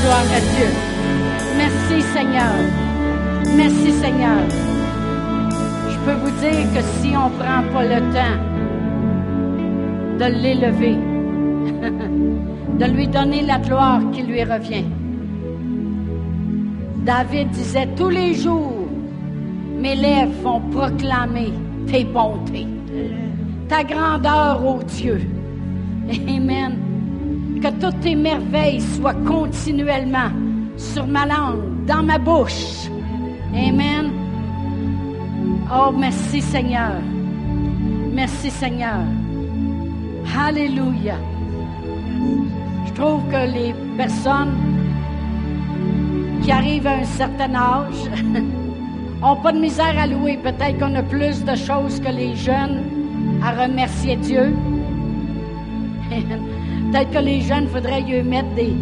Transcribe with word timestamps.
gloire 0.00 0.28
à 0.34 0.40
Dieu. 0.54 0.70
Merci 1.56 2.02
Seigneur. 2.12 2.54
Merci 3.56 3.92
Seigneur. 3.92 4.42
Je 5.90 5.98
peux 6.04 6.18
vous 6.22 6.34
dire 6.40 6.66
que 6.74 6.82
si 7.00 7.16
on 7.16 7.28
ne 7.30 7.36
prend 7.38 7.62
pas 7.72 7.84
le 7.84 8.00
temps 8.14 8.38
de 10.20 10.26
l'élever, 10.42 10.96
de 12.78 12.84
lui 12.92 13.08
donner 13.08 13.42
la 13.42 13.58
gloire 13.58 14.00
qui 14.12 14.22
lui 14.22 14.44
revient, 14.44 14.84
David 17.04 17.50
disait 17.50 17.88
tous 17.96 18.10
les 18.10 18.34
jours, 18.34 18.88
mes 19.78 19.94
lèvres 19.94 20.32
vont 20.42 20.60
proclamer 20.72 21.52
tes 21.86 22.04
bontés, 22.04 22.66
ta 23.68 23.84
grandeur, 23.84 24.64
ô 24.66 24.82
Dieu. 24.82 25.20
Amen. 26.28 26.85
Que 27.62 27.70
toutes 27.80 28.00
tes 28.00 28.14
merveilles 28.14 28.80
soient 28.80 29.14
continuellement 29.14 30.30
sur 30.76 31.06
ma 31.06 31.26
langue, 31.26 31.86
dans 31.86 32.02
ma 32.02 32.18
bouche. 32.18 32.88
Amen. 33.54 34.10
Oh, 35.72 35.90
merci 35.96 36.42
Seigneur. 36.42 37.00
Merci 38.12 38.50
Seigneur. 38.50 39.00
Alléluia. 40.38 41.16
Je 42.86 42.92
trouve 42.92 43.22
que 43.28 43.52
les 43.52 43.74
personnes 43.96 44.54
qui 46.42 46.52
arrivent 46.52 46.86
à 46.86 46.96
un 46.96 47.04
certain 47.04 47.54
âge 47.54 48.10
n'ont 49.20 49.36
pas 49.36 49.52
de 49.52 49.58
misère 49.58 49.98
à 49.98 50.06
louer. 50.06 50.38
Peut-être 50.42 50.78
qu'on 50.78 50.94
a 50.94 51.02
plus 51.02 51.42
de 51.44 51.54
choses 51.54 52.00
que 52.00 52.10
les 52.10 52.36
jeunes 52.36 52.82
à 53.42 53.62
remercier 53.64 54.16
Dieu. 54.16 54.54
Peut-être 56.96 57.10
que 57.10 57.18
les 57.18 57.42
jeunes, 57.42 57.68
faudrait 57.68 58.00
y 58.00 58.22
mettre 58.22 58.48
des, 58.54 58.72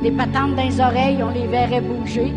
des 0.00 0.12
patentes 0.12 0.54
dans 0.54 0.62
les 0.62 0.80
oreilles, 0.80 1.20
on 1.20 1.30
les 1.30 1.48
verrait 1.48 1.80
bouger. 1.80 2.32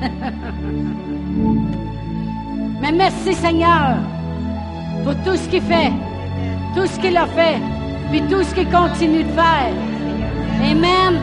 Mais 2.82 2.90
merci 2.90 3.34
Seigneur 3.34 3.98
pour 5.04 5.14
tout 5.22 5.36
ce 5.36 5.48
qu'il 5.48 5.62
fait, 5.62 5.92
tout 6.74 6.88
ce 6.88 6.98
qu'il 6.98 7.16
a 7.16 7.26
fait, 7.26 7.60
puis 8.10 8.20
tout 8.22 8.42
ce 8.42 8.52
qu'il 8.52 8.68
continue 8.68 9.22
de 9.22 9.30
faire. 9.30 9.72
Amen. 10.68 11.20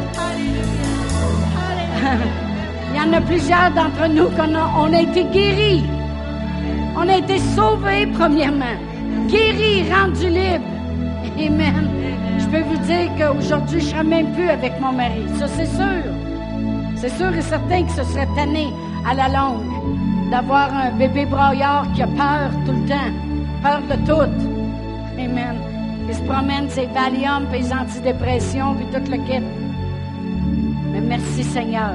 Il 2.93 2.95
y 2.95 3.01
en 3.01 3.11
a 3.11 3.19
plusieurs 3.19 3.69
d'entre 3.71 4.07
nous 4.07 4.29
qu'on 4.29 4.55
a, 4.55 4.71
on 4.77 4.93
a 4.93 5.01
été 5.01 5.25
guéris. 5.25 5.83
On 6.95 7.05
a 7.05 7.17
été 7.17 7.37
sauvés 7.37 8.07
premièrement. 8.13 8.77
Guéris, 9.27 9.91
rendus 9.91 10.29
libres. 10.29 10.63
Amen. 11.37 11.90
Je 12.41 12.47
peux 12.47 12.63
vous 12.63 12.77
dire 12.77 13.09
qu'aujourd'hui, 13.17 13.79
je 13.79 13.85
ne 13.85 13.91
serai 13.91 14.03
même 14.03 14.31
plus 14.33 14.49
avec 14.49 14.79
mon 14.81 14.91
mari. 14.91 15.23
Ça, 15.37 15.47
c'est 15.47 15.67
sûr. 15.67 16.03
C'est 16.95 17.09
sûr 17.09 17.33
et 17.35 17.41
certain 17.41 17.83
que 17.83 17.91
ce 17.91 18.03
serait 18.03 18.27
tanné 18.35 18.67
à 19.09 19.13
la 19.13 19.27
longue 19.29 19.63
d'avoir 20.31 20.73
un 20.73 20.91
bébé 20.91 21.25
broyard 21.25 21.91
qui 21.93 22.01
a 22.01 22.07
peur 22.07 22.51
tout 22.65 22.73
le 22.73 22.87
temps. 22.87 23.11
Peur 23.61 23.81
de 23.89 23.95
tout. 24.05 24.29
Amen. 25.19 25.55
Il 26.07 26.15
se 26.15 26.21
promène 26.23 26.69
ses 26.69 26.87
Valium, 26.87 27.45
puis 27.51 27.61
les 27.61 27.71
antidépressions, 27.71 28.75
puis 28.75 28.85
tout 28.91 29.11
le 29.11 29.17
kit. 29.17 29.43
Mais 30.91 31.01
merci 31.01 31.43
Seigneur. 31.43 31.93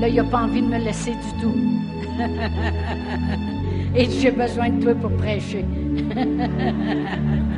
Là, 0.00 0.08
il 0.08 0.16
n'a 0.16 0.24
pas 0.24 0.42
envie 0.42 0.60
de 0.60 0.66
me 0.66 0.78
laisser 0.78 1.12
du 1.12 1.32
tout. 1.40 1.54
Et 3.96 4.10
j'ai 4.10 4.32
besoin 4.32 4.70
de 4.70 4.82
toi 4.82 4.94
pour 4.94 5.12
prêcher. 5.12 5.64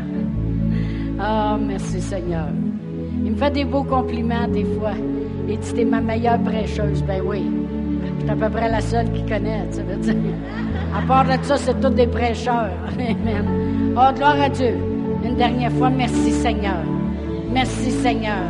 oh, 1.20 1.56
merci 1.60 2.00
Seigneur. 2.00 2.48
Il 3.24 3.32
me 3.32 3.36
fait 3.36 3.50
des 3.50 3.64
beaux 3.64 3.84
compliments 3.84 4.48
des 4.48 4.64
fois. 4.64 4.92
Il 5.48 5.58
dit, 5.58 5.72
t'es 5.74 5.84
ma 5.84 6.00
meilleure 6.00 6.40
prêcheuse. 6.40 7.02
Ben 7.02 7.22
oui. 7.24 7.44
Je 8.18 8.22
suis 8.22 8.30
à 8.30 8.36
peu 8.36 8.50
près 8.50 8.70
la 8.70 8.80
seule 8.80 9.10
qui 9.12 9.22
connaît, 9.24 9.64
ça 9.70 9.82
veut 9.82 9.96
dire. 9.96 10.14
À 10.96 11.06
part 11.06 11.24
de 11.24 11.42
ça, 11.42 11.56
c'est 11.56 11.80
tous 11.80 11.90
des 11.90 12.06
prêcheurs. 12.06 12.70
Amen. 12.94 13.94
Oh, 13.96 14.14
gloire 14.14 14.40
à 14.40 14.48
Dieu. 14.48 14.76
Une 15.24 15.36
dernière 15.36 15.72
fois, 15.72 15.90
merci 15.90 16.30
Seigneur. 16.30 16.82
Merci 17.52 17.90
Seigneur 17.90 18.44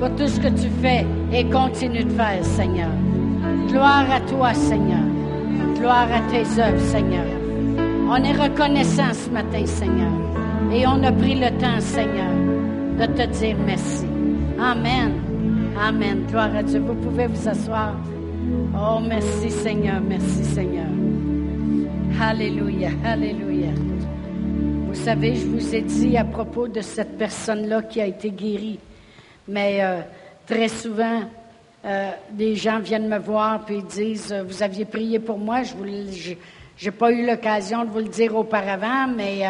pour 0.00 0.10
tout 0.16 0.26
ce 0.26 0.40
que 0.40 0.48
tu 0.48 0.68
fais 0.82 1.06
et 1.32 1.44
continue 1.44 2.04
de 2.04 2.12
faire, 2.12 2.42
Seigneur. 2.42 2.90
Gloire 3.68 4.06
à 4.10 4.20
toi, 4.20 4.54
Seigneur. 4.54 5.04
Gloire 5.78 6.08
à 6.12 6.20
tes 6.30 6.60
œuvres, 6.60 6.80
Seigneur. 6.80 7.26
On 8.08 8.16
est 8.16 8.32
reconnaissant 8.32 9.12
ce 9.12 9.30
matin, 9.30 9.64
Seigneur. 9.66 10.10
Et 10.72 10.86
on 10.86 11.02
a 11.02 11.10
pris 11.10 11.34
le 11.34 11.50
temps, 11.58 11.80
Seigneur, 11.80 12.32
de 12.98 13.06
te 13.06 13.26
dire 13.38 13.56
merci. 13.66 14.06
Amen. 14.58 15.12
Amen. 15.76 16.26
Gloire 16.28 16.54
à 16.54 16.62
Dieu. 16.62 16.78
Vous 16.80 16.94
pouvez 16.94 17.26
vous 17.26 17.48
asseoir. 17.48 17.94
Oh, 18.74 19.00
merci, 19.00 19.50
Seigneur. 19.50 20.00
Merci, 20.00 20.44
Seigneur. 20.44 20.86
Alléluia. 22.20 22.90
Alléluia. 23.04 23.70
Vous 24.86 24.94
savez, 24.94 25.34
je 25.34 25.46
vous 25.46 25.74
ai 25.74 25.80
dit 25.80 26.16
à 26.16 26.24
propos 26.24 26.68
de 26.68 26.82
cette 26.82 27.18
personne-là 27.18 27.82
qui 27.82 28.00
a 28.00 28.06
été 28.06 28.30
guérie. 28.30 28.78
Mais 29.48 29.82
euh, 29.82 30.00
très 30.46 30.68
souvent, 30.68 31.22
euh, 31.84 32.10
des 32.30 32.54
gens 32.54 32.78
viennent 32.78 33.08
me 33.08 33.18
voir 33.18 33.64
puis 33.64 33.82
disent 33.82 34.32
euh, 34.32 34.44
Vous 34.44 34.62
aviez 34.62 34.84
prié 34.84 35.18
pour 35.18 35.38
moi. 35.38 35.62
Je 35.64 35.74
n'ai 35.74 36.90
pas 36.92 37.10
eu 37.10 37.26
l'occasion 37.26 37.84
de 37.84 37.90
vous 37.90 37.98
le 37.98 38.08
dire 38.08 38.36
auparavant, 38.36 39.08
mais 39.08 39.42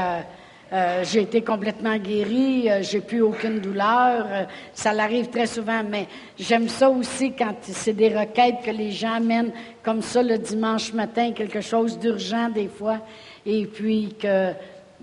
euh, 0.73 1.05
j'ai 1.05 1.23
été 1.23 1.43
complètement 1.43 1.97
guérie, 1.97 2.69
j'ai 2.83 3.01
plus 3.01 3.23
aucune 3.23 3.61
douleur. 3.61 4.27
ça 4.73 4.93
l'arrive 4.93 5.29
très 5.29 5.47
souvent, 5.47 5.83
mais 5.89 6.07
j'aime 6.39 6.69
ça 6.69 6.89
aussi 6.89 7.33
quand 7.33 7.55
c'est 7.63 7.93
des 7.93 8.17
requêtes 8.17 8.63
que 8.65 8.71
les 8.71 8.93
gens 8.93 9.15
amènent 9.15 9.53
comme 9.83 10.03
ça 10.03 10.23
le 10.23 10.39
dimanche 10.39 10.93
matin, 10.93 11.33
quelque 11.33 11.61
chose 11.61 11.99
d'urgent 11.99 12.49
des 12.49 12.69
fois, 12.69 12.99
et 13.45 13.67
puis 13.67 14.15
que 14.21 14.53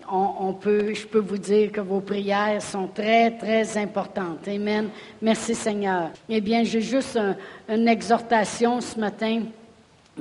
je 0.10 1.06
peux 1.06 1.20
vous 1.20 1.38
dire 1.38 1.72
que 1.72 1.82
vos 1.82 2.00
prières 2.00 2.62
sont 2.62 2.88
très, 2.88 3.32
très 3.32 3.78
importantes. 3.78 4.48
Amen. 4.48 4.90
Merci 5.22 5.54
Seigneur. 5.54 6.12
Eh 6.30 6.42
bien, 6.42 6.64
j'ai 6.64 6.82
juste 6.82 7.20
une 7.68 7.88
exhortation 7.88 8.80
ce 8.82 9.00
matin. 9.00 9.42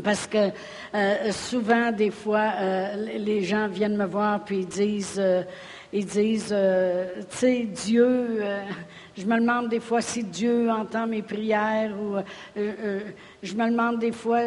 Parce 0.03 0.27
que 0.27 0.51
euh, 0.95 1.33
souvent, 1.33 1.91
des 1.91 2.11
fois, 2.11 2.53
euh, 2.59 3.19
les 3.19 3.43
gens 3.43 3.69
viennent 3.69 3.97
me 3.97 4.07
voir 4.07 4.45
puis 4.45 4.59
ils 4.59 4.67
disent, 4.67 5.17
euh, 5.19 5.43
ils 5.93 6.05
disent, 6.05 6.55
tu 7.31 7.37
sais, 7.37 7.62
Dieu, 7.62 8.43
je 9.17 9.25
me 9.25 9.41
demande 9.41 9.69
des 9.69 9.81
fois 9.81 10.03
si 10.03 10.23
Dieu 10.25 10.69
entend 10.71 11.07
mes 11.07 11.23
prières 11.23 11.95
ou 11.99 12.17
je 12.57 13.55
me 13.55 13.71
demande 13.71 14.01
des 14.01 14.12
fois, 14.12 14.41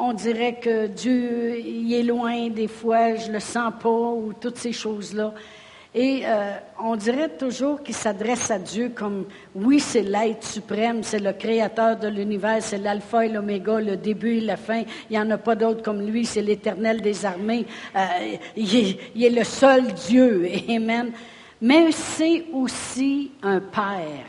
on 0.00 0.12
dirait 0.14 0.54
que 0.54 0.86
Dieu, 0.86 1.58
il 1.58 1.92
est 1.92 2.04
loin 2.04 2.48
des 2.48 2.68
fois, 2.68 3.16
je 3.16 3.30
le 3.30 3.40
sens 3.40 3.72
pas 3.82 3.90
ou 3.90 4.32
toutes 4.40 4.56
ces 4.56 4.72
choses-là. 4.72 5.34
Et 5.94 6.22
euh, 6.26 6.52
on 6.78 6.96
dirait 6.96 7.30
toujours 7.30 7.82
qu'il 7.82 7.94
s'adresse 7.94 8.50
à 8.50 8.58
Dieu 8.58 8.92
comme, 8.94 9.24
oui, 9.54 9.80
c'est 9.80 10.02
l'être 10.02 10.44
suprême, 10.44 11.02
c'est 11.02 11.18
le 11.18 11.32
créateur 11.32 11.96
de 11.96 12.08
l'univers, 12.08 12.58
c'est 12.60 12.78
l'alpha 12.78 13.24
et 13.24 13.28
l'oméga, 13.30 13.80
le 13.80 13.96
début 13.96 14.36
et 14.36 14.40
la 14.42 14.58
fin. 14.58 14.82
Il 15.08 15.12
n'y 15.12 15.18
en 15.18 15.30
a 15.30 15.38
pas 15.38 15.54
d'autre 15.54 15.82
comme 15.82 16.02
lui, 16.02 16.26
c'est 16.26 16.42
l'éternel 16.42 17.00
des 17.00 17.24
armées. 17.24 17.66
Euh, 17.96 18.06
il, 18.54 18.76
est, 18.76 18.98
il, 19.14 19.24
est, 19.24 19.30
le 19.30 19.44
seul 19.44 19.92
Dieu. 19.94 20.46
Amen. 20.68 21.10
Mais 21.60 21.90
c'est 21.90 22.44
aussi 22.52 23.32
un 23.42 23.60
père. 23.60 24.26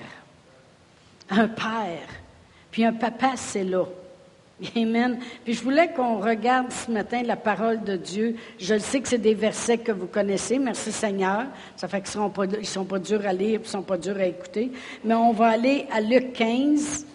Un 1.29 1.47
père. 1.49 2.07
Puis 2.71 2.85
un 2.85 2.93
papa, 2.93 3.33
c'est 3.35 3.65
là. 3.65 3.83
Amen. 4.75 5.19
Puis 5.45 5.53
je 5.53 5.63
voulais 5.63 5.93
qu'on 5.93 6.19
regarde 6.19 6.71
ce 6.71 6.91
matin 6.91 7.23
la 7.23 7.37
parole 7.37 7.81
de 7.83 7.95
Dieu. 7.95 8.35
Je 8.59 8.77
sais 8.77 8.99
que 8.99 9.07
c'est 9.07 9.17
des 9.17 9.33
versets 9.33 9.77
que 9.77 9.91
vous 9.91 10.07
connaissez. 10.07 10.59
Merci 10.59 10.91
Seigneur. 10.91 11.45
Ça 11.77 11.87
fait 11.87 12.01
qu'ils 12.01 12.19
ne 12.19 12.63
sont, 12.63 12.85
pas, 12.85 12.99
durs 12.99 13.25
à 13.25 13.31
lire, 13.31 13.59
ils 13.61 13.63
ne 13.63 13.67
sont 13.67 13.81
pas 13.81 13.97
durs 13.97 14.17
à 14.17 14.25
écouter. 14.25 14.71
Mais 15.05 15.13
on 15.13 15.31
va 15.31 15.47
aller 15.47 15.85
à 15.91 16.01
Luc 16.01 16.33
15 16.33 17.06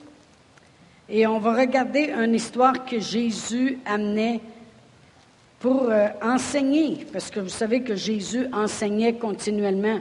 et 1.08 1.26
on 1.26 1.38
va 1.38 1.55
regarder 1.55 2.11
une 2.11 2.35
histoire 2.35 2.85
que 2.87 2.99
Jésus 2.99 3.79
amenait 3.85 4.40
pour 5.61 5.90
euh, 5.90 6.08
enseigner. 6.23 7.06
Parce 7.12 7.31
que 7.31 7.40
vous 7.40 7.50
savez 7.50 7.82
que 7.82 7.94
Jésus 7.94 8.47
enseignait 8.52 9.14
continuellement. 9.14 10.00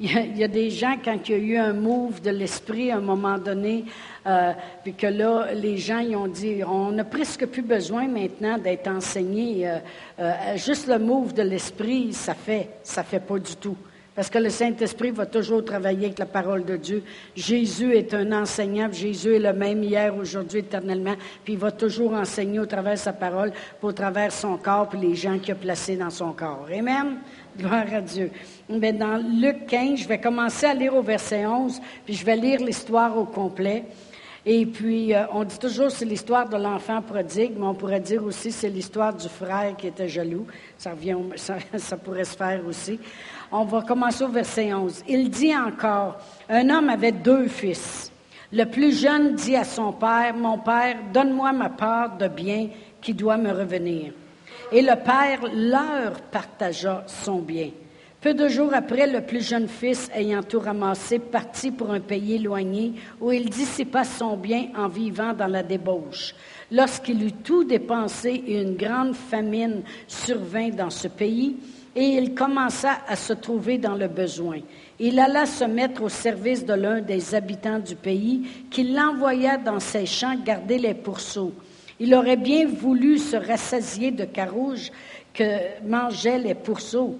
Il 0.00 0.36
y, 0.36 0.42
a, 0.42 0.48
des 0.48 0.70
gens, 0.70 0.96
quand 1.02 1.16
il 1.28 1.30
y 1.30 1.34
a 1.34 1.38
eu 1.38 1.56
un 1.56 1.72
move 1.72 2.20
de 2.20 2.30
l'esprit 2.30 2.90
à 2.90 2.96
un 2.96 3.00
moment 3.00 3.38
donné, 3.38 3.84
euh, 4.26 4.52
puis 4.82 4.94
que 4.94 5.06
là, 5.06 5.48
les 5.52 5.76
gens 5.76 5.98
ils 5.98 6.16
ont 6.16 6.28
dit, 6.28 6.62
on 6.66 6.92
n'a 6.92 7.04
presque 7.04 7.46
plus 7.46 7.62
besoin 7.62 8.08
maintenant 8.08 8.58
d'être 8.58 8.88
enseigné. 8.88 9.68
Euh, 9.68 9.78
euh, 10.20 10.56
juste 10.56 10.86
le 10.86 10.98
move 10.98 11.34
de 11.34 11.42
l'esprit, 11.42 12.12
ça 12.12 12.34
fait, 12.34 12.70
ça 12.82 13.02
fait 13.02 13.20
pas 13.20 13.38
du 13.38 13.56
tout. 13.56 13.76
Parce 14.14 14.30
que 14.30 14.38
le 14.38 14.48
Saint-Esprit 14.48 15.10
va 15.10 15.26
toujours 15.26 15.64
travailler 15.64 16.06
avec 16.06 16.20
la 16.20 16.26
parole 16.26 16.64
de 16.64 16.76
Dieu. 16.76 17.02
Jésus 17.34 17.96
est 17.96 18.14
un 18.14 18.30
enseignant, 18.30 18.88
Jésus 18.92 19.34
est 19.34 19.40
le 19.40 19.52
même 19.52 19.82
hier, 19.82 20.16
aujourd'hui, 20.16 20.60
éternellement, 20.60 21.16
puis 21.42 21.54
il 21.54 21.58
va 21.58 21.72
toujours 21.72 22.12
enseigner 22.12 22.60
au 22.60 22.66
travers 22.66 22.92
de 22.92 22.98
sa 22.98 23.12
parole, 23.12 23.52
au 23.82 23.90
travers 23.90 24.30
son 24.30 24.56
corps, 24.56 24.88
puis 24.88 25.00
les 25.00 25.16
gens 25.16 25.38
qu'il 25.40 25.50
a 25.52 25.56
placés 25.56 25.96
dans 25.96 26.10
son 26.10 26.32
corps. 26.32 26.68
Amen. 26.72 27.18
Gloire 27.58 27.92
à 27.92 28.00
Dieu. 28.00 28.30
Mais 28.68 28.92
dans 28.92 29.16
Luc 29.16 29.66
15, 29.66 29.98
je 29.98 30.08
vais 30.08 30.20
commencer 30.20 30.66
à 30.66 30.74
lire 30.74 30.94
au 30.94 31.02
verset 31.02 31.44
11, 31.44 31.80
puis 32.04 32.14
je 32.14 32.24
vais 32.24 32.36
lire 32.36 32.60
l'histoire 32.60 33.18
au 33.18 33.24
complet. 33.24 33.84
Et 34.46 34.66
puis, 34.66 35.14
euh, 35.14 35.24
on 35.32 35.44
dit 35.44 35.58
toujours 35.58 35.90
c'est 35.90 36.04
l'histoire 36.04 36.46
de 36.48 36.56
l'enfant 36.56 37.00
prodigue, 37.00 37.52
mais 37.56 37.66
on 37.66 37.74
pourrait 37.74 38.00
dire 38.00 38.22
aussi 38.24 38.52
c'est 38.52 38.68
l'histoire 38.68 39.14
du 39.14 39.28
frère 39.28 39.74
qui 39.76 39.86
était 39.86 40.08
jaloux. 40.08 40.46
Ça, 40.76 40.92
ça 41.78 41.96
pourrait 41.96 42.24
se 42.24 42.36
faire 42.36 42.60
aussi. 42.66 43.00
On 43.50 43.64
va 43.64 43.82
commencer 43.82 44.22
au 44.24 44.28
verset 44.28 44.74
11. 44.74 45.04
Il 45.08 45.30
dit 45.30 45.56
encore, 45.56 46.18
un 46.48 46.68
homme 46.68 46.90
avait 46.90 47.12
deux 47.12 47.48
fils. 47.48 48.12
Le 48.52 48.64
plus 48.64 49.00
jeune 49.00 49.34
dit 49.34 49.56
à 49.56 49.64
son 49.64 49.92
père, 49.92 50.34
Mon 50.36 50.58
père, 50.58 50.96
donne-moi 51.12 51.52
ma 51.52 51.70
part 51.70 52.16
de 52.18 52.28
bien 52.28 52.68
qui 53.00 53.14
doit 53.14 53.38
me 53.38 53.50
revenir. 53.50 54.12
Et 54.70 54.82
le 54.82 54.94
père 55.02 55.40
leur 55.54 56.20
partagea 56.20 57.04
son 57.06 57.38
bien. 57.38 57.70
Peu 58.24 58.32
de 58.32 58.48
jours 58.48 58.72
après, 58.72 59.06
le 59.06 59.20
plus 59.20 59.46
jeune 59.46 59.68
fils, 59.68 60.08
ayant 60.14 60.42
tout 60.42 60.58
ramassé, 60.58 61.18
partit 61.18 61.70
pour 61.70 61.90
un 61.90 62.00
pays 62.00 62.36
éloigné 62.36 62.94
où 63.20 63.30
il 63.30 63.50
dissipa 63.50 64.02
son 64.02 64.38
bien 64.38 64.68
en 64.74 64.88
vivant 64.88 65.34
dans 65.34 65.46
la 65.46 65.62
débauche. 65.62 66.34
Lorsqu'il 66.72 67.22
eut 67.22 67.32
tout 67.32 67.64
dépensé 67.64 68.42
une 68.48 68.76
grande 68.76 69.14
famine 69.14 69.82
survint 70.08 70.70
dans 70.70 70.88
ce 70.88 71.08
pays, 71.08 71.56
et 71.94 72.02
il 72.02 72.34
commença 72.34 72.92
à 73.06 73.14
se 73.14 73.34
trouver 73.34 73.76
dans 73.76 73.94
le 73.94 74.08
besoin. 74.08 74.60
Il 74.98 75.20
alla 75.20 75.44
se 75.44 75.64
mettre 75.64 76.04
au 76.04 76.08
service 76.08 76.64
de 76.64 76.72
l'un 76.72 77.02
des 77.02 77.34
habitants 77.34 77.78
du 77.78 77.94
pays, 77.94 78.48
qui 78.70 78.84
l'envoya 78.84 79.58
dans 79.58 79.80
ses 79.80 80.06
champs 80.06 80.34
garder 80.42 80.78
les 80.78 80.94
pourceaux. 80.94 81.52
Il 82.00 82.14
aurait 82.14 82.38
bien 82.38 82.66
voulu 82.66 83.18
se 83.18 83.36
rassasier 83.36 84.12
de 84.12 84.24
carouge 84.24 84.90
que 85.34 85.82
mangeaient 85.86 86.38
les 86.38 86.54
pourceaux 86.54 87.18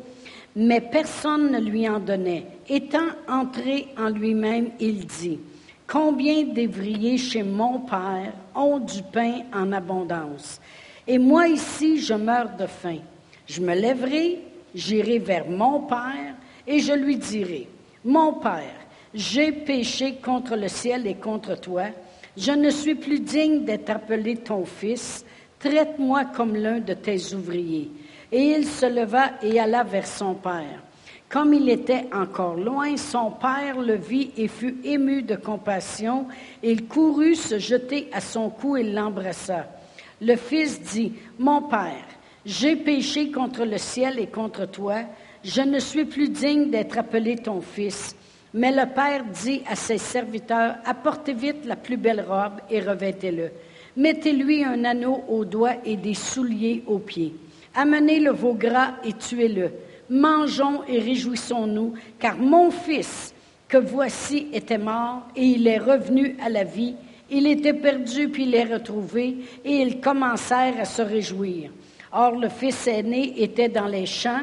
mais 0.57 0.81
personne 0.81 1.51
ne 1.51 1.59
lui 1.61 1.89
en 1.89 1.99
donnait. 1.99 2.47
Étant 2.69 3.09
entré 3.29 3.89
en 3.99 4.09
lui-même, 4.09 4.71
il 4.81 5.07
dit, 5.07 5.39
Combien 5.87 6.45
d'évriers 6.45 7.19
chez 7.19 7.43
mon 7.43 7.81
Père 7.81 8.33
ont 8.55 8.79
du 8.79 9.03
pain 9.03 9.41
en 9.53 9.71
abondance, 9.73 10.61
et 11.07 11.19
moi 11.19 11.47
ici 11.49 11.99
je 12.01 12.15
meurs 12.15 12.57
de 12.59 12.67
faim. 12.67 12.99
Je 13.47 13.61
me 13.61 13.75
lèverai, 13.75 14.39
j'irai 14.75 15.19
vers 15.19 15.47
mon 15.47 15.81
Père, 15.81 16.35
et 16.67 16.79
je 16.79 16.93
lui 16.95 17.17
dirai, 17.17 17.69
Mon 18.03 18.35
Père, 18.35 18.87
j'ai 19.13 19.53
péché 19.53 20.15
contre 20.23 20.57
le 20.57 20.69
ciel 20.69 21.07
et 21.07 21.15
contre 21.15 21.61
toi, 21.61 21.85
je 22.37 22.53
ne 22.53 22.71
suis 22.71 22.95
plus 22.95 23.21
digne 23.21 23.65
d'être 23.65 23.91
appelé 23.91 24.37
ton 24.37 24.65
fils, 24.65 25.25
traite-moi 25.59 26.25
comme 26.25 26.57
l'un 26.57 26.81
de 26.81 26.95
tes 26.95 27.35
ouvriers. 27.35 27.91
Et 28.37 28.57
il 28.57 28.67
se 28.67 28.87
leva 28.87 29.35
et 29.45 29.61
alla 29.61 29.85
vers 29.85 30.09
son 30.09 30.35
père. 30.35 30.83
Comme 31.29 31.55
il 31.55 31.69
était 31.69 32.09
encore 32.13 32.57
loin, 32.57 32.97
son 32.97 33.31
père 33.31 33.81
le 33.81 33.95
vit 33.95 34.33
et 34.37 34.49
fut 34.49 34.75
ému 34.83 35.23
de 35.23 35.37
compassion. 35.37 36.27
Il 36.61 36.89
courut 36.89 37.37
se 37.37 37.61
jeter 37.61 38.09
à 38.13 38.21
son 38.21 38.51
cou 38.51 38.77
et 38.77 38.83
l'embrassa. 38.83 39.67
Le 40.21 40.35
fils 40.35 40.83
dit, 40.83 41.13
Mon 41.39 41.63
père, 41.63 42.09
j'ai 42.45 42.75
péché 42.75 43.31
contre 43.31 43.65
le 43.65 43.79
ciel 43.79 44.19
et 44.19 44.27
contre 44.27 44.67
toi. 44.69 45.03
Je 45.45 45.63
ne 45.63 45.79
suis 45.79 46.05
plus 46.05 46.29
digne 46.29 46.71
d'être 46.71 46.99
appelé 46.99 47.37
ton 47.37 47.61
fils. 47.61 48.17
Mais 48.53 48.73
le 48.73 48.93
père 48.93 49.23
dit 49.27 49.63
à 49.71 49.77
ses 49.77 49.99
serviteurs, 49.99 50.75
Apportez 50.85 51.35
vite 51.35 51.65
la 51.67 51.77
plus 51.77 51.99
belle 51.99 52.25
robe 52.29 52.59
et 52.69 52.81
revêtez-le. 52.81 53.53
Mettez-lui 53.97 54.65
un 54.65 54.85
anneau 54.85 55.23
au 55.29 55.45
doigt 55.45 55.77
et 55.85 55.97
des 55.97 56.15
souliers 56.15 56.83
aux 56.89 56.99
pieds. 56.99 57.33
Amenez 57.75 58.21
le 58.21 58.31
veau 58.31 58.55
gras 58.55 58.95
et 59.05 59.13
tuez-le. 59.13 59.71
Mangeons 60.11 60.83
et 60.87 61.01
réjouissons-nous, 61.01 61.95
car 62.19 62.37
mon 62.37 62.71
fils, 62.71 63.35
que 63.69 63.79
voici, 63.79 64.49
était 64.53 64.79
mort 64.79 65.23
et 65.35 65.45
il 65.45 65.67
est 65.67 65.79
revenu 65.79 66.37
à 66.45 66.49
la 66.49 66.65
vie. 66.65 66.95
Il 67.31 67.47
était 67.47 67.75
perdu 67.75 68.29
puis 68.29 68.45
il 68.45 68.55
est 68.55 68.73
retrouvé 68.73 69.39
et 69.65 69.77
ils 69.77 70.01
commencèrent 70.01 70.79
à 70.79 70.85
se 70.85 71.03
réjouir. 71.03 71.71
Or 72.13 72.33
le 72.33 72.49
fils 72.49 72.87
aîné 72.87 73.43
était 73.43 73.69
dans 73.69 73.89
les 73.89 74.07
champs. 74.07 74.43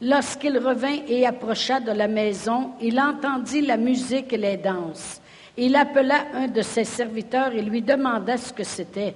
Lorsqu'il 0.00 0.58
revint 0.58 0.98
et 1.08 1.26
approcha 1.26 1.80
de 1.80 1.90
la 1.90 2.06
maison, 2.06 2.70
il 2.80 3.00
entendit 3.00 3.62
la 3.62 3.76
musique 3.76 4.32
et 4.32 4.36
les 4.36 4.56
danses. 4.56 5.20
Il 5.56 5.74
appela 5.74 6.26
un 6.34 6.46
de 6.46 6.62
ses 6.62 6.84
serviteurs 6.84 7.52
et 7.52 7.62
lui 7.62 7.82
demanda 7.82 8.36
ce 8.36 8.52
que 8.52 8.62
c'était. 8.62 9.14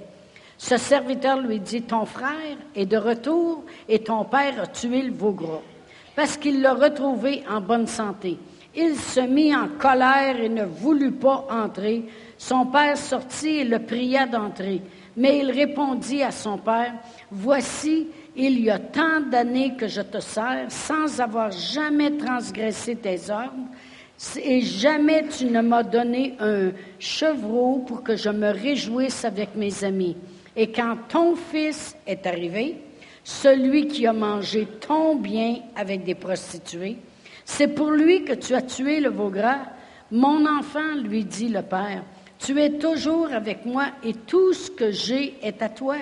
Ce 0.62 0.76
serviteur 0.76 1.41
lui 1.41 1.59
dit, 1.59 1.82
ton 1.82 2.06
frère 2.06 2.56
est 2.76 2.87
de 2.87 2.97
retour 2.97 3.64
et 3.88 3.99
ton 3.99 4.25
père 4.25 4.62
a 4.62 4.69
tué 4.69 5.03
le 5.03 5.12
veau 5.12 5.37
parce 6.14 6.37
qu'il 6.37 6.62
l'a 6.62 6.75
retrouvé 6.75 7.43
en 7.50 7.61
bonne 7.61 7.88
santé. 7.88 8.38
Il 8.73 8.94
se 8.94 9.19
mit 9.19 9.53
en 9.56 9.67
colère 9.76 10.38
et 10.41 10.49
ne 10.49 10.64
voulut 10.64 11.11
pas 11.11 11.49
entrer. 11.50 12.05
Son 12.38 12.67
père 12.67 12.97
sortit 12.97 13.56
et 13.56 13.64
le 13.64 13.81
pria 13.81 14.25
d'entrer. 14.26 14.82
Mais 15.17 15.41
il 15.41 15.50
répondit 15.50 16.23
à 16.23 16.31
son 16.31 16.59
père, 16.59 16.94
Voici, 17.32 18.06
il 18.37 18.61
y 18.61 18.70
a 18.70 18.79
tant 18.79 19.20
d'années 19.20 19.75
que 19.76 19.88
je 19.88 20.03
te 20.03 20.20
sers 20.20 20.67
sans 20.69 21.20
avoir 21.20 21.50
jamais 21.50 22.17
transgressé 22.17 22.94
tes 22.94 23.19
ordres, 23.31 23.67
et 24.41 24.61
jamais 24.61 25.26
tu 25.26 25.47
ne 25.47 25.61
m'as 25.61 25.82
donné 25.82 26.37
un 26.38 26.70
chevreau 27.00 27.81
pour 27.85 28.05
que 28.05 28.15
je 28.15 28.31
me 28.31 28.53
réjouisse 28.53 29.25
avec 29.25 29.56
mes 29.56 29.82
amis. 29.82 30.17
Et 30.56 30.70
quand 30.70 30.96
ton 31.08 31.34
fils 31.34 31.96
est 32.06 32.26
arrivé, 32.26 32.76
celui 33.25 33.87
qui 33.87 34.06
a 34.06 34.12
mangé 34.12 34.66
ton 34.87 35.16
bien 35.16 35.56
avec 35.76 36.04
des 36.04 36.14
prostituées, 36.14 36.96
c'est 37.44 37.69
pour 37.69 37.90
lui 37.90 38.25
que 38.25 38.34
tu 38.34 38.54
as 38.54 38.62
tué 38.62 39.00
le 39.00 39.10
veau 39.10 39.31
gras. 39.31 39.60
Mon 40.10 40.46
enfant, 40.46 40.94
lui 41.02 41.25
dit 41.25 41.49
le 41.49 41.62
père, 41.62 42.04
tu 42.38 42.60
es 42.60 42.70
toujours 42.70 43.32
avec 43.32 43.64
moi 43.64 43.87
et 44.04 44.14
tout 44.14 44.52
ce 44.52 44.70
que 44.70 44.90
j'ai 44.90 45.34
est 45.43 45.62
à 45.62 45.69
toi. 45.69 45.96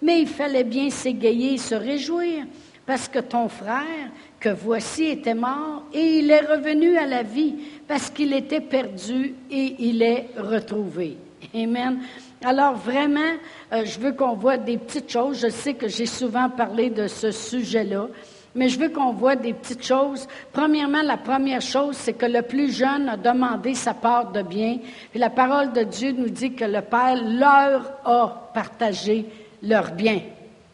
Mais 0.00 0.20
il 0.20 0.28
fallait 0.28 0.64
bien 0.64 0.90
s'égayer 0.90 1.54
et 1.54 1.58
se 1.58 1.74
réjouir, 1.74 2.44
parce 2.86 3.08
que 3.08 3.18
ton 3.18 3.48
frère, 3.48 4.10
que 4.38 4.50
voici, 4.50 5.06
était 5.06 5.34
mort 5.34 5.84
et 5.92 6.18
il 6.18 6.30
est 6.30 6.46
revenu 6.46 6.96
à 6.96 7.06
la 7.06 7.24
vie, 7.24 7.56
parce 7.88 8.10
qu'il 8.10 8.32
était 8.32 8.60
perdu 8.60 9.34
et 9.50 9.76
il 9.80 10.02
est 10.02 10.28
retrouvé. 10.36 11.16
Amen. 11.54 12.00
Alors 12.44 12.74
vraiment, 12.74 13.34
euh, 13.72 13.84
je 13.84 13.98
veux 13.98 14.12
qu'on 14.12 14.34
voit 14.34 14.56
des 14.56 14.78
petites 14.78 15.10
choses. 15.10 15.40
Je 15.40 15.48
sais 15.48 15.74
que 15.74 15.88
j'ai 15.88 16.06
souvent 16.06 16.48
parlé 16.48 16.88
de 16.88 17.08
ce 17.08 17.32
sujet-là, 17.32 18.06
mais 18.54 18.68
je 18.68 18.78
veux 18.78 18.90
qu'on 18.90 19.12
voit 19.12 19.34
des 19.34 19.52
petites 19.52 19.84
choses. 19.84 20.28
Premièrement, 20.52 21.02
la 21.02 21.16
première 21.16 21.60
chose, 21.60 21.96
c'est 21.96 22.12
que 22.12 22.26
le 22.26 22.42
plus 22.42 22.72
jeune 22.72 23.08
a 23.08 23.16
demandé 23.16 23.74
sa 23.74 23.94
part 23.94 24.30
de 24.30 24.42
bien. 24.42 24.78
La 25.14 25.30
parole 25.30 25.72
de 25.72 25.82
Dieu 25.82 26.12
nous 26.12 26.28
dit 26.28 26.52
que 26.52 26.64
le 26.64 26.80
Père 26.80 27.20
leur 27.22 27.92
a 28.04 28.50
partagé 28.54 29.26
leur 29.62 29.90
bien, 29.90 30.20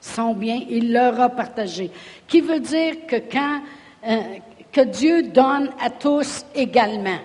son 0.01 0.35
bien, 0.35 0.61
il 0.69 0.93
leur 0.93 1.19
a 1.19 1.31
partagé. 1.31 1.91
Qui 2.29 2.43
veut 2.43 2.61
dire 2.61 3.07
que 3.09 3.17
quand 3.17 3.61
euh, 4.07 4.21
que 4.71 4.83
Dieu 4.83 5.23
donne 5.23 5.71
à 5.81 5.89
tous 5.89 6.45
également. 6.55 7.19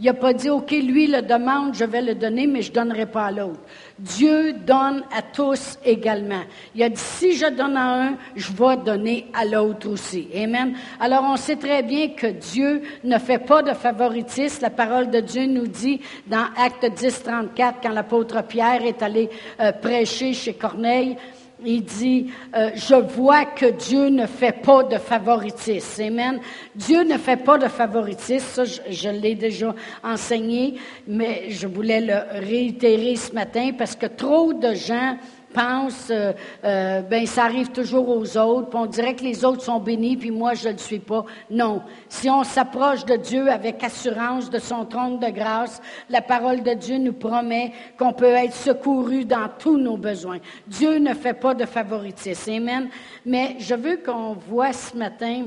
Il 0.00 0.06
n'a 0.06 0.14
pas 0.14 0.32
dit, 0.32 0.50
OK, 0.50 0.72
lui 0.72 1.06
le 1.06 1.22
demande, 1.22 1.74
je 1.74 1.84
vais 1.84 2.02
le 2.02 2.16
donner, 2.16 2.48
mais 2.48 2.62
je 2.62 2.70
ne 2.70 2.74
donnerai 2.74 3.06
pas 3.06 3.26
à 3.26 3.30
l'autre. 3.30 3.60
Dieu 3.96 4.52
donne 4.52 5.04
à 5.16 5.22
tous 5.22 5.78
également. 5.84 6.42
Il 6.74 6.82
a 6.82 6.88
dit, 6.88 7.00
si 7.00 7.36
je 7.36 7.46
donne 7.46 7.76
à 7.76 8.06
un, 8.06 8.16
je 8.34 8.50
vais 8.52 8.76
donner 8.78 9.26
à 9.32 9.44
l'autre 9.44 9.88
aussi. 9.88 10.28
Amen. 10.34 10.74
Alors, 10.98 11.22
on 11.22 11.36
sait 11.36 11.56
très 11.56 11.84
bien 11.84 12.08
que 12.08 12.26
Dieu 12.26 12.82
ne 13.04 13.18
fait 13.18 13.38
pas 13.38 13.62
de 13.62 13.72
favoritisme. 13.72 14.62
La 14.62 14.70
parole 14.70 15.10
de 15.10 15.20
Dieu 15.20 15.46
nous 15.46 15.68
dit 15.68 16.00
dans 16.26 16.46
Acte 16.56 16.86
10, 16.92 17.22
34, 17.22 17.78
quand 17.80 17.92
l'apôtre 17.92 18.42
Pierre 18.42 18.84
est 18.84 19.00
allé 19.00 19.30
euh, 19.60 19.70
prêcher 19.70 20.32
chez 20.32 20.54
Corneille, 20.54 21.16
il 21.64 21.84
dit, 21.84 22.30
euh, 22.56 22.70
je 22.74 22.94
vois 22.94 23.44
que 23.44 23.66
Dieu 23.66 24.08
ne 24.08 24.26
fait 24.26 24.62
pas 24.62 24.82
de 24.84 24.98
favoritisme. 24.98 26.02
Amen. 26.02 26.40
Dieu 26.74 27.04
ne 27.04 27.16
fait 27.18 27.36
pas 27.36 27.58
de 27.58 27.68
favoritisme. 27.68 28.46
Ça, 28.46 28.64
je, 28.64 28.80
je 28.90 29.08
l'ai 29.08 29.34
déjà 29.34 29.74
enseigné, 30.02 30.74
mais 31.06 31.50
je 31.50 31.66
voulais 31.66 32.00
le 32.00 32.40
réitérer 32.40 33.16
ce 33.16 33.32
matin 33.32 33.70
parce 33.76 33.94
que 33.94 34.06
trop 34.06 34.52
de 34.52 34.74
gens 34.74 35.16
pense, 35.54 36.08
euh, 36.10 36.32
euh, 36.64 37.00
ben 37.00 37.26
ça 37.26 37.44
arrive 37.44 37.70
toujours 37.70 38.08
aux 38.08 38.36
autres, 38.36 38.68
puis 38.68 38.78
on 38.78 38.86
dirait 38.86 39.14
que 39.14 39.22
les 39.22 39.44
autres 39.44 39.62
sont 39.62 39.78
bénis, 39.78 40.16
puis 40.16 40.30
moi 40.30 40.54
je 40.54 40.68
ne 40.68 40.72
le 40.72 40.78
suis 40.78 40.98
pas. 40.98 41.24
Non. 41.50 41.82
Si 42.08 42.28
on 42.28 42.44
s'approche 42.44 43.04
de 43.04 43.16
Dieu 43.16 43.50
avec 43.50 43.82
assurance 43.82 44.50
de 44.50 44.58
son 44.58 44.84
trône 44.84 45.18
de 45.20 45.30
grâce, 45.30 45.80
la 46.10 46.20
parole 46.20 46.62
de 46.62 46.74
Dieu 46.74 46.98
nous 46.98 47.12
promet 47.12 47.72
qu'on 47.98 48.12
peut 48.12 48.26
être 48.26 48.54
secouru 48.54 49.24
dans 49.24 49.48
tous 49.58 49.78
nos 49.78 49.96
besoins. 49.96 50.38
Dieu 50.66 50.98
ne 50.98 51.14
fait 51.14 51.34
pas 51.34 51.54
de 51.54 51.64
favoritisme. 51.64 52.52
Amen. 52.52 52.88
Mais 53.24 53.56
je 53.60 53.74
veux 53.74 53.96
qu'on 53.98 54.34
voit 54.34 54.72
ce 54.72 54.96
matin 54.96 55.44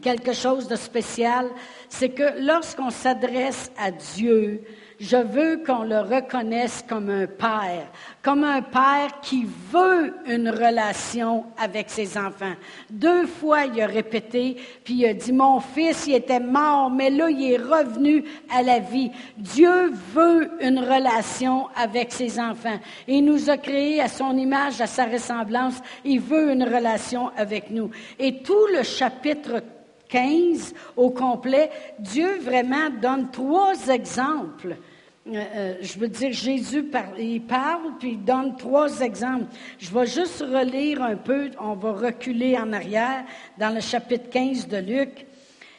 quelque 0.00 0.32
chose 0.32 0.66
de 0.66 0.76
spécial, 0.76 1.46
c'est 1.88 2.08
que 2.08 2.40
lorsqu'on 2.40 2.90
s'adresse 2.90 3.70
à 3.78 3.90
Dieu, 3.90 4.62
Je 5.04 5.18
veux 5.18 5.58
qu'on 5.58 5.82
le 5.82 6.00
reconnaisse 6.00 6.82
comme 6.88 7.10
un 7.10 7.26
père, 7.26 7.88
comme 8.22 8.42
un 8.42 8.62
père 8.62 9.20
qui 9.20 9.46
veut 9.70 10.14
une 10.26 10.48
relation 10.48 11.44
avec 11.58 11.90
ses 11.90 12.16
enfants. 12.16 12.54
Deux 12.88 13.26
fois, 13.26 13.66
il 13.66 13.82
a 13.82 13.86
répété, 13.86 14.56
puis 14.82 14.94
il 14.94 15.06
a 15.06 15.12
dit, 15.12 15.34
mon 15.34 15.60
fils, 15.60 16.06
il 16.06 16.14
était 16.14 16.40
mort, 16.40 16.88
mais 16.88 17.10
là, 17.10 17.28
il 17.28 17.52
est 17.52 17.58
revenu 17.58 18.24
à 18.50 18.62
la 18.62 18.78
vie. 18.78 19.10
Dieu 19.36 19.92
veut 20.14 20.50
une 20.62 20.78
relation 20.78 21.66
avec 21.76 22.10
ses 22.10 22.40
enfants. 22.40 22.78
Il 23.06 23.26
nous 23.26 23.50
a 23.50 23.58
créés 23.58 24.00
à 24.00 24.08
son 24.08 24.34
image, 24.38 24.80
à 24.80 24.86
sa 24.86 25.04
ressemblance. 25.04 25.82
Il 26.06 26.20
veut 26.20 26.50
une 26.50 26.64
relation 26.64 27.30
avec 27.36 27.70
nous. 27.70 27.90
Et 28.18 28.38
tout 28.38 28.66
le 28.74 28.82
chapitre 28.82 29.62
15 30.08 30.72
au 30.96 31.10
complet, 31.10 31.70
Dieu 31.98 32.38
vraiment 32.38 32.88
donne 33.02 33.30
trois 33.30 33.88
exemples. 33.88 34.78
Euh, 35.26 35.32
euh, 35.36 35.74
je 35.80 35.98
veux 35.98 36.08
dire, 36.08 36.32
Jésus 36.32 36.84
il 37.18 37.40
parle, 37.42 37.96
puis 37.98 38.10
il 38.10 38.24
donne 38.24 38.56
trois 38.56 39.00
exemples. 39.00 39.46
Je 39.78 39.90
vais 39.90 40.06
juste 40.06 40.40
relire 40.40 41.02
un 41.02 41.16
peu, 41.16 41.50
on 41.58 41.74
va 41.74 41.92
reculer 41.92 42.58
en 42.58 42.72
arrière 42.74 43.24
dans 43.58 43.74
le 43.74 43.80
chapitre 43.80 44.28
15 44.28 44.68
de 44.68 44.76
Luc. 44.76 45.26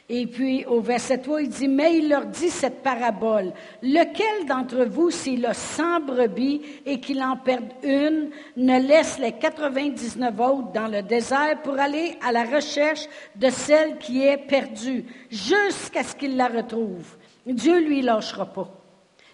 Et 0.08 0.26
puis 0.26 0.64
au 0.66 0.80
verset 0.80 1.18
3, 1.18 1.42
il 1.42 1.48
dit, 1.48 1.68
mais 1.68 1.98
il 1.98 2.08
leur 2.08 2.26
dit 2.26 2.50
cette 2.50 2.82
parabole. 2.82 3.52
Lequel 3.82 4.46
d'entre 4.48 4.84
vous, 4.84 5.10
s'il 5.10 5.44
a 5.46 5.54
100 5.54 6.00
brebis 6.00 6.62
et 6.84 7.00
qu'il 7.00 7.22
en 7.22 7.36
perde 7.36 7.72
une, 7.82 8.30
ne 8.56 8.80
laisse 8.80 9.18
les 9.18 9.32
99 9.32 10.40
autres 10.40 10.72
dans 10.72 10.86
le 10.88 11.02
désert 11.02 11.60
pour 11.62 11.78
aller 11.78 12.18
à 12.24 12.30
la 12.30 12.44
recherche 12.44 13.06
de 13.36 13.50
celle 13.50 13.98
qui 13.98 14.24
est 14.24 14.38
perdue, 14.38 15.04
jusqu'à 15.30 16.04
ce 16.04 16.14
qu'il 16.14 16.36
la 16.36 16.48
retrouve? 16.48 17.16
Dieu 17.44 17.78
lui 17.80 18.02
lâchera 18.02 18.46
pas. 18.46 18.85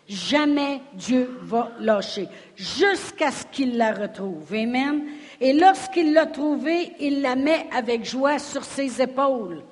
Jamais 0.09 0.81
Dieu 0.95 1.39
va 1.43 1.71
lâcher, 1.81 2.29
jusqu'à 2.57 3.31
ce 3.31 3.45
qu'il 3.47 3.77
la 3.77 3.93
retrouve. 3.93 4.53
Amen. 4.53 5.03
Et 5.41 5.53
lorsqu'il 5.53 6.13
l'a 6.13 6.27
trouvée, 6.27 6.93
il 7.01 7.23
la 7.23 7.37
met 7.37 7.67
avec 7.75 8.05
joie 8.05 8.39
sur 8.39 8.65
ses 8.65 9.01
épaules. 9.01 9.63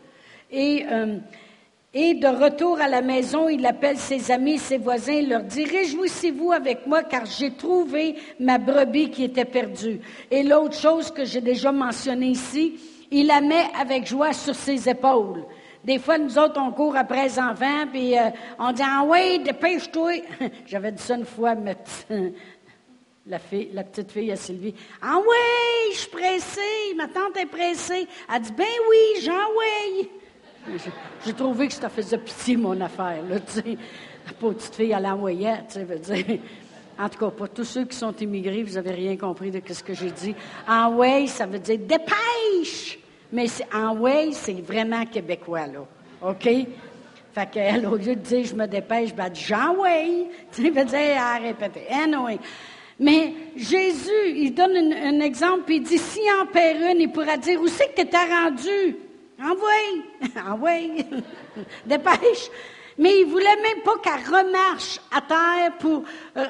Et, 0.50 0.84
euh, 0.90 1.18
et 1.92 2.14
de 2.14 2.28
retour 2.28 2.80
à 2.80 2.86
la 2.88 3.02
maison, 3.02 3.48
il 3.48 3.66
appelle 3.66 3.98
ses 3.98 4.30
amis, 4.30 4.58
ses 4.58 4.78
voisins, 4.78 5.14
il 5.14 5.28
leur 5.28 5.42
dit, 5.42 5.64
Réjouissez-vous 5.64 6.52
avec 6.52 6.86
moi 6.86 7.02
car 7.02 7.26
j'ai 7.26 7.50
trouvé 7.50 8.14
ma 8.38 8.58
brebis 8.58 9.10
qui 9.10 9.24
était 9.24 9.44
perdue. 9.44 10.00
Et 10.30 10.44
l'autre 10.44 10.76
chose 10.76 11.10
que 11.10 11.24
j'ai 11.24 11.40
déjà 11.40 11.72
mentionnée 11.72 12.28
ici, 12.28 12.78
il 13.10 13.26
la 13.26 13.40
met 13.40 13.66
avec 13.80 14.06
joie 14.06 14.32
sur 14.32 14.54
ses 14.54 14.88
épaules. 14.88 15.44
Des 15.84 15.98
fois, 15.98 16.18
nous 16.18 16.38
autres, 16.38 16.60
on 16.60 16.72
court 16.72 16.94
après 16.96 17.24
les 17.24 17.38
enfants, 17.38 17.86
puis 17.90 18.18
euh, 18.18 18.30
on 18.58 18.72
dit 18.72 18.82
Ah 18.84 19.02
oui, 19.06 19.38
dépêche-toi. 19.38 20.22
J'avais 20.66 20.92
dit 20.92 21.02
ça 21.02 21.14
une 21.16 21.24
fois, 21.24 21.54
la, 23.26 23.38
fille, 23.38 23.70
la 23.72 23.84
petite 23.84 24.12
fille 24.12 24.30
à 24.30 24.36
Sylvie. 24.36 24.74
Ah 25.00 25.16
oui, 25.18 25.92
je 25.92 25.98
suis 25.98 26.10
pressée, 26.10 26.94
ma 26.96 27.08
tante 27.08 27.36
est 27.38 27.46
pressée. 27.46 28.06
Elle 28.32 28.42
dit 28.42 28.52
Ben 28.52 28.64
oui, 28.90 29.22
j'en 29.22 29.46
oui. 29.58 30.10
J'ai 31.24 31.32
trouvé 31.32 31.68
que 31.68 31.72
ça 31.72 31.88
faisait 31.88 32.18
pitié, 32.18 32.56
mon 32.56 32.78
affaire. 32.80 33.22
La 33.26 33.38
petite 33.40 34.74
fille 34.74 34.92
à 34.92 35.00
l'envoyait, 35.00 35.64
tu 35.66 35.74
sais, 35.74 35.84
veut 35.84 35.98
dire. 35.98 36.38
En 36.98 37.08
tout 37.08 37.18
cas, 37.18 37.30
pour 37.30 37.48
tous 37.48 37.64
ceux 37.64 37.86
qui 37.86 37.96
sont 37.96 38.14
immigrés, 38.16 38.62
vous 38.62 38.74
n'avez 38.74 38.90
rien 38.90 39.16
compris 39.16 39.50
de 39.50 39.62
ce 39.72 39.82
que 39.82 39.94
j'ai 39.94 40.10
dit. 40.10 40.34
En 40.68 40.94
way, 40.96 41.26
ça 41.26 41.46
veut 41.46 41.58
dire 41.58 41.78
dépêche! 41.78 42.98
Mais 43.32 43.46
en 43.72 43.96
way, 43.96 44.30
c'est 44.32 44.60
vraiment 44.60 45.04
québécois, 45.06 45.66
là. 45.66 45.86
OK? 46.22 46.48
Fait 47.32 47.50
qu'elle, 47.50 47.86
au 47.92 47.96
lieu 47.96 48.16
de 48.16 48.20
dire 48.20 48.44
je 48.44 48.54
me 48.54 48.66
dépêche, 48.66 49.14
ben, 49.14 49.26
elle 49.26 49.32
dit 49.32 49.44
Jean 49.44 49.76
way. 49.76 50.26
Tu 50.52 50.62
sais, 50.62 50.84
dire 50.84 51.20
à 51.20 51.38
répéter. 51.38 51.86
Anyway. 51.90 52.38
Mais 52.98 53.32
Jésus, 53.56 54.28
il 54.34 54.54
donne 54.54 54.92
un, 54.92 55.20
exemple, 55.20 55.62
puis 55.64 55.76
il 55.76 55.82
dit 55.82 55.96
s'il 55.96 56.22
en 56.38 56.44
perd 56.44 56.82
une, 56.82 57.00
il 57.00 57.10
pourra 57.10 57.38
dire 57.38 57.58
où 57.58 57.66
c'est 57.66 57.94
que 57.94 58.02
tu 58.02 58.08
t'es 58.08 58.16
rendu? 58.18 58.96
Envoie, 59.42 60.50
envoie, 60.52 60.70
dépêche. 61.86 62.50
Mais 63.00 63.20
il 63.20 63.24
voulait 63.24 63.56
même 63.62 63.82
pas 63.82 63.96
qu'elle 64.02 64.26
remarche 64.26 65.00
à 65.10 65.22
terre 65.22 65.72
pour 65.78 66.04
euh, 66.36 66.44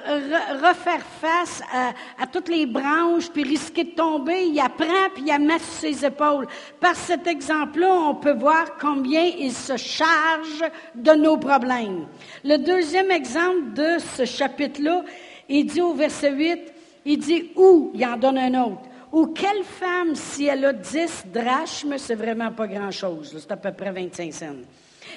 refaire 0.61 1.01
face 1.21 1.63
à, 1.73 2.27
toutes 2.27 2.49
les 2.49 2.67
branches, 2.67 3.31
puis 3.31 3.45
risquer 3.45 3.85
de 3.85 3.91
tomber. 3.91 4.47
Il 4.47 4.59
apprend, 4.59 5.11
puis 5.15 5.27
il 5.29 5.51
sur 5.61 5.61
ses 5.61 6.05
épaules. 6.05 6.49
Par 6.81 6.97
cet 6.97 7.29
exemple-là, 7.29 7.93
on 7.93 8.17
peut 8.17 8.35
voir 8.35 8.77
combien 8.81 9.23
il 9.23 9.53
se 9.53 9.77
charge 9.77 10.65
de 10.97 11.13
nos 11.13 11.37
problèmes. 11.37 12.09
Le 12.43 12.57
deuxième 12.57 13.13
exemple 13.13 13.73
de 13.75 13.99
ce 14.17 14.25
chapitre-là, 14.25 15.05
il 15.49 15.67
dit 15.67 15.81
au 15.81 15.95
verset 15.95 16.33
8, 16.33 16.61
il 17.05 17.19
dit 17.19 17.53
où, 17.55 17.93
il 17.95 18.05
en 18.05 18.17
donne 18.17 18.39
un 18.39 18.61
autre. 18.65 18.83
Ou 19.13 19.27
quelle 19.27 19.63
femme, 19.63 20.17
si 20.17 20.47
elle 20.47 20.65
a 20.65 20.73
10 20.73 21.27
drachmes, 21.33 21.97
c'est 21.97 22.17
vraiment 22.17 22.51
pas 22.51 22.67
grand-chose, 22.67 23.37
c'est 23.39 23.53
à 23.53 23.57
peu 23.57 23.71
près 23.71 23.93
25 23.93 24.33
cents, 24.33 24.47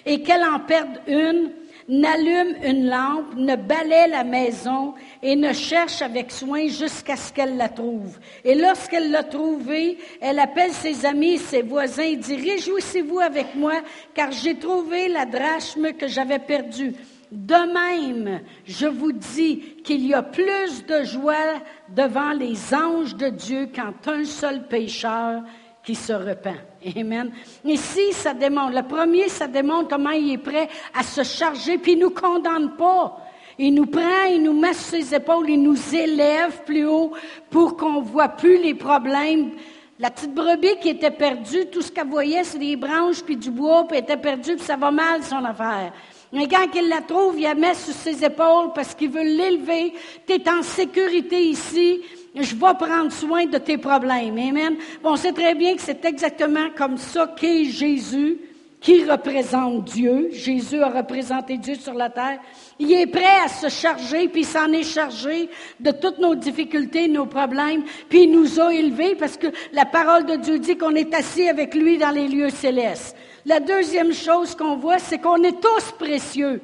et 0.06 0.22
qu'elle 0.22 0.44
en 0.44 0.60
perde 0.60 1.00
une, 1.08 1.52
n'allume 1.88 2.56
une 2.64 2.90
lampe, 2.90 3.36
ne 3.36 3.56
balaie 3.56 4.08
la 4.08 4.24
maison 4.24 4.94
et 5.22 5.36
ne 5.36 5.54
cherche 5.54 6.02
avec 6.02 6.32
soin 6.32 6.68
jusqu'à 6.68 7.16
ce 7.16 7.34
qu'elle 7.34 7.58
la 7.58 7.70
trouve. 7.70 8.18
Et 8.44 8.56
lorsqu'elle 8.56 9.12
l'a 9.12 9.24
trouvée, 9.24 9.98
elle 10.22 10.40
appelle 10.40 10.72
ses 10.72 11.06
amis, 11.06 11.38
ses 11.38 11.62
voisins 11.62 12.04
et 12.04 12.16
dit, 12.16 12.36
Réjouissez-vous 12.36 13.20
avec 13.20 13.56
moi, 13.56 13.82
car 14.14 14.32
j'ai 14.32 14.56
trouvé 14.56 15.08
la 15.10 15.26
drachme 15.26 15.94
que 15.94 16.08
j'avais 16.08 16.40
perdue. 16.40 16.94
De 17.32 17.56
même, 17.74 18.42
je 18.64 18.86
vous 18.86 19.12
dis 19.12 19.78
qu'il 19.84 20.06
y 20.06 20.14
a 20.14 20.22
plus 20.22 20.86
de 20.86 21.04
joie 21.04 21.62
devant 21.90 22.32
les 22.32 22.76
anges 22.76 23.16
de 23.16 23.30
Dieu 23.30 23.70
quand 23.74 24.08
un 24.08 24.24
seul 24.24 24.68
pécheur 24.68 25.42
qui 25.84 25.96
se 25.96 26.14
repent. 26.14 26.58
Amen. 26.96 27.32
Ici, 27.66 28.14
ça 28.14 28.34
démontre, 28.34 28.76
le 28.76 28.84
premier, 28.84 29.28
ça 29.30 29.48
démontre 29.48 29.90
comment 29.90 30.12
il 30.12 30.34
est 30.34 30.38
prêt 30.38 30.70
à 30.94 31.04
se 31.04 31.24
charger, 31.24 31.78
puis 31.78 31.94
il 31.94 32.00
nous 32.00 32.12
condamne 32.12 32.76
pas. 32.78 33.18
Il 33.60 33.74
nous 33.76 33.86
prend, 33.86 34.24
il 34.32 34.42
nous 34.42 34.60
met 34.60 34.74
sur 34.74 34.98
ses 34.98 35.16
épaules, 35.16 35.50
il 35.50 35.62
nous 35.62 35.96
élève 35.96 36.64
plus 36.64 36.86
haut 36.86 37.12
pour 37.50 37.78
qu'on 37.78 38.02
voit 38.02 38.30
plus 38.30 38.58
les 38.58 38.74
problèmes. 38.74 39.52
La 40.00 40.10
petite 40.10 40.34
brebis 40.34 40.78
qui 40.82 40.90
était 40.90 41.12
perdue, 41.12 41.68
tout 41.68 41.82
ce 41.82 41.92
qu'elle 41.92 42.08
voyait, 42.08 42.44
c'est 42.44 42.58
des 42.58 42.76
branches 42.76 43.22
puis 43.22 43.38
du 43.38 43.52
bois, 43.52 43.86
puis 43.88 43.98
elle 43.98 44.04
était 44.04 44.18
perdue, 44.18 44.56
puis 44.56 44.66
ça 44.66 44.76
va 44.76 44.90
mal 44.90 45.22
son 45.22 45.44
affaire. 45.46 45.94
Mais 46.32 46.48
quand 46.48 46.66
il 46.74 46.90
la 46.90 47.02
trouve, 47.02 47.36
il 47.38 47.44
la 47.44 47.54
met 47.54 47.76
sur 47.76 47.94
ses 47.94 48.26
épaules 48.26 48.72
parce 48.74 48.96
qu'il 48.96 49.12
veut 49.12 49.24
l'élever. 49.24 49.94
Tu 50.26 50.34
es 50.34 50.50
en 50.50 50.64
sécurité 50.64 51.40
ici. 51.40 52.02
Je 52.36 52.56
vais 52.56 52.74
prendre 52.80 53.12
soin 53.12 53.46
de 53.46 53.58
tes 53.60 53.78
problèmes. 53.78 54.38
Amen. 54.38 54.76
On 55.04 55.16
sait 55.16 55.34
très 55.34 55.54
bien 55.54 55.76
que 55.76 55.82
c'est 55.82 56.04
exactement 56.06 56.70
comme 56.76 56.98
ça 56.98 57.32
qu'est 57.40 57.66
Jésus, 57.66 58.40
qui 58.82 59.06
représente 59.06 59.86
Dieu. 59.86 60.30
Jésus 60.32 60.82
a 60.82 60.90
représenté 60.90 61.58
Dieu 61.58 61.76
sur 61.76 61.94
la 61.94 62.10
terre. 62.10 62.40
Il 62.80 62.92
est 62.92 63.08
prêt 63.08 63.40
à 63.46 63.48
se 63.48 63.70
charger, 63.70 64.28
puis 64.28 64.44
s'en 64.44 64.72
est 64.74 64.84
chargé 64.84 65.48
de 65.80 65.92
toutes 65.92 66.18
nos 66.18 66.34
difficultés, 66.34 67.08
nos 67.08 67.28
problèmes, 67.28 67.84
puis 68.10 68.24
il 68.24 68.32
nous 68.32 68.60
a 68.60 68.74
élevés 68.74 69.16
parce 69.16 69.38
que 69.38 69.48
la 69.72 69.86
parole 69.86 70.26
de 70.26 70.36
Dieu 70.36 70.60
dit 70.60 70.76
qu'on 70.76 70.96
est 70.96 71.14
assis 71.14 71.48
avec 71.48 71.76
lui 71.76 71.98
dans 71.98 72.12
les 72.12 72.28
lieux 72.28 72.50
célestes. 72.50 73.16
La 73.46 73.60
deuxième 73.60 74.14
chose 74.14 74.56
qu'on 74.56 74.76
voit, 74.76 75.00
c'est 75.00 75.20
qu'on 75.20 75.44
est 75.44 75.62
tous 75.62 75.92
précieux. 76.00 76.62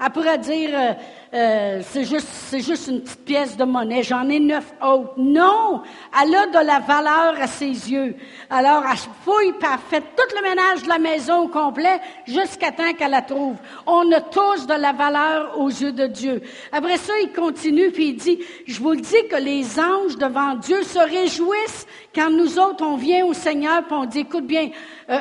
Elle 0.00 0.10
pourrait 0.10 0.38
dire, 0.38 0.70
euh, 0.72 0.92
euh, 1.34 1.82
c'est 1.82 2.04
juste, 2.04 2.86
une 2.86 3.00
petite 3.00 3.24
pièce 3.24 3.56
de 3.56 3.64
monnaie, 3.64 4.04
j'en 4.04 4.28
ai 4.28 4.38
neuf 4.38 4.72
autres. 4.80 5.14
Non, 5.16 5.82
elle 6.22 6.34
a 6.36 6.46
de 6.46 6.64
la 6.64 6.78
valeur 6.78 7.34
à 7.40 7.48
ses 7.48 7.66
yeux. 7.66 8.14
Alors, 8.48 8.84
elle 8.88 8.96
fouille, 8.96 9.52
puis 9.58 9.68
elle 9.68 9.78
fait 9.90 10.00
tout 10.00 10.36
le 10.36 10.48
ménage 10.48 10.84
de 10.84 10.88
la 10.88 11.00
maison 11.00 11.38
au 11.42 11.48
complet 11.48 12.00
jusqu'à 12.28 12.70
temps 12.70 12.92
qu'elle 12.96 13.10
la 13.10 13.22
trouve. 13.22 13.56
On 13.86 14.10
a 14.12 14.20
tous 14.20 14.68
de 14.68 14.74
la 14.74 14.92
valeur 14.92 15.58
aux 15.58 15.68
yeux 15.68 15.92
de 15.92 16.06
Dieu. 16.06 16.42
Après 16.70 16.96
ça, 16.96 17.14
il 17.20 17.32
continue, 17.32 17.90
puis 17.90 18.10
il 18.10 18.16
dit, 18.16 18.38
je 18.68 18.80
vous 18.80 18.92
le 18.92 19.00
dis 19.00 19.26
que 19.28 19.36
les 19.36 19.80
anges 19.80 20.16
devant 20.16 20.54
Dieu 20.54 20.84
se 20.84 21.00
réjouissent 21.00 21.88
quand 22.14 22.30
nous 22.30 22.60
autres, 22.60 22.84
on 22.84 22.96
vient 22.96 23.26
au 23.26 23.34
Seigneur, 23.34 23.82
puis 23.82 23.96
on 23.96 24.04
dit, 24.04 24.20
écoute 24.20 24.46
bien, 24.46 24.70
euh, 25.10 25.20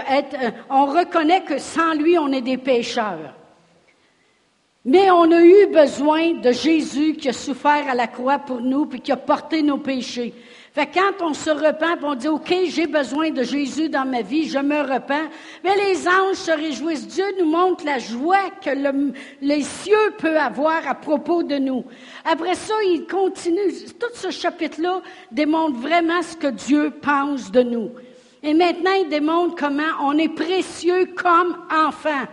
on 0.70 0.86
reconnaît 0.86 1.42
que 1.42 1.58
sans 1.58 1.96
lui, 1.96 2.20
on 2.20 2.32
est 2.32 2.42
des 2.42 2.58
pécheurs. 2.58 3.37
Mais 4.90 5.12
on 5.12 5.30
a 5.34 5.42
eu 5.42 5.66
besoin 5.66 6.36
de 6.36 6.54
Jésus 6.54 7.16
qui 7.16 7.28
a 7.28 7.34
souffert 7.34 7.90
à 7.90 7.94
la 7.94 8.08
croix 8.08 8.40
pour 8.40 8.62
nous 8.62 8.86
puis 8.86 9.02
qui 9.02 9.12
a 9.12 9.18
porté 9.18 9.62
nos 9.62 9.80
péchés. 9.80 10.34
Fait 10.72 10.88
quand 10.88 11.26
on 11.26 11.34
se 11.34 11.50
repent, 11.50 12.02
on 12.04 12.16
dit 12.16 12.30
OK, 12.30 12.56
j'ai 12.70 12.88
besoin 12.88 13.32
de 13.32 13.44
Jésus 13.44 13.90
dans 13.90 14.06
ma 14.06 14.22
vie, 14.22 14.48
je 14.48 14.60
me 14.60 14.80
repens. 14.80 15.28
Mais 15.62 15.76
les 15.76 16.08
anges 16.08 16.38
se 16.38 16.52
réjouissent. 16.52 17.06
Dieu 17.06 17.26
nous 17.38 17.52
montre 17.52 17.84
la 17.84 18.00
joie 18.00 18.50
que 18.64 18.70
les 19.42 19.62
cieux 19.64 20.14
peuvent 20.20 20.38
avoir 20.38 20.88
à 20.88 20.96
propos 20.96 21.44
de 21.44 21.58
nous. 21.58 21.84
Après 22.24 22.56
ça, 22.56 22.76
il 22.86 23.08
continue. 23.08 23.74
Tout 24.00 24.14
ce 24.14 24.30
chapitre-là 24.30 25.02
démontre 25.34 25.78
vraiment 25.80 26.22
ce 26.22 26.38
que 26.38 26.48
Dieu 26.48 26.92
pense 27.02 27.52
de 27.52 27.62
nous. 27.62 27.92
Et 28.42 28.54
maintenant, 28.54 28.94
il 29.02 29.10
démontre 29.10 29.56
comment 29.56 29.84
on 30.02 30.18
est 30.18 30.34
précieux 30.34 31.10
comme 31.14 31.58
enfant. 31.70 32.24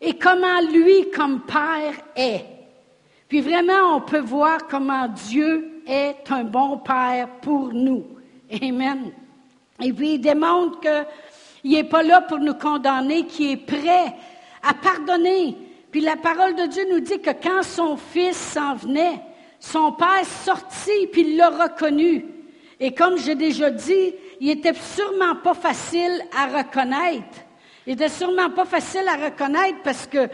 Et 0.00 0.14
comment 0.14 0.60
lui, 0.72 1.10
comme 1.10 1.42
Père, 1.42 1.94
est. 2.16 2.44
Puis 3.28 3.40
vraiment, 3.40 3.96
on 3.96 4.00
peut 4.00 4.20
voir 4.20 4.66
comment 4.68 5.06
Dieu 5.08 5.82
est 5.86 6.30
un 6.30 6.44
bon 6.44 6.78
Père 6.78 7.28
pour 7.42 7.72
nous. 7.72 8.04
Amen. 8.62 9.12
Et 9.82 9.92
puis, 9.92 10.14
il 10.14 10.20
démontre 10.20 10.80
qu'il 10.80 11.72
n'est 11.72 11.84
pas 11.84 12.02
là 12.02 12.22
pour 12.22 12.38
nous 12.38 12.54
condamner, 12.54 13.26
qu'il 13.26 13.52
est 13.52 13.56
prêt 13.56 14.14
à 14.62 14.74
pardonner. 14.74 15.56
Puis 15.90 16.00
la 16.00 16.16
parole 16.16 16.54
de 16.54 16.66
Dieu 16.66 16.84
nous 16.90 17.00
dit 17.00 17.20
que 17.20 17.30
quand 17.30 17.62
son 17.62 17.96
fils 17.96 18.36
s'en 18.36 18.74
venait, 18.74 19.20
son 19.58 19.92
père 19.92 20.24
sortit, 20.24 21.06
puis 21.12 21.22
il 21.22 21.36
l'a 21.36 21.50
reconnu. 21.50 22.24
Et 22.78 22.94
comme 22.94 23.18
j'ai 23.18 23.34
déjà 23.34 23.70
dit, 23.70 24.14
il 24.40 24.50
était 24.50 24.74
sûrement 24.74 25.36
pas 25.36 25.54
facile 25.54 26.22
à 26.36 26.58
reconnaître. 26.58 27.44
Il 27.86 27.94
était 27.94 28.08
sûrement 28.08 28.50
pas 28.50 28.64
facile 28.64 29.08
à 29.08 29.16
reconnaître 29.16 29.78
parce 29.82 30.06
que 30.06 30.28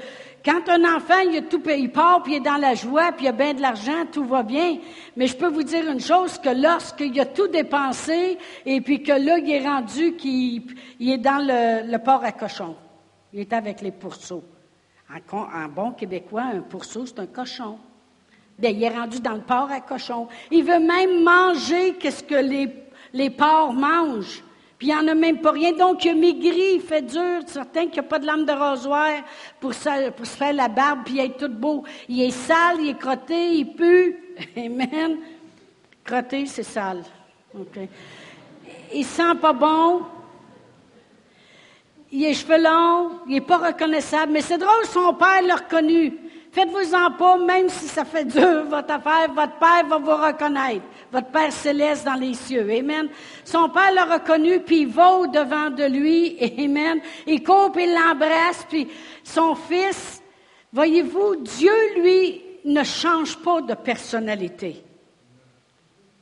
quand 0.47 0.69
un 0.69 0.97
enfant, 0.97 1.19
il, 1.19 1.45
tout, 1.47 1.61
il 1.69 1.91
part, 1.91 2.23
puis 2.23 2.35
il 2.35 2.37
est 2.37 2.41
dans 2.41 2.57
la 2.57 2.75
joie, 2.75 3.11
puis 3.11 3.25
il 3.25 3.29
a 3.29 3.33
bien 3.33 3.53
de 3.53 3.61
l'argent, 3.61 4.07
tout 4.11 4.25
va 4.25 4.45
bien. 4.45 4.79
Mais 5.17 5.27
je 5.27 5.37
peux 5.37 5.49
vous 5.49 5.65
dire 5.65 5.91
une 5.91 6.01
chose, 6.01 6.39
que 6.39 6.51
lorsqu'il 6.51 7.19
a 7.21 7.27
tout 7.27 7.49
dépensé, 7.49 8.39
et 8.65 8.81
puis 8.81 9.03
que 9.03 9.11
là, 9.11 9.39
il 9.39 9.51
est 9.51 9.67
rendu 9.67 10.15
qu'il 10.15 10.63
est 11.01 11.19
dans 11.19 11.45
le, 11.45 11.99
port 11.99 12.23
à 12.23 12.31
cochon. 12.31 12.77
Il 13.33 13.41
est 13.41 13.53
avec 13.53 13.81
les 13.81 13.91
pourceaux. 13.91 14.45
En, 15.33 15.69
bon 15.69 15.93
québécois, 15.93 16.45
un 16.55 16.61
pourceau, 16.61 17.07
c'est 17.07 17.19
un 17.19 17.27
cochon. 17.27 17.79
Bien, 18.57 18.71
il 18.71 18.85
est 18.85 18.97
rendu 18.97 19.19
dans 19.19 19.35
le 19.35 19.43
port 19.43 19.71
à 19.71 19.81
cochon. 19.81 20.29
Il 20.53 20.63
veut 20.63 20.79
même 20.79 21.25
manger 21.25 21.95
qu'est-ce 21.95 22.23
que 22.23 22.37
les 23.13 23.31
porcs 23.31 23.73
mangent. 23.73 24.45
Puis 24.79 24.89
il 24.89 24.95
n'y 24.95 25.01
en 25.01 25.09
a 25.09 25.15
même 25.15 25.41
pas 25.41 25.53
rien. 25.53 25.73
Donc, 25.73 26.05
il 26.05 26.11
a 26.11 26.15
maigri, 26.15 26.75
il 26.75 26.81
fait 26.81 27.03
dur. 27.03 27.41
Certain 27.47 27.85
qu'il 27.85 27.93
n'y 27.93 28.01
a 28.01 28.03
pas 28.03 28.19
de 28.19 28.27
lame 28.27 28.45
de 28.45 28.53
rasoir 28.53 29.11
pour, 29.59 29.73
se, 29.73 30.11
pour 30.11 30.27
se 30.27 30.37
faire 30.37 30.53
la 30.53 30.69
barbe, 30.69 31.01
puis 31.05 31.15
il 31.15 31.21
est 31.21 31.39
tout 31.39 31.49
beau. 31.49 31.85
Il 32.09 32.21
est 32.21 32.31
sale, 32.31 32.81
il 32.81 32.91
est 32.91 32.99
crotté, 32.99 33.55
il 33.55 33.75
pue. 33.75 34.37
Amen. 34.57 35.19
Crotté, 36.05 36.45
c'est 36.47 36.63
sale. 36.63 37.03
OK. 37.59 37.79
Il 38.93 39.05
sent 39.05 39.35
pas 39.41 39.53
bon. 39.53 40.03
Il 42.13 42.21
les 42.23 42.35
cheveux 42.35 42.63
longs, 42.63 43.21
il 43.27 43.35
n'est 43.35 43.41
pas 43.41 43.59
reconnaissable. 43.59 44.33
Mais 44.33 44.41
c'est 44.41 44.59
drôle, 44.59 44.85
son 44.93 45.15
père 45.15 45.43
l'a 45.43 45.57
reconnu. 45.57 46.13
Faites-vous-en 46.53 47.11
pas, 47.13 47.37
même 47.37 47.69
si 47.69 47.87
ça 47.87 48.05
fait 48.05 48.25
dur, 48.25 48.65
votre 48.65 48.91
affaire, 48.91 49.31
votre 49.35 49.59
Père 49.59 49.85
va 49.87 49.99
vous 49.99 50.25
reconnaître. 50.25 50.87
Votre 51.13 51.29
Père 51.29 51.53
céleste 51.53 52.05
dans 52.05 52.15
les 52.15 52.35
cieux. 52.35 52.69
Amen. 52.71 53.09
Son 53.45 53.69
Père 53.69 53.93
l'a 53.93 54.05
reconnu, 54.05 54.61
puis 54.61 54.81
il 54.81 54.89
va 54.89 55.13
au-devant 55.13 55.71
de 55.71 55.85
lui. 55.85 56.37
Amen. 56.59 57.01
Il 57.27 57.43
coupe, 57.43 57.77
il 57.79 57.95
l'embrasse, 57.95 58.67
puis 58.69 58.89
son 59.23 59.55
fils, 59.55 60.23
voyez-vous, 60.73 61.37
Dieu, 61.37 61.73
lui, 61.97 62.43
ne 62.65 62.83
change 62.83 63.37
pas 63.39 63.61
de 63.63 63.75
personnalité. 63.75 64.83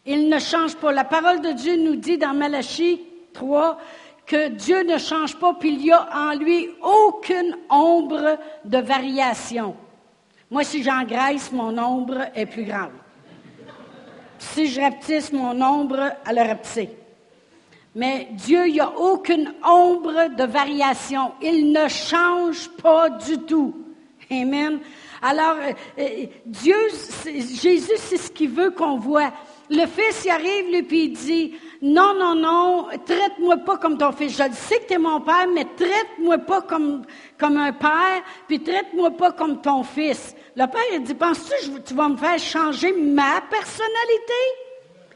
Il 0.06 0.28
ne 0.28 0.38
change 0.38 0.76
pas. 0.76 0.92
La 0.92 1.04
parole 1.04 1.40
de 1.40 1.52
Dieu 1.52 1.76
nous 1.76 1.96
dit 1.96 2.18
dans 2.18 2.34
Malachie 2.34 3.00
3 3.32 3.78
que 4.26 4.48
Dieu 4.48 4.82
ne 4.84 4.98
change 4.98 5.36
pas, 5.38 5.54
puis 5.54 5.70
il 5.70 5.78
n'y 5.78 5.92
a 5.92 6.08
en 6.14 6.34
lui 6.34 6.70
aucune 6.82 7.56
ombre 7.70 8.38
de 8.64 8.78
variation. 8.78 9.76
Moi, 10.50 10.64
si 10.64 10.82
j'engraisse, 10.82 11.50
mon 11.52 11.76
ombre 11.78 12.26
est 12.34 12.46
plus 12.46 12.64
grande. 12.64 12.92
Si 14.38 14.66
je 14.66 14.80
rapetisse, 14.80 15.32
mon 15.32 15.60
ombre, 15.60 16.12
elle 16.28 16.38
a 16.38 16.44
rapetissé. 16.44 16.90
Mais 17.94 18.28
Dieu, 18.32 18.66
il 18.66 18.74
n'y 18.74 18.80
a 18.80 18.90
aucune 18.90 19.54
ombre 19.64 20.34
de 20.36 20.44
variation. 20.44 21.32
Il 21.40 21.72
ne 21.72 21.88
change 21.88 22.68
pas 22.82 23.10
du 23.10 23.38
tout. 23.38 23.74
Amen. 24.30 24.80
Alors, 25.22 25.56
euh, 25.56 25.72
euh, 25.98 26.26
Dieu, 26.44 26.76
Jésus, 27.24 27.92
c'est 27.96 28.16
ce 28.16 28.30
qu'il 28.30 28.50
veut 28.50 28.70
qu'on 28.70 28.98
voit. 28.98 29.32
Le 29.70 29.86
Fils 29.86 30.24
y 30.24 30.30
arrive, 30.30 30.70
lui, 30.70 30.82
puis 30.82 31.04
il 31.04 31.12
dit, 31.12 31.54
non, 31.86 32.14
non, 32.14 32.34
non, 32.34 32.88
traite-moi 33.04 33.58
pas 33.58 33.76
comme 33.76 33.98
ton 33.98 34.10
fils. 34.10 34.32
Je 34.32 34.54
sais 34.54 34.78
que 34.78 34.86
tu 34.86 34.94
es 34.94 34.98
mon 34.98 35.20
père, 35.20 35.46
mais 35.52 35.66
traite-moi 35.76 36.38
pas 36.38 36.62
comme, 36.62 37.02
comme 37.38 37.58
un 37.58 37.74
père, 37.74 38.22
puis 38.48 38.62
traite-moi 38.62 39.10
pas 39.10 39.32
comme 39.32 39.60
ton 39.60 39.82
fils. 39.82 40.34
Le 40.56 40.64
père, 40.64 40.80
il 40.94 41.02
dit, 41.02 41.12
penses-tu 41.12 41.72
que 41.72 41.80
tu 41.80 41.92
vas 41.92 42.08
me 42.08 42.16
faire 42.16 42.38
changer 42.38 42.90
ma 42.92 43.42
personnalité? 43.50 44.32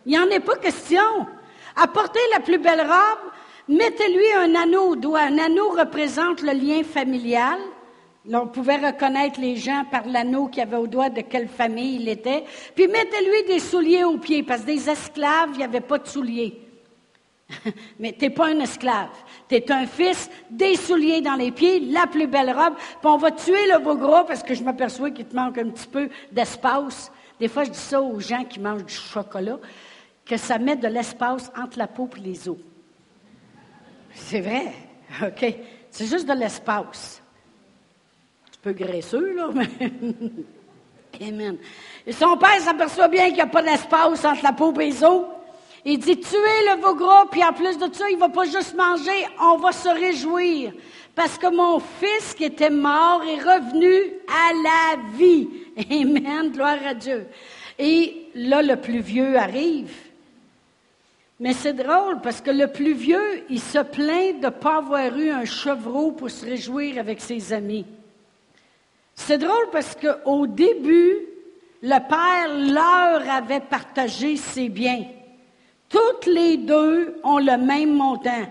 Il 0.04 0.12
n'y 0.12 0.18
en 0.18 0.28
est 0.28 0.40
pas 0.40 0.56
question. 0.56 1.26
Apportez 1.74 2.20
la 2.34 2.40
plus 2.40 2.58
belle 2.58 2.82
robe, 2.82 3.30
mettez-lui 3.68 4.30
un 4.36 4.54
anneau 4.54 4.88
au 4.90 4.96
doigt. 4.96 5.20
Un 5.20 5.38
anneau 5.38 5.70
représente 5.70 6.42
le 6.42 6.52
lien 6.52 6.82
familial. 6.82 7.58
Là, 8.28 8.42
on 8.42 8.46
pouvait 8.46 8.76
reconnaître 8.76 9.40
les 9.40 9.56
gens 9.56 9.84
par 9.90 10.06
l'anneau 10.06 10.48
qu'il 10.48 10.62
avait 10.62 10.76
au 10.76 10.86
doigt 10.86 11.08
de 11.08 11.22
quelle 11.22 11.48
famille 11.48 11.96
il 11.96 12.08
était. 12.10 12.44
Puis 12.74 12.86
mettez-lui 12.86 13.44
des 13.46 13.58
souliers 13.58 14.04
aux 14.04 14.18
pieds, 14.18 14.42
parce 14.42 14.60
que 14.60 14.66
des 14.66 14.90
esclaves, 14.90 15.50
il 15.54 15.58
n'y 15.58 15.64
avait 15.64 15.80
pas 15.80 15.96
de 15.96 16.06
souliers. 16.06 16.60
Mais 17.98 18.12
tu 18.12 18.26
n'es 18.26 18.30
pas 18.30 18.48
un 18.48 18.60
esclave. 18.60 19.08
Tu 19.48 19.54
es 19.54 19.72
un 19.72 19.86
fils, 19.86 20.30
des 20.50 20.76
souliers 20.76 21.22
dans 21.22 21.36
les 21.36 21.50
pieds, 21.50 21.80
la 21.80 22.06
plus 22.06 22.26
belle 22.26 22.50
robe. 22.50 22.74
Puis 22.76 23.04
on 23.04 23.16
va 23.16 23.30
tuer 23.30 23.66
le 23.72 23.78
beau 23.78 23.96
gros 23.96 24.24
parce 24.24 24.42
que 24.42 24.54
je 24.54 24.62
m'aperçois 24.62 25.10
qu'il 25.10 25.24
te 25.24 25.34
manque 25.34 25.56
un 25.56 25.70
petit 25.70 25.88
peu 25.88 26.10
d'espace. 26.30 27.10
Des 27.40 27.48
fois, 27.48 27.64
je 27.64 27.70
dis 27.70 27.78
ça 27.78 28.02
aux 28.02 28.20
gens 28.20 28.44
qui 28.44 28.60
mangent 28.60 28.84
du 28.84 28.94
chocolat, 28.94 29.58
que 30.26 30.36
ça 30.36 30.58
met 30.58 30.76
de 30.76 30.88
l'espace 30.88 31.50
entre 31.56 31.78
la 31.78 31.86
peau 31.86 32.10
et 32.18 32.20
les 32.20 32.46
os. 32.46 32.58
C'est 34.12 34.40
vrai? 34.40 34.74
OK. 35.22 35.54
C'est 35.90 36.06
juste 36.06 36.28
de 36.28 36.34
l'espace. 36.34 37.17
Graisseux, 38.72 39.36
mais. 39.54 39.68
Amen. 41.20 41.56
Et 42.06 42.12
son 42.12 42.36
père 42.36 42.60
s'aperçoit 42.60 43.08
bien 43.08 43.26
qu'il 43.26 43.34
n'y 43.34 43.40
a 43.40 43.46
pas 43.46 43.62
d'espace 43.62 44.24
entre 44.24 44.42
la 44.42 44.52
peau 44.52 44.72
et 44.80 44.86
les 44.86 45.04
os. 45.04 45.24
Il 45.84 45.98
dit, 45.98 46.18
tuez 46.18 46.36
le 46.36 46.80
veau 46.80 46.94
gras, 46.94 47.26
puis 47.30 47.42
en 47.42 47.52
plus 47.52 47.78
de 47.78 47.92
ça, 47.92 48.10
il 48.10 48.18
va 48.18 48.28
pas 48.28 48.44
juste 48.44 48.76
manger, 48.76 49.26
on 49.40 49.56
va 49.56 49.72
se 49.72 49.88
réjouir. 49.88 50.72
Parce 51.14 51.38
que 51.38 51.54
mon 51.54 51.80
fils 51.80 52.34
qui 52.34 52.44
était 52.44 52.70
mort 52.70 53.22
est 53.22 53.42
revenu 53.42 54.12
à 54.28 54.52
la 54.52 55.16
vie. 55.16 55.48
Amen, 55.90 56.50
gloire 56.52 56.78
à 56.86 56.94
Dieu. 56.94 57.26
Et 57.78 58.28
là, 58.34 58.62
le 58.62 58.76
plus 58.76 59.00
vieux 59.00 59.36
arrive. 59.36 59.92
Mais 61.40 61.52
c'est 61.52 61.72
drôle 61.72 62.20
parce 62.20 62.40
que 62.40 62.50
le 62.50 62.66
plus 62.66 62.94
vieux, 62.94 63.44
il 63.48 63.60
se 63.60 63.78
plaint 63.78 64.40
de 64.40 64.46
ne 64.46 64.50
pas 64.50 64.78
avoir 64.78 65.16
eu 65.16 65.30
un 65.30 65.44
chevreau 65.44 66.10
pour 66.10 66.30
se 66.30 66.44
réjouir 66.44 66.98
avec 66.98 67.20
ses 67.20 67.52
amis. 67.52 67.86
C'est 69.20 69.38
drôle 69.38 69.68
parce 69.72 69.96
qu'au 69.96 70.46
début, 70.46 71.16
le 71.82 71.98
père 72.08 72.48
leur 72.56 73.28
avait 73.28 73.60
partagé 73.60 74.36
ses 74.36 74.68
biens. 74.68 75.04
Toutes 75.88 76.26
les 76.26 76.56
deux 76.56 77.16
ont 77.24 77.38
le 77.38 77.58
même 77.58 77.94
montant. 77.94 78.46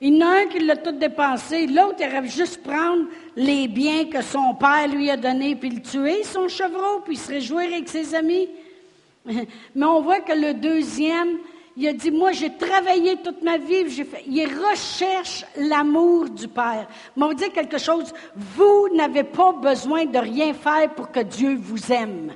Il 0.00 0.16
y 0.16 0.22
en 0.22 0.26
a 0.26 0.40
un 0.40 0.46
qui 0.46 0.58
l'a 0.58 0.76
tout 0.76 0.92
dépensé, 0.92 1.68
l'autre, 1.68 2.00
il 2.00 2.28
juste 2.28 2.62
prendre 2.62 3.04
les 3.36 3.68
biens 3.68 4.06
que 4.06 4.20
son 4.20 4.54
père 4.54 4.88
lui 4.88 5.08
a 5.10 5.16
donnés, 5.16 5.54
puis 5.54 5.70
le 5.70 5.80
tuer, 5.80 6.24
son 6.24 6.48
chevreau, 6.48 7.00
puis 7.04 7.16
se 7.16 7.28
réjouir 7.28 7.72
avec 7.72 7.88
ses 7.88 8.14
amis. 8.14 8.48
Mais 9.24 9.86
on 9.86 10.02
voit 10.02 10.20
que 10.20 10.32
le 10.32 10.54
deuxième, 10.54 11.38
il 11.76 11.88
a 11.88 11.92
dit, 11.92 12.10
moi, 12.10 12.32
j'ai 12.32 12.56
travaillé 12.56 13.16
toute 13.16 13.42
ma 13.42 13.56
vie, 13.56 13.84
il 14.26 14.46
recherche 14.46 15.44
l'amour 15.56 16.28
du 16.28 16.48
Père. 16.48 16.88
Mais 17.16 17.24
on 17.24 17.32
dire 17.32 17.52
quelque 17.52 17.78
chose, 17.78 18.12
vous 18.34 18.88
n'avez 18.94 19.24
pas 19.24 19.52
besoin 19.52 20.04
de 20.04 20.18
rien 20.18 20.52
faire 20.52 20.90
pour 20.94 21.10
que 21.10 21.20
Dieu 21.20 21.56
vous 21.56 21.92
aime. 21.92 22.34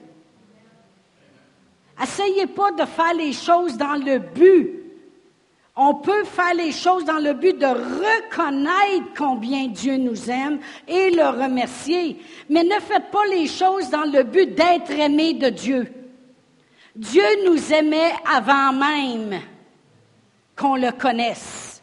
Essayez 2.02 2.46
pas 2.46 2.72
de 2.72 2.84
faire 2.84 3.14
les 3.14 3.32
choses 3.32 3.76
dans 3.76 3.94
le 3.94 4.18
but. 4.18 4.80
On 5.76 5.94
peut 5.94 6.24
faire 6.24 6.54
les 6.54 6.70
choses 6.70 7.04
dans 7.04 7.18
le 7.18 7.32
but 7.32 7.58
de 7.58 7.66
reconnaître 7.66 9.12
combien 9.16 9.66
Dieu 9.66 9.96
nous 9.96 10.30
aime 10.30 10.60
et 10.86 11.10
le 11.10 11.24
remercier. 11.24 12.20
Mais 12.48 12.62
ne 12.62 12.80
faites 12.80 13.10
pas 13.10 13.26
les 13.28 13.48
choses 13.48 13.90
dans 13.90 14.04
le 14.04 14.22
but 14.22 14.54
d'être 14.54 14.92
aimé 14.92 15.34
de 15.34 15.48
Dieu. 15.48 16.03
Dieu 16.96 17.24
nous 17.44 17.72
aimait 17.72 18.12
avant 18.24 18.72
même 18.72 19.40
qu'on 20.56 20.76
le 20.76 20.92
connaisse. 20.92 21.82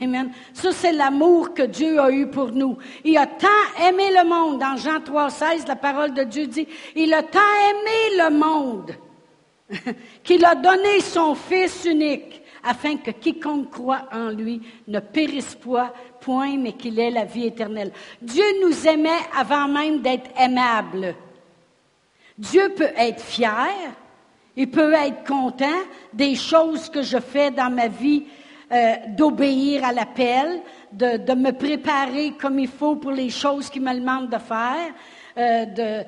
Amen. 0.00 0.30
Ça, 0.52 0.70
c'est 0.70 0.92
l'amour 0.92 1.54
que 1.54 1.64
Dieu 1.64 2.00
a 2.00 2.10
eu 2.10 2.28
pour 2.28 2.52
nous. 2.52 2.78
Il 3.04 3.18
a 3.18 3.26
tant 3.26 3.48
aimé 3.84 4.10
le 4.12 4.28
monde. 4.28 4.60
Dans 4.60 4.76
Jean 4.76 5.00
3,16, 5.00 5.66
la 5.66 5.74
parole 5.74 6.14
de 6.14 6.22
Dieu 6.22 6.46
dit, 6.46 6.68
il 6.94 7.12
a 7.12 7.24
tant 7.24 7.40
aimé 7.40 8.16
le 8.16 8.30
monde 8.30 8.92
qu'il 10.22 10.44
a 10.44 10.54
donné 10.54 11.00
son 11.00 11.34
Fils 11.34 11.84
unique, 11.84 12.42
afin 12.62 12.96
que 12.96 13.10
quiconque 13.10 13.70
croit 13.70 14.04
en 14.12 14.28
lui 14.28 14.62
ne 14.86 15.00
périsse 15.00 15.56
point, 15.56 15.90
point 16.20 16.56
mais 16.58 16.74
qu'il 16.74 17.00
ait 17.00 17.10
la 17.10 17.24
vie 17.24 17.46
éternelle. 17.46 17.90
Dieu 18.20 18.44
nous 18.62 18.86
aimait 18.86 19.10
avant 19.36 19.66
même 19.66 20.00
d'être 20.00 20.30
aimable. 20.38 21.16
Dieu 22.38 22.72
peut 22.76 22.92
être 22.96 23.20
fier, 23.20 23.68
il 24.56 24.70
peut 24.70 24.92
être 24.92 25.24
content 25.24 25.80
des 26.12 26.34
choses 26.34 26.88
que 26.88 27.02
je 27.02 27.18
fais 27.18 27.50
dans 27.50 27.70
ma 27.70 27.88
vie 27.88 28.24
euh, 28.72 28.94
d'obéir 29.08 29.84
à 29.84 29.92
l'appel, 29.92 30.62
de, 30.92 31.34
me 31.34 31.50
préparer 31.50 32.32
comme 32.40 32.58
il 32.58 32.68
faut 32.68 32.96
pour 32.96 33.12
les 33.12 33.30
choses 33.30 33.68
qu'il 33.68 33.82
me 33.82 33.94
demande 33.94 34.30
de 34.30 34.38
faire. 34.38 34.94
Euh, 35.36 35.66
euh, 35.78 36.02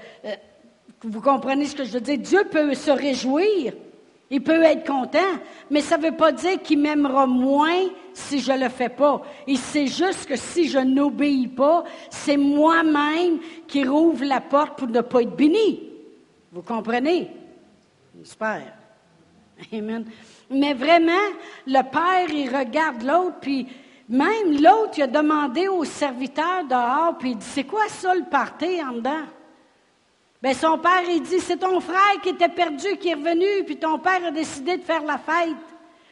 vous 1.02 1.20
comprenez 1.20 1.66
ce 1.66 1.76
que 1.76 1.84
je 1.84 1.92
veux 1.92 2.00
dire? 2.00 2.18
Dieu 2.18 2.44
peut 2.50 2.72
se 2.74 2.90
réjouir, 2.90 3.74
il 4.30 4.42
peut 4.42 4.62
être 4.62 4.86
content, 4.86 5.18
mais 5.70 5.80
ça 5.80 5.98
ne 5.98 6.04
veut 6.04 6.16
pas 6.16 6.32
dire 6.32 6.60
qu'il 6.62 6.78
m'aimera 6.78 7.26
moins 7.26 7.88
si 8.14 8.40
je 8.40 8.52
ne 8.52 8.64
le 8.64 8.68
fais 8.68 8.88
pas. 8.88 9.22
Et 9.46 9.56
c'est 9.56 9.86
juste 9.86 10.26
que 10.26 10.36
si 10.36 10.68
je 10.68 10.78
n'obéis 10.78 11.48
pas, 11.48 11.84
c'est 12.08 12.38
moi-même 12.38 13.40
qui 13.68 13.84
rouvre 13.84 14.24
la 14.24 14.40
porte 14.40 14.78
pour 14.78 14.88
ne 14.88 15.02
pas 15.02 15.22
être 15.22 15.36
béni. 15.36 15.80
Vous 16.52 16.62
comprenez? 16.62 17.30
J'espère. 18.18 18.72
Amen. 19.72 20.04
Mais 20.50 20.74
vraiment, 20.74 21.12
le 21.66 21.82
Père, 21.82 22.30
il 22.30 22.54
regarde 22.54 23.02
l'autre, 23.02 23.36
puis 23.40 23.66
même 24.08 24.60
l'autre, 24.60 24.94
il 24.98 25.02
a 25.04 25.06
demandé 25.06 25.68
au 25.68 25.84
serviteur 25.84 26.64
dehors, 26.68 27.16
puis 27.18 27.30
il 27.30 27.38
dit, 27.38 27.46
c'est 27.46 27.64
quoi 27.64 27.88
ça 27.88 28.14
le 28.14 28.24
party 28.24 28.82
en 28.82 28.92
dedans? 28.92 29.24
Bien, 30.42 30.52
son 30.52 30.76
père, 30.76 31.02
il 31.08 31.22
dit, 31.22 31.40
c'est 31.40 31.56
ton 31.56 31.80
frère 31.80 32.20
qui 32.22 32.28
était 32.28 32.50
perdu, 32.50 32.98
qui 32.98 33.08
est 33.08 33.14
revenu, 33.14 33.64
puis 33.64 33.78
ton 33.78 33.98
père 33.98 34.26
a 34.26 34.30
décidé 34.30 34.76
de 34.76 34.82
faire 34.82 35.02
la 35.02 35.16
fête. 35.16 35.56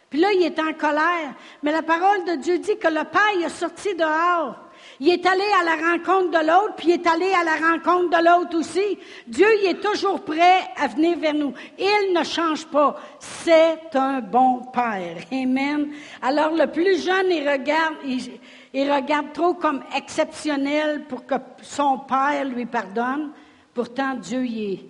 Puis 0.09 0.21
là, 0.21 0.33
il 0.33 0.43
est 0.43 0.59
en 0.59 0.73
colère. 0.73 1.35
Mais 1.63 1.71
la 1.71 1.83
parole 1.83 2.25
de 2.25 2.37
Dieu 2.37 2.59
dit 2.59 2.79
que 2.79 2.89
le 2.89 3.05
père, 3.05 3.31
il 3.37 3.45
est 3.45 3.51
sorti 3.51 3.95
dehors. 3.95 4.57
Il 5.05 5.09
est 5.09 5.27
allé 5.27 5.43
à 5.61 5.65
la 5.65 5.91
rencontre 5.91 6.31
de 6.31 6.47
l'autre, 6.47 6.77
puis 6.77 6.91
il 6.91 6.93
est 6.93 7.07
allé 7.09 7.33
à 7.33 7.43
la 7.43 7.57
rencontre 7.57 8.17
de 8.17 8.25
l'autre 8.25 8.57
aussi. 8.57 8.97
Dieu, 9.27 9.49
il 9.61 9.71
est 9.71 9.81
toujours 9.81 10.21
prêt 10.21 10.61
à 10.77 10.87
venir 10.87 11.19
vers 11.19 11.35
nous. 11.35 11.53
Il 11.77 12.15
ne 12.17 12.23
change 12.23 12.65
pas. 12.67 12.95
C'est 13.19 13.97
un 13.97 14.21
bon 14.21 14.61
Père. 14.73 15.17
Amen. 15.33 15.89
Alors, 16.23 16.53
le 16.53 16.69
plus 16.69 17.05
jeune, 17.05 17.33
il 17.33 17.49
regarde, 17.49 17.97
il, 18.05 18.93
regarde 18.93 19.33
trop 19.33 19.55
comme 19.55 19.83
exceptionnel 19.93 21.03
pour 21.09 21.27
que 21.27 21.35
son 21.63 21.99
Père 21.99 22.45
lui 22.45 22.67
pardonne. 22.67 23.33
Pourtant, 23.75 24.15
Dieu, 24.15 24.47
il 24.47 24.73
est, 24.73 24.85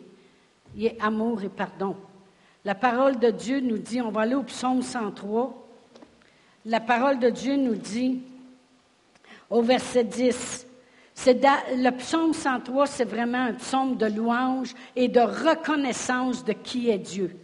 il 0.77 0.87
est 0.89 1.03
amour 1.03 1.43
et 1.43 1.49
pardon. 1.49 1.97
La 2.67 2.75
parole 2.75 3.19
de 3.19 3.31
Dieu 3.31 3.61
nous 3.61 3.79
dit, 3.79 4.03
on 4.03 4.11
va 4.11 4.21
aller 4.21 4.35
au 4.35 4.43
psaume 4.43 4.83
103. 4.83 5.55
La 6.67 6.81
parole 6.81 7.19
de 7.19 7.31
Dieu 7.31 7.57
nous 7.57 7.77
dit, 7.77 8.21
au 9.53 9.61
verset 9.61 10.05
10. 10.05 10.67
le 11.27 11.91
psaume 11.91 12.33
103, 12.33 12.87
c'est 12.87 13.05
vraiment 13.05 13.45
un 13.45 13.53
psaume 13.53 13.97
de 13.97 14.07
louange 14.07 14.75
et 14.97 15.09
de 15.09 15.21
reconnaissance 15.21 16.43
de 16.45 16.55
qui 16.55 16.89
est 16.89 16.99
Dieu. 16.99 17.37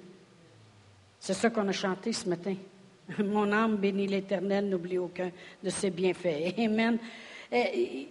C'est 1.20 1.34
ça 1.34 1.50
qu'on 1.50 1.68
a 1.68 1.72
chanté 1.72 2.12
ce 2.12 2.28
matin. 2.28 2.54
Mon 3.18 3.52
âme 3.52 3.76
bénit 3.76 4.06
l'Éternel, 4.06 4.68
n'oublie 4.68 4.98
aucun 4.98 5.30
de 5.62 5.68
ses 5.68 5.90
bienfaits. 5.90 6.54
Amen. 6.58 6.98
Euh, 7.52 7.64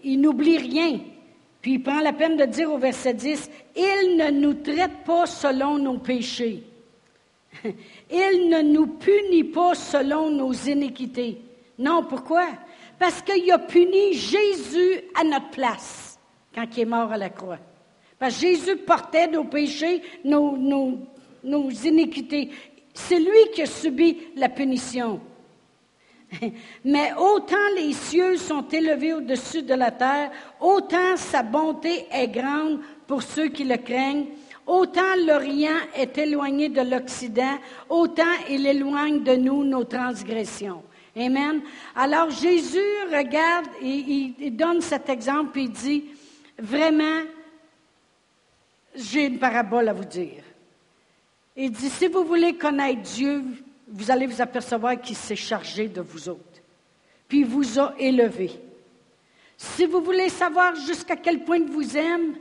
il 0.04 0.22
n'oublie 0.22 0.58
rien. 0.58 1.00
Puis 1.62 1.74
il 1.74 1.84
prend 1.84 2.02
la 2.02 2.14
peine 2.14 2.38
de 2.38 2.46
dire 2.46 2.72
au 2.72 2.78
verset 2.78 3.16
10, 3.16 3.50
Il 3.76 4.16
ne 4.18 4.30
nous 4.30 4.54
traite 4.56 5.04
pas 5.06 5.26
selon 5.26 5.80
nos 5.80 5.98
péchés. 5.98 6.64
Il 7.64 8.50
ne 8.50 8.62
nous 8.62 8.86
punit 8.88 9.46
pas 9.46 9.74
selon 9.74 10.30
nos 10.30 10.54
iniquités. 10.54 11.42
Non, 11.80 12.04
pourquoi? 12.04 12.46
Parce 13.00 13.22
qu'il 13.22 13.52
a 13.52 13.60
puni 13.60 14.14
Jésus 14.14 15.02
à 15.16 15.24
notre 15.24 15.50
place 15.52 16.20
quand 16.54 16.66
il 16.76 16.82
est 16.82 16.86
mort 16.86 17.12
à 17.12 17.18
la 17.18 17.30
croix. 17.30 17.60
Parce 18.18 18.36
que 18.36 18.42
Jésus 18.42 18.78
portait 18.78 19.28
nos 19.28 19.44
péchés, 19.44 20.02
nos, 20.24 20.58
nos, 20.58 21.70
iniquités. 21.70 22.50
C'est 22.94 23.20
lui 23.20 23.52
qui 23.54 23.62
a 23.62 23.68
subi 23.68 24.18
la 24.36 24.50
punition. 24.50 25.20
Mais 26.84 27.14
autant 27.14 27.56
les 27.76 27.94
cieux 27.94 28.38
sont 28.38 28.68
élevés 28.68 29.14
au-dessus 29.14 29.62
de 29.62 29.76
la 29.76 29.92
terre, 29.92 30.32
autant 30.60 31.16
sa 31.16 31.44
bonté 31.44 32.08
est 32.12 32.28
grande 32.28 32.80
pour 33.06 33.22
ceux 33.22 33.50
qui 33.50 33.64
le 33.64 33.78
craignent. 33.78 34.26
Autant 34.66 35.16
l'Orient 35.26 35.80
est 35.96 36.18
éloigné 36.18 36.68
de 36.68 36.82
l'Occident, 36.82 37.58
autant 37.88 38.24
il 38.50 38.66
éloigne 38.68 39.24
de 39.24 39.36
nous 39.36 39.64
nos 39.64 39.86
transgressions. 39.86 40.84
Amen. 41.18 41.62
Alors 41.96 42.30
Jésus 42.30 42.80
regarde, 43.12 43.68
et, 43.82 44.34
il 44.40 44.56
donne 44.56 44.82
cet 44.82 45.10
exemple, 45.10 45.58
et 45.58 45.64
il 45.64 45.72
dit, 45.72 46.06
vraiment, 46.60 47.24
j'ai 48.96 49.26
une 49.26 49.40
parabole 49.40 49.90
à 49.90 49.94
vous 49.94 50.06
dire. 50.06 50.44
Il 51.56 51.72
dit, 51.72 51.90
si 51.90 52.08
vous 52.08 52.24
voulez 52.24 52.56
connaître 52.56 53.02
Dieu, 53.02 53.44
vous 53.88 54.12
allez 54.12 54.28
vous 54.28 54.42
apercevoir 54.42 55.02
qu'il 55.02 55.16
s'est 55.16 55.36
chargé 55.36 55.88
de 55.88 56.02
vous 56.02 56.30
autres, 56.30 56.62
puis 57.28 57.40
il 57.40 57.46
vous 57.46 57.80
a 57.80 57.96
élevé. 57.98 58.52
Si 59.58 59.88
vous 59.88 60.02
voulez 60.02 60.30
savoir 60.30 60.76
jusqu'à 60.76 61.16
quel 61.16 61.44
point 61.44 61.58
il 61.58 61.66
vous 61.66 61.98
aime, 61.98 62.36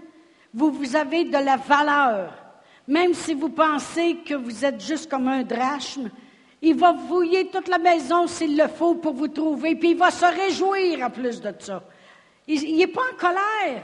vous, 0.53 0.71
vous 0.71 0.97
avez 0.97 1.25
de 1.25 1.33
la 1.33 1.57
valeur. 1.57 2.35
Même 2.87 3.15
si 3.15 3.33
vous 3.33 3.49
pensez 3.49 4.17
que 4.17 4.35
vous 4.35 4.65
êtes 4.65 4.85
juste 4.85 5.11
comme 5.11 5.29
un 5.29 5.43
drachme, 5.43 6.11
il 6.63 6.75
va 6.75 6.95
fouiller 6.95 7.49
toute 7.49 7.69
la 7.69 7.79
maison 7.79 8.27
s'il 8.27 8.57
le 8.57 8.69
faut 8.69 8.95
pour 8.95 9.13
vous 9.13 9.29
trouver, 9.29 9.75
puis 9.77 9.91
il 9.91 9.97
va 9.97 10.11
se 10.11 10.25
réjouir 10.25 11.05
en 11.05 11.11
plus 11.11 11.41
de 11.41 11.53
ça. 11.59 11.83
Il 12.47 12.77
n'est 12.77 12.87
pas 12.87 13.03
en 13.13 13.17
colère. 13.17 13.83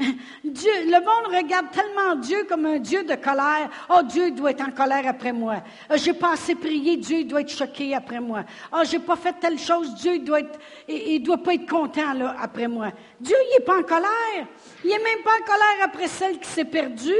Dieu, 0.44 0.70
le 0.86 0.98
monde 1.00 1.34
regarde 1.34 1.66
tellement 1.70 2.16
Dieu 2.16 2.44
comme 2.48 2.66
un 2.66 2.78
Dieu 2.78 3.04
de 3.04 3.14
colère. 3.16 3.68
Oh, 3.90 4.02
Dieu 4.02 4.30
doit 4.30 4.52
être 4.52 4.62
en 4.62 4.70
colère 4.70 5.06
après 5.06 5.32
moi. 5.32 5.56
Oh, 5.90 5.94
j'ai 5.96 6.14
pas 6.14 6.32
assez 6.32 6.54
prié, 6.54 6.96
Dieu 6.96 7.24
doit 7.24 7.42
être 7.42 7.50
choqué 7.50 7.94
après 7.94 8.20
moi. 8.20 8.44
Oh, 8.72 8.80
j'ai 8.84 8.98
pas 8.98 9.16
fait 9.16 9.34
telle 9.38 9.58
chose, 9.58 9.94
Dieu 9.94 10.18
doit 10.20 10.40
être, 10.40 10.58
il, 10.88 11.22
doit 11.22 11.38
pas 11.38 11.54
être 11.54 11.68
content 11.68 12.14
après 12.38 12.66
moi. 12.66 12.90
Dieu, 13.20 13.36
il 13.50 13.60
est 13.60 13.64
pas 13.64 13.78
en 13.78 13.82
colère. 13.82 14.46
Il 14.84 14.90
est 14.90 15.02
même 15.02 15.22
pas 15.22 15.32
en 15.40 15.44
colère 15.44 15.84
après 15.84 16.08
celle 16.08 16.38
qui 16.38 16.48
s'est 16.48 16.64
perdue 16.64 17.12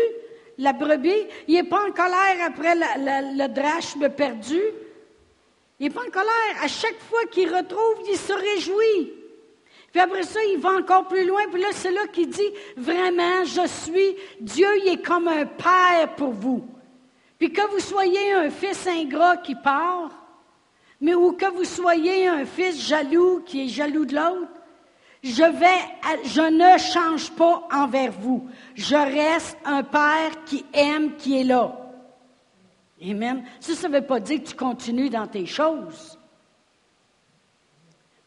la 0.60 0.72
brebis, 0.74 1.26
il 1.48 1.54
n'est 1.54 1.64
pas 1.64 1.86
en 1.88 1.92
colère 1.92 2.36
après 2.46 2.74
le 2.76 3.46
drachme 3.48 4.10
perdu. 4.10 4.60
Il 5.78 5.88
n'est 5.88 5.94
pas 5.94 6.02
en 6.02 6.10
colère. 6.10 6.62
À 6.62 6.68
chaque 6.68 6.98
fois 7.00 7.24
qu'il 7.30 7.52
retrouve, 7.52 8.04
il 8.08 8.16
se 8.16 8.32
réjouit. 8.32 9.14
Puis 9.90 10.00
après 10.00 10.22
ça, 10.22 10.38
il 10.44 10.58
va 10.58 10.70
encore 10.72 11.08
plus 11.08 11.26
loin. 11.26 11.42
Puis 11.50 11.62
là, 11.62 11.68
c'est 11.72 11.90
là 11.90 12.06
qu'il 12.12 12.28
dit, 12.28 12.52
vraiment, 12.76 13.44
je 13.44 13.66
suis, 13.66 14.16
Dieu, 14.40 14.68
il 14.82 14.88
est 14.92 15.02
comme 15.02 15.26
un 15.26 15.46
père 15.46 16.14
pour 16.16 16.30
vous. 16.30 16.64
Puis 17.38 17.52
que 17.52 17.66
vous 17.70 17.80
soyez 17.80 18.32
un 18.32 18.50
fils 18.50 18.86
ingrat 18.86 19.38
qui 19.38 19.54
part, 19.54 20.10
mais 21.00 21.14
ou 21.14 21.32
que 21.32 21.50
vous 21.50 21.64
soyez 21.64 22.28
un 22.28 22.44
fils 22.44 22.86
jaloux 22.86 23.40
qui 23.46 23.64
est 23.64 23.68
jaloux 23.68 24.04
de 24.04 24.14
l'autre, 24.14 24.59
je 25.22 26.48
ne 26.48 26.78
change 26.78 27.30
pas 27.32 27.68
envers 27.72 28.12
vous. 28.12 28.48
Je 28.74 28.96
reste 28.96 29.58
un 29.64 29.82
père 29.82 30.44
qui 30.46 30.64
aime, 30.72 31.16
qui 31.16 31.40
est 31.40 31.44
là. 31.44 31.76
Amen. 33.02 33.44
Ça, 33.60 33.88
ne 33.88 33.94
veut 33.94 34.06
pas 34.06 34.20
dire 34.20 34.42
que 34.42 34.48
tu 34.48 34.54
continues 34.54 35.10
dans 35.10 35.26
tes 35.26 35.46
choses. 35.46 36.18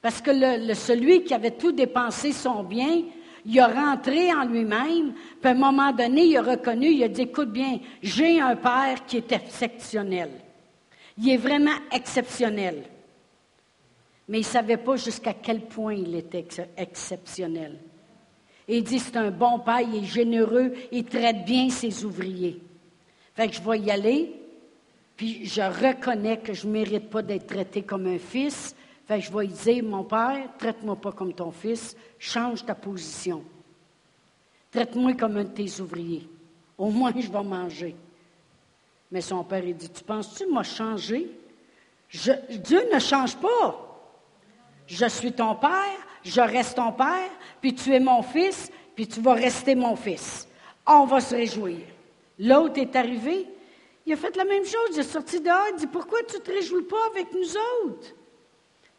Parce 0.02 0.22
que 0.22 0.32
celui 0.74 1.24
qui 1.24 1.34
avait 1.34 1.52
tout 1.52 1.72
dépensé 1.72 2.32
son 2.32 2.64
bien, 2.64 3.04
il 3.46 3.60
a 3.60 3.68
rentré 3.68 4.34
en 4.34 4.46
lui-même, 4.46 5.14
puis 5.14 5.50
à 5.50 5.52
un 5.52 5.54
moment 5.54 5.92
donné, 5.92 6.26
il 6.26 6.38
a 6.38 6.42
reconnu, 6.42 6.88
il 6.88 7.04
a 7.04 7.08
dit, 7.08 7.24
écoute 7.24 7.52
bien, 7.52 7.80
j'ai 8.02 8.40
un 8.40 8.56
père 8.56 9.06
qui 9.06 9.18
est 9.18 9.32
exceptionnel. 9.32 10.30
Il 11.18 11.30
est 11.30 11.38
vraiment 11.38 11.76
exceptionnel 11.92 12.84
mais 14.28 14.40
il 14.40 14.42
ne 14.42 14.46
savait 14.46 14.78
pas 14.78 14.96
jusqu'à 14.96 15.34
quel 15.34 15.62
point 15.62 15.96
il 15.96 16.16
était 16.16 16.48
exceptionnel. 16.78 17.78
Il 18.68 18.84
dit, 18.84 19.00
c'est 19.00 19.18
un 19.18 19.32
bon 19.32 19.60
père, 19.60 19.82
il 19.82 20.04
est 20.04 20.08
généreux, 20.08 20.74
il 20.92 21.04
traite 21.04 21.44
bien 21.46 21.70
ses 21.70 22.06
ouvriers. 22.06 22.62
Fait 23.36 23.50
que 23.50 23.56
je 23.56 23.62
vais 23.62 23.80
y 23.80 23.92
aller, 23.92 24.34
puis 25.18 25.46
je 25.46 25.62
reconnais 25.62 26.38
que 26.38 26.54
je 26.54 26.68
ne 26.68 26.72
mérite 26.72 27.10
pas 27.10 27.22
d'être 27.22 27.48
traité 27.48 27.82
comme 27.82 28.08
un 28.08 28.20
fils. 28.20 28.76
Fait 29.06 29.20
que 29.20 29.26
je 29.26 29.34
vais 29.34 29.46
lui 29.46 29.54
dire, 29.54 29.84
mon 29.84 30.06
père, 30.06 30.48
traite-moi 30.58 30.96
pas 30.96 31.12
comme 31.12 31.34
ton 31.34 31.52
fils, 31.52 31.96
change 32.18 32.66
ta 32.66 32.76
position. 32.76 33.44
Traite-moi 34.72 35.14
comme 35.14 35.38
un 35.38 35.44
de 35.44 35.50
tes 35.50 35.82
ouvriers. 35.82 36.28
Au 36.78 36.90
moins, 36.90 37.12
je 37.16 37.30
vais 37.30 37.44
manger. 37.44 37.96
Mais 39.12 39.22
son 39.22 39.44
père, 39.44 39.64
il 39.64 39.76
dit, 39.76 39.90
tu 39.90 40.04
penses-tu 40.04 40.48
m'a 40.48 40.64
changé? 40.64 41.30
Dieu 42.12 42.82
ne 42.92 43.00
change 43.00 43.36
pas. 43.36 43.93
Je 44.94 45.08
suis 45.08 45.32
ton 45.32 45.56
père, 45.56 45.98
je 46.24 46.40
reste 46.40 46.76
ton 46.76 46.92
père, 46.92 47.30
puis 47.60 47.74
tu 47.74 47.92
es 47.94 48.00
mon 48.00 48.22
fils, 48.22 48.72
puis 48.96 49.08
tu 49.08 49.22
vas 49.22 49.34
rester 49.34 49.74
mon 49.74 49.96
fils. 49.96 50.48
On 50.86 51.06
va 51.06 51.20
se 51.20 51.34
réjouir. 51.34 51.80
L'autre 52.38 52.80
est 52.80 52.96
arrivé, 52.96 53.48
il 54.06 54.14
a 54.14 54.16
fait 54.16 54.36
la 54.36 54.46
même 54.46 54.64
chose, 54.64 54.90
il 54.92 55.00
est 55.00 55.04
sorti 55.04 55.40
dehors, 55.40 55.66
il 55.72 55.78
dit 55.78 55.88
Pourquoi 55.88 56.20
tu 56.24 56.36
ne 56.36 56.42
te 56.42 56.52
réjouis 56.52 56.84
pas 56.84 57.08
avec 57.12 57.34
nous 57.34 57.58
autres? 57.86 58.14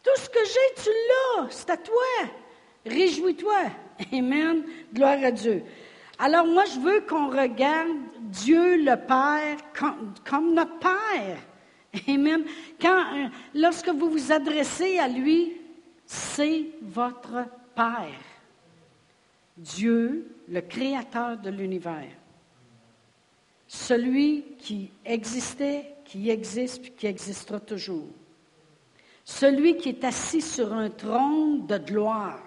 Tout 0.03 0.21
ce 0.21 0.29
que 0.29 0.45
j'ai, 0.45 0.83
tu 0.83 0.91
l'as, 0.91 1.47
c'est 1.51 1.71
à 1.71 1.77
toi. 1.77 2.03
Réjouis-toi. 2.85 3.71
Amen. 4.13 4.65
Gloire 4.93 5.23
à 5.23 5.31
Dieu. 5.31 5.63
Alors 6.19 6.47
moi, 6.47 6.65
je 6.65 6.81
veux 6.81 7.01
qu'on 7.03 7.29
regarde 7.29 7.99
Dieu 8.19 8.79
le 8.79 8.97
Père 8.97 9.59
comme, 9.79 10.13
comme 10.29 10.55
notre 10.55 10.79
Père. 10.81 11.39
Amen. 12.09 12.45
Quand, 12.81 12.99
euh, 12.99 13.29
lorsque 13.55 13.91
vous 13.91 14.11
vous 14.11 14.33
adressez 14.33 14.99
à 14.99 15.07
lui, 15.07 15.53
c'est 16.15 16.67
votre 16.81 17.47
Père. 17.75 18.21
Dieu, 19.57 20.37
le 20.49 20.61
Créateur 20.61 21.39
de 21.39 21.51
l'univers. 21.51 22.11
Celui 23.67 24.45
qui 24.59 24.91
existait, 25.05 25.95
qui 26.05 26.31
existe, 26.31 26.87
et 26.87 26.91
qui 26.91 27.07
existera 27.07 27.59
toujours. 27.59 28.09
Celui 29.25 29.77
qui 29.77 29.89
est 29.89 30.05
assis 30.05 30.41
sur 30.41 30.73
un 30.73 30.91
trône 30.91 31.67
de 31.67 31.79
gloire. 31.79 32.43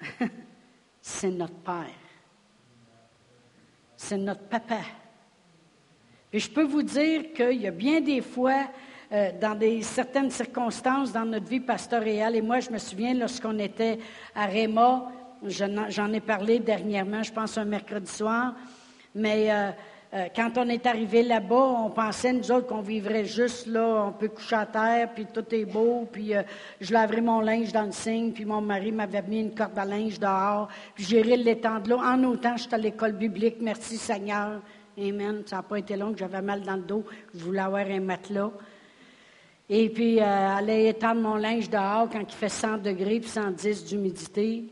c'est 1.00 1.30
notre 1.30 1.54
Père. 1.54 1.86
C'est 3.96 4.18
notre 4.18 4.44
Papa. 4.44 4.82
Et 6.32 6.38
je 6.38 6.50
peux 6.50 6.64
vous 6.64 6.82
dire 6.82 7.32
qu'il 7.32 7.60
y 7.60 7.66
a 7.66 7.72
bien 7.72 8.00
des 8.00 8.20
fois, 8.20 8.68
euh, 9.12 9.30
dans 9.40 9.58
certaines 9.82 10.30
circonstances 10.30 11.12
dans 11.12 11.24
notre 11.24 11.46
vie 11.46 11.58
pastorale, 11.58 12.36
et 12.36 12.40
moi 12.40 12.60
je 12.60 12.70
me 12.70 12.78
souviens 12.78 13.12
lorsqu'on 13.12 13.58
était 13.58 13.98
à 14.36 14.46
Réma, 14.46 15.10
j'en 15.42 16.12
ai 16.12 16.20
parlé 16.20 16.60
dernièrement, 16.60 17.24
je 17.24 17.32
pense 17.32 17.58
un 17.58 17.64
mercredi 17.64 18.08
soir, 18.08 18.54
mais 19.12 19.50
euh, 19.50 19.70
euh, 20.14 20.26
quand 20.34 20.52
on 20.58 20.68
est 20.68 20.86
arrivé 20.86 21.24
là-bas, 21.24 21.84
on 21.86 21.90
pensait, 21.90 22.32
nous 22.32 22.52
autres, 22.52 22.68
qu'on 22.68 22.82
vivrait 22.82 23.24
juste 23.24 23.66
là, 23.66 24.04
on 24.06 24.12
peut 24.12 24.28
coucher 24.28 24.54
à 24.54 24.66
terre, 24.66 25.08
puis 25.12 25.26
tout 25.26 25.44
est 25.52 25.64
beau, 25.64 26.06
puis 26.12 26.32
je 26.80 26.92
laverais 26.92 27.20
mon 27.20 27.40
linge 27.40 27.72
dans 27.72 27.86
le 27.86 27.92
cygne, 27.92 28.30
puis 28.30 28.44
mon 28.44 28.60
mari 28.60 28.92
m'avait 28.92 29.22
mis 29.22 29.40
une 29.40 29.54
corde 29.54 29.76
à 29.76 29.84
linge 29.84 30.20
dehors, 30.20 30.68
puis 30.94 31.04
j'irais 31.04 31.36
l'étendre 31.36 31.90
là. 31.90 31.96
En 32.14 32.22
autant, 32.22 32.56
j'étais 32.56 32.74
à 32.74 32.78
l'école 32.78 33.12
biblique, 33.14 33.56
merci 33.60 33.96
Seigneur. 33.96 34.60
Amen. 34.96 35.42
Ça 35.46 35.56
n'a 35.56 35.62
pas 35.62 35.78
été 35.78 35.96
long, 35.96 36.14
j'avais 36.16 36.42
mal 36.42 36.62
dans 36.62 36.76
le 36.76 36.82
dos. 36.82 37.04
Je 37.34 37.44
voulais 37.44 37.60
avoir 37.60 37.86
un 37.86 38.00
matelas. 38.00 38.50
Et 39.72 39.88
puis, 39.88 40.18
euh, 40.18 40.24
aller 40.24 40.88
étendre 40.88 41.20
mon 41.20 41.36
linge 41.36 41.70
dehors 41.70 42.08
quand 42.10 42.20
il 42.20 42.34
fait 42.34 42.48
100 42.48 42.78
degrés 42.78 43.20
puis 43.20 43.30
110 43.30 43.84
d'humidité. 43.84 44.64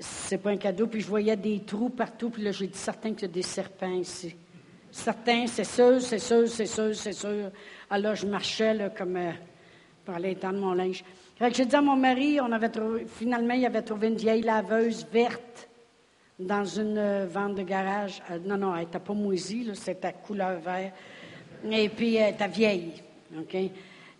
C'est 0.00 0.38
pas 0.38 0.50
un 0.50 0.56
cadeau. 0.56 0.88
Puis 0.88 1.00
je 1.00 1.06
voyais 1.06 1.36
des 1.36 1.60
trous 1.60 1.90
partout. 1.90 2.28
Puis 2.28 2.42
là, 2.42 2.50
j'ai 2.50 2.66
dit 2.66 2.76
certain 2.76 3.12
qu'il 3.12 3.28
y 3.28 3.30
a 3.30 3.34
des 3.34 3.42
serpents 3.42 3.92
ici. 3.92 4.34
Certains, 4.90 5.46
c'est 5.46 5.62
sûr, 5.62 6.00
c'est 6.00 6.18
sûr, 6.18 6.48
c'est 6.48 6.66
sûr, 6.66 6.92
c'est 6.92 7.12
sûr. 7.12 7.52
Alors, 7.88 8.16
je 8.16 8.26
marchais 8.26 8.74
là, 8.74 8.90
comme 8.90 9.16
euh, 9.16 9.30
pour 10.04 10.16
aller 10.16 10.32
étendre 10.32 10.58
mon 10.58 10.72
linge. 10.72 11.04
Fait 11.36 11.48
que 11.48 11.56
j'ai 11.56 11.66
dit 11.66 11.76
à 11.76 11.80
mon 11.80 11.94
mari, 11.94 12.40
on 12.40 12.50
avait 12.50 12.68
trouvé, 12.68 13.06
finalement, 13.06 13.54
il 13.54 13.64
avait 13.64 13.82
trouvé 13.82 14.08
une 14.08 14.16
vieille 14.16 14.42
laveuse 14.42 15.06
verte 15.12 15.68
dans 16.36 16.64
une 16.64 16.98
euh, 16.98 17.26
vente 17.26 17.54
de 17.54 17.62
garage. 17.62 18.20
Non, 18.44 18.56
non, 18.56 18.74
elle 18.74 18.86
n'était 18.86 18.98
pas 18.98 19.14
moisie, 19.14 19.70
c'était 19.74 20.14
couleur 20.26 20.58
vert. 20.58 20.90
Et 21.70 21.88
puis, 21.88 22.16
elle 22.16 22.34
était 22.34 22.48
vieille. 22.48 22.94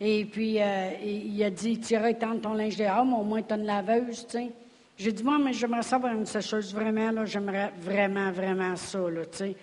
Et 0.02 0.24
puis, 0.24 0.60
euh, 0.60 0.92
il 1.04 1.44
a 1.44 1.50
dit, 1.50 1.78
tu 1.78 1.94
étendre 1.94 2.40
ton 2.40 2.54
linge 2.54 2.76
dehors, 2.76 3.04
mais 3.04 3.16
au 3.16 3.22
moins, 3.22 3.42
tu 3.42 3.52
as 3.52 3.56
une 3.56 3.66
laveuse, 3.66 4.26
tu 4.26 4.38
sais. 4.38 4.50
J'ai 4.96 5.12
dit, 5.12 5.22
moi, 5.22 5.38
mais 5.38 5.52
j'aimerais 5.52 5.82
savoir 5.82 6.14
une 6.14 6.24
sécheuse, 6.24 6.74
vraiment, 6.74 7.10
là, 7.10 7.26
j'aimerais 7.26 7.70
vraiment, 7.78 8.30
vraiment 8.32 8.76
ça, 8.76 8.98
là, 8.98 9.26
tu 9.26 9.36
sais. 9.36 9.56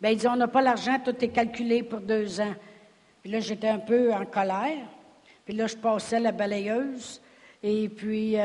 Bien, 0.00 0.10
il 0.10 0.16
dit, 0.16 0.26
on 0.26 0.36
n'a 0.36 0.48
pas 0.48 0.62
l'argent, 0.62 0.98
tout 1.04 1.14
est 1.22 1.28
calculé 1.28 1.82
pour 1.82 2.00
deux 2.00 2.40
ans. 2.40 2.54
Puis 3.22 3.30
là, 3.30 3.40
j'étais 3.40 3.68
un 3.68 3.78
peu 3.78 4.12
en 4.12 4.24
colère. 4.24 4.86
Puis 5.44 5.54
là, 5.54 5.66
je 5.66 5.76
passais 5.76 6.18
la 6.18 6.32
balayeuse. 6.32 7.20
Et 7.62 7.88
puis, 7.88 8.36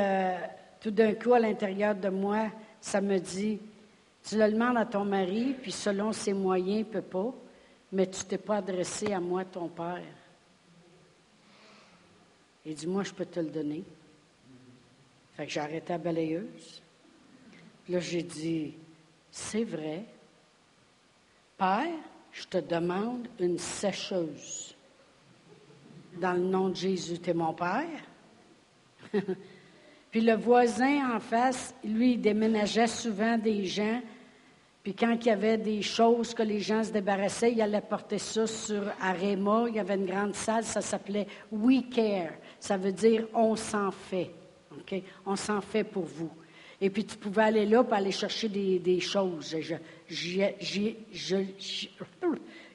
tout 0.81 0.91
d'un 0.91 1.13
coup, 1.13 1.33
à 1.33 1.39
l'intérieur 1.39 1.95
de 1.95 2.09
moi, 2.09 2.47
ça 2.81 3.01
me 3.01 3.17
dit, 3.17 3.59
tu 4.23 4.37
le 4.37 4.51
demandes 4.51 4.77
à 4.77 4.85
ton 4.85 5.05
mari, 5.05 5.55
puis 5.59 5.71
selon 5.71 6.11
ses 6.11 6.33
moyens, 6.33 6.69
il 6.69 6.79
ne 6.79 6.83
peut 6.83 7.01
pas, 7.01 7.33
mais 7.91 8.05
tu 8.05 8.23
t'es 8.25 8.37
pas 8.37 8.57
adressé 8.57 9.13
à 9.13 9.19
moi, 9.19 9.45
ton 9.45 9.69
père. 9.69 10.03
Il 12.69 12.75
dit, 12.75 12.85
moi, 12.85 13.01
je 13.03 13.13
peux 13.13 13.25
te 13.25 13.39
le 13.39 13.47
donner. 13.47 13.81
Fait 15.37 15.45
que 15.45 15.51
j'ai 15.53 15.61
arrêté 15.61 15.93
la 15.93 15.99
balayeuse. 15.99 16.81
Puis 17.85 17.93
là, 17.93 18.01
j'ai 18.01 18.23
dit, 18.23 18.73
c'est 19.31 19.63
vrai. 19.63 20.03
Père, 21.57 21.87
je 22.33 22.43
te 22.43 22.57
demande 22.57 23.29
une 23.39 23.57
sécheuse. 23.57 24.75
Dans 26.19 26.33
le 26.33 26.41
nom 26.41 26.67
de 26.67 26.75
Jésus, 26.75 27.19
tu 27.19 27.29
es 27.29 27.33
mon 27.33 27.53
Père. 27.53 28.03
Puis 30.11 30.19
le 30.19 30.35
voisin 30.35 31.15
en 31.15 31.21
face, 31.21 31.73
lui, 31.85 32.13
il 32.13 32.21
déménageait 32.21 32.87
souvent 32.87 33.37
des 33.37 33.63
gens. 33.63 34.01
Puis 34.83 34.93
quand 34.93 35.17
il 35.21 35.27
y 35.27 35.31
avait 35.31 35.57
des 35.57 35.81
choses 35.81 36.33
que 36.33 36.43
les 36.43 36.59
gens 36.59 36.83
se 36.83 36.91
débarrassaient, 36.91 37.53
il 37.53 37.61
allait 37.61 37.79
porter 37.79 38.17
ça 38.17 38.45
sur 38.45 38.83
Arema. 39.01 39.65
Il 39.69 39.75
y 39.75 39.79
avait 39.79 39.95
une 39.95 40.05
grande 40.05 40.35
salle, 40.35 40.65
ça 40.65 40.81
s'appelait 40.81 41.27
We 41.51 41.83
Care. 41.93 42.33
Ça 42.59 42.77
veut 42.77 42.91
dire 42.91 43.27
on 43.33 43.55
s'en 43.55 43.91
fait. 43.91 44.31
On 45.25 45.35
s'en 45.35 45.61
fait 45.61 45.83
pour 45.83 46.03
vous. 46.03 46.31
Et 46.79 46.89
puis 46.89 47.03
tu 47.05 47.17
pouvais 47.17 47.43
aller 47.43 47.65
là 47.65 47.83
pour 47.83 47.93
aller 47.93 48.11
chercher 48.11 48.49
des, 48.49 48.99
choses. 48.99 49.55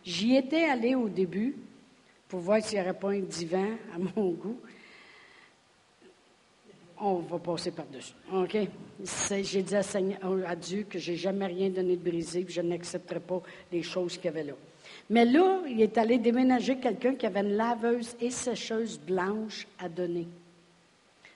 J'y 0.04 0.36
étais 0.36 0.64
allé 0.64 0.94
au 0.94 1.08
début 1.08 1.54
pour 2.28 2.40
voir 2.40 2.60
s'il 2.62 2.78
n'y 2.78 2.84
aurait 2.84 2.98
pas 2.98 3.10
un 3.10 3.20
divan 3.20 3.68
à 3.94 3.98
mon 3.98 4.30
goût 4.30 4.58
on 7.02 7.16
va 7.16 7.38
passer 7.38 7.72
par-dessus. 7.72 8.14
OK? 8.32 8.56
J'ai 9.42 9.62
dit 9.62 9.74
à, 9.74 10.56
Dieu 10.56 10.86
que 10.88 10.98
je 10.98 11.10
n'ai 11.10 11.16
jamais 11.16 11.46
rien 11.46 11.68
donné 11.68 11.96
de 11.96 12.10
brisé, 12.10 12.44
que 12.44 12.52
je 12.52 12.60
n'accepterai 12.60 13.20
pas 13.20 13.42
les 13.72 13.82
choses 13.82 14.16
qu'il 14.16 14.26
y 14.26 14.28
avait 14.28 14.44
là. 14.44 14.52
Mais 15.12 15.26
là, 15.26 15.60
il 15.68 15.82
est 15.82 15.98
allé 15.98 16.16
déménager 16.16 16.78
quelqu'un 16.78 17.14
qui 17.14 17.26
avait 17.26 17.40
une 17.40 17.54
laveuse 17.54 18.16
et 18.18 18.30
sécheuse 18.30 18.98
blanche 18.98 19.66
à 19.78 19.86
donner. 19.86 20.26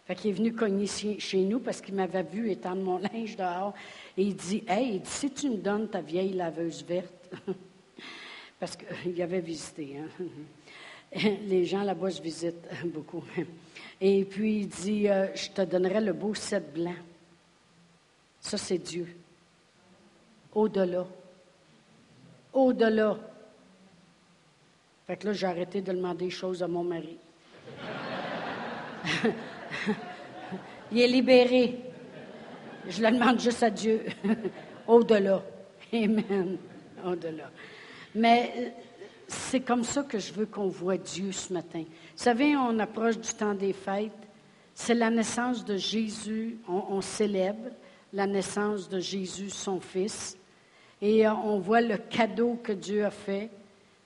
Fait 0.06 0.14
qu'il 0.14 0.30
est 0.30 0.32
venu 0.32 0.54
cogner 0.54 0.86
chez 0.86 1.42
nous 1.42 1.60
parce 1.60 1.82
qu'il 1.82 1.94
m'avait 1.94 2.22
vu 2.22 2.50
étendre 2.50 2.80
mon 2.80 2.96
linge 3.12 3.36
dehors. 3.36 3.74
Et 4.16 4.22
il 4.22 4.34
dit 4.34 4.64
Hey, 4.66 5.02
si 5.04 5.30
tu 5.30 5.50
me 5.50 5.56
donnes 5.58 5.88
ta 5.88 6.00
vieille 6.00 6.32
laveuse 6.32 6.82
verte, 6.86 7.30
parce 8.58 8.78
qu'il 8.78 9.20
avait 9.20 9.40
visité. 9.40 9.98
Hein? 9.98 10.24
Les 11.46 11.66
gens 11.66 11.82
là-bas 11.82 12.12
se 12.12 12.22
visitent 12.22 12.66
beaucoup. 12.86 13.24
Et 14.00 14.24
puis 14.24 14.60
il 14.60 14.68
dit, 14.68 15.06
euh, 15.06 15.26
je 15.34 15.50
te 15.50 15.60
donnerai 15.60 16.00
le 16.00 16.14
beau 16.14 16.32
set 16.34 16.72
blanc. 16.72 16.96
Ça, 18.40 18.56
c'est 18.56 18.78
Dieu. 18.78 19.06
Au-delà. 20.54 21.06
Au-delà. 22.54 23.18
Fait 25.06 25.16
que 25.16 25.28
là, 25.28 25.32
j'ai 25.32 25.46
arrêté 25.46 25.80
de 25.80 25.92
demander 25.92 26.24
des 26.24 26.30
choses 26.30 26.64
à 26.64 26.66
mon 26.66 26.82
mari. 26.82 27.16
il 30.90 31.00
est 31.00 31.06
libéré. 31.06 31.78
Je 32.88 33.02
le 33.02 33.12
demande 33.12 33.38
juste 33.38 33.62
à 33.62 33.70
Dieu. 33.70 34.04
Au-delà. 34.86 35.44
Amen. 35.92 36.58
Au-delà. 37.04 37.50
Mais 38.16 38.74
c'est 39.28 39.60
comme 39.60 39.84
ça 39.84 40.02
que 40.02 40.18
je 40.18 40.32
veux 40.32 40.46
qu'on 40.46 40.66
voit 40.66 40.96
Dieu 40.96 41.30
ce 41.30 41.52
matin. 41.52 41.84
Vous 41.86 42.22
savez, 42.22 42.56
on 42.56 42.76
approche 42.80 43.16
du 43.18 43.32
temps 43.32 43.54
des 43.54 43.72
fêtes. 43.72 44.10
C'est 44.74 44.94
la 44.94 45.10
naissance 45.10 45.64
de 45.64 45.76
Jésus. 45.76 46.58
On, 46.68 47.00
célèbre 47.00 47.70
la 48.12 48.26
naissance 48.26 48.88
de 48.88 48.98
Jésus, 48.98 49.50
son 49.50 49.78
Fils. 49.78 50.36
Et 51.00 51.24
euh, 51.24 51.32
on 51.32 51.60
voit 51.60 51.80
le 51.80 51.96
cadeau 51.96 52.58
que 52.60 52.72
Dieu 52.72 53.04
a 53.04 53.10
fait 53.10 53.50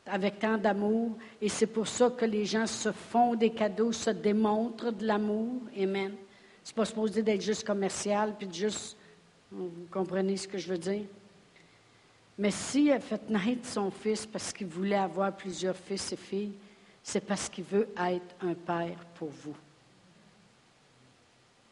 avec 0.07 0.39
tant 0.39 0.59
d'amour. 0.59 1.17
Et 1.41 1.49
c'est 1.49 1.67
pour 1.67 1.87
ça 1.87 2.11
que 2.11 2.25
les 2.25 2.45
gens 2.45 2.67
se 2.67 2.93
font 2.93 3.35
des 3.35 3.51
cadeaux, 3.51 3.93
se 3.93 4.11
démontrent 4.11 4.93
de 4.93 5.07
l'amour. 5.07 5.63
Amen. 5.79 6.13
C'est 6.63 6.75
pas 6.75 6.85
supposé 6.85 7.23
d'être 7.23 7.43
juste 7.43 7.67
commercial, 7.67 8.35
puis 8.39 8.49
juste. 8.53 8.97
Vous 9.53 9.71
comprenez 9.91 10.37
ce 10.37 10.47
que 10.47 10.59
je 10.59 10.69
veux 10.69 10.79
dire? 10.79 11.03
Mais 12.39 12.53
s'il 12.53 12.93
a 12.93 13.01
fait 13.01 13.29
naître 13.29 13.67
son 13.67 13.91
fils 13.91 14.25
parce 14.25 14.53
qu'il 14.53 14.69
voulait 14.69 14.95
avoir 14.95 15.37
plusieurs 15.37 15.77
fils 15.77 16.13
et 16.13 16.17
filles, 16.17 16.53
c'est 17.03 17.21
parce 17.21 17.49
qu'il 17.49 17.65
veut 17.65 17.89
être 17.99 18.35
un 18.41 18.55
père 18.55 18.97
pour 19.15 19.29
vous. 19.29 19.57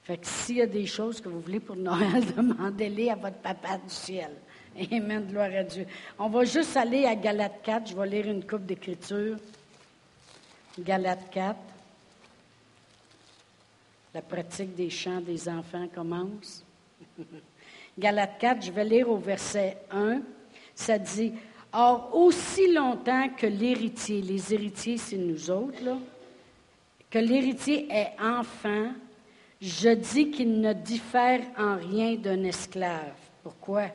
Fait 0.02 0.16
que 0.16 0.26
s'il 0.26 0.56
y 0.56 0.62
a 0.62 0.66
des 0.66 0.86
choses 0.86 1.20
que 1.20 1.28
vous 1.28 1.40
voulez 1.40 1.60
pour 1.60 1.76
Noël, 1.76 2.24
demandez-les 2.36 3.10
à 3.10 3.14
votre 3.14 3.36
papa 3.36 3.78
du 3.78 3.90
ciel. 3.90 4.32
Amen, 4.92 5.26
gloire 5.26 5.50
à 5.54 5.62
Dieu. 5.62 5.86
On 6.18 6.28
va 6.28 6.44
juste 6.44 6.76
aller 6.76 7.04
à 7.04 7.14
Galate 7.14 7.62
4. 7.62 7.90
Je 7.90 7.96
vais 7.96 8.06
lire 8.06 8.26
une 8.28 8.44
coupe 8.44 8.64
d'écriture. 8.64 9.36
Galate 10.78 11.30
4. 11.30 11.56
La 14.14 14.22
pratique 14.22 14.74
des 14.74 14.90
chants 14.90 15.20
des 15.20 15.48
enfants 15.48 15.88
commence. 15.92 16.64
Galate 17.98 18.38
4, 18.38 18.66
je 18.66 18.70
vais 18.70 18.84
lire 18.84 19.10
au 19.10 19.16
verset 19.16 19.78
1 19.90 20.20
ça 20.78 20.96
dit, 20.96 21.32
Or, 21.72 22.14
aussi 22.14 22.72
longtemps 22.72 23.28
que 23.36 23.46
l'héritier, 23.46 24.22
les 24.22 24.54
héritiers, 24.54 24.96
c'est 24.96 25.16
nous 25.16 25.50
autres, 25.50 25.84
là, 25.84 25.98
que 27.10 27.18
l'héritier 27.18 27.88
est 27.90 28.12
enfant, 28.22 28.92
je 29.60 29.90
dis 29.90 30.30
qu'il 30.30 30.60
ne 30.60 30.72
diffère 30.72 31.40
en 31.58 31.76
rien 31.76 32.14
d'un 32.14 32.44
esclave. 32.44 33.12
Pourquoi? 33.42 33.88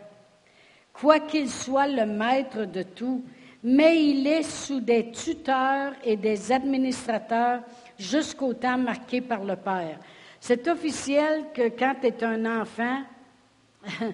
Quoi 0.93 1.19
qu'il 1.21 1.49
soit 1.49 1.87
le 1.87 2.05
maître 2.05 2.65
de 2.65 2.83
tout, 2.83 3.23
mais 3.63 4.05
il 4.05 4.27
est 4.27 4.43
sous 4.43 4.79
des 4.79 5.11
tuteurs 5.11 5.93
et 6.03 6.15
des 6.15 6.51
administrateurs 6.51 7.61
jusqu'au 7.97 8.53
temps 8.53 8.77
marqué 8.77 9.21
par 9.21 9.43
le 9.43 9.55
Père. 9.55 9.99
C'est 10.39 10.67
officiel 10.67 11.45
que 11.53 11.69
quand 11.69 11.95
tu 12.01 12.07
es 12.07 12.23
un 12.23 12.61
enfant, 12.61 13.01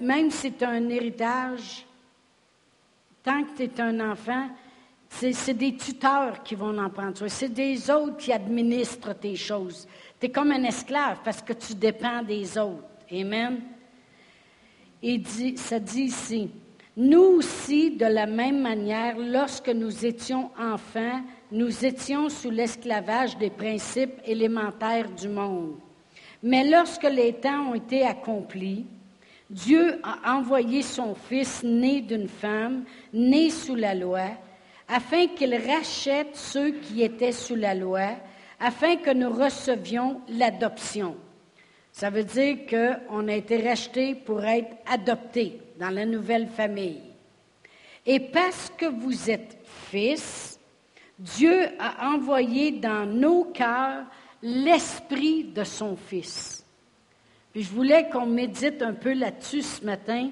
même 0.00 0.30
si 0.30 0.52
c'est 0.58 0.62
un 0.64 0.88
héritage, 0.88 1.86
tant 3.22 3.42
que 3.42 3.56
tu 3.56 3.62
es 3.64 3.80
un 3.80 4.10
enfant, 4.10 4.48
c'est 5.08 5.54
des 5.54 5.76
tuteurs 5.76 6.42
qui 6.42 6.54
vont 6.54 6.76
en 6.78 6.90
prendre 6.90 7.16
soin. 7.16 7.28
C'est 7.28 7.48
des 7.48 7.90
autres 7.90 8.18
qui 8.18 8.32
administrent 8.32 9.14
tes 9.14 9.36
choses. 9.36 9.88
Tu 10.20 10.26
es 10.26 10.30
comme 10.30 10.52
un 10.52 10.64
esclave 10.64 11.18
parce 11.24 11.40
que 11.40 11.54
tu 11.54 11.74
dépends 11.74 12.22
des 12.22 12.58
autres. 12.58 12.84
Amen. 13.10 13.60
Et 15.02 15.22
ça 15.56 15.78
dit 15.78 16.02
ici, 16.02 16.50
nous 16.96 17.20
aussi, 17.20 17.90
de 17.90 18.06
la 18.06 18.26
même 18.26 18.60
manière, 18.60 19.18
lorsque 19.18 19.68
nous 19.68 20.06
étions 20.06 20.50
enfants, 20.58 21.20
nous 21.52 21.84
étions 21.84 22.30
sous 22.30 22.50
l'esclavage 22.50 23.36
des 23.36 23.50
principes 23.50 24.18
élémentaires 24.24 25.10
du 25.10 25.28
monde. 25.28 25.74
Mais 26.42 26.64
lorsque 26.64 27.04
les 27.04 27.34
temps 27.34 27.70
ont 27.70 27.74
été 27.74 28.02
accomplis, 28.04 28.86
Dieu 29.50 30.00
a 30.02 30.36
envoyé 30.36 30.82
son 30.82 31.14
Fils 31.14 31.62
né 31.62 32.00
d'une 32.00 32.28
femme, 32.28 32.84
né 33.12 33.50
sous 33.50 33.74
la 33.74 33.94
loi, 33.94 34.30
afin 34.88 35.26
qu'il 35.26 35.54
rachète 35.54 36.34
ceux 36.34 36.70
qui 36.70 37.02
étaient 37.02 37.32
sous 37.32 37.56
la 37.56 37.74
loi, 37.74 38.08
afin 38.58 38.96
que 38.96 39.10
nous 39.10 39.30
recevions 39.30 40.20
l'adoption. 40.28 41.16
Ça 41.96 42.10
veut 42.10 42.24
dire 42.24 42.58
qu'on 42.68 43.26
a 43.26 43.32
été 43.32 43.56
racheté 43.66 44.14
pour 44.14 44.44
être 44.44 44.68
adopté 44.84 45.58
dans 45.80 45.88
la 45.88 46.04
nouvelle 46.04 46.46
famille. 46.46 47.00
Et 48.04 48.20
parce 48.20 48.70
que 48.76 48.84
vous 48.84 49.30
êtes 49.30 49.56
fils, 49.88 50.60
Dieu 51.18 51.70
a 51.78 52.10
envoyé 52.10 52.72
dans 52.72 53.06
nos 53.06 53.44
cœurs 53.44 54.04
l'esprit 54.42 55.44
de 55.44 55.64
son 55.64 55.96
Fils. 55.96 56.66
Puis 57.54 57.62
je 57.62 57.72
voulais 57.72 58.10
qu'on 58.10 58.26
médite 58.26 58.82
un 58.82 58.92
peu 58.92 59.14
là-dessus 59.14 59.62
ce 59.62 59.82
matin. 59.82 60.28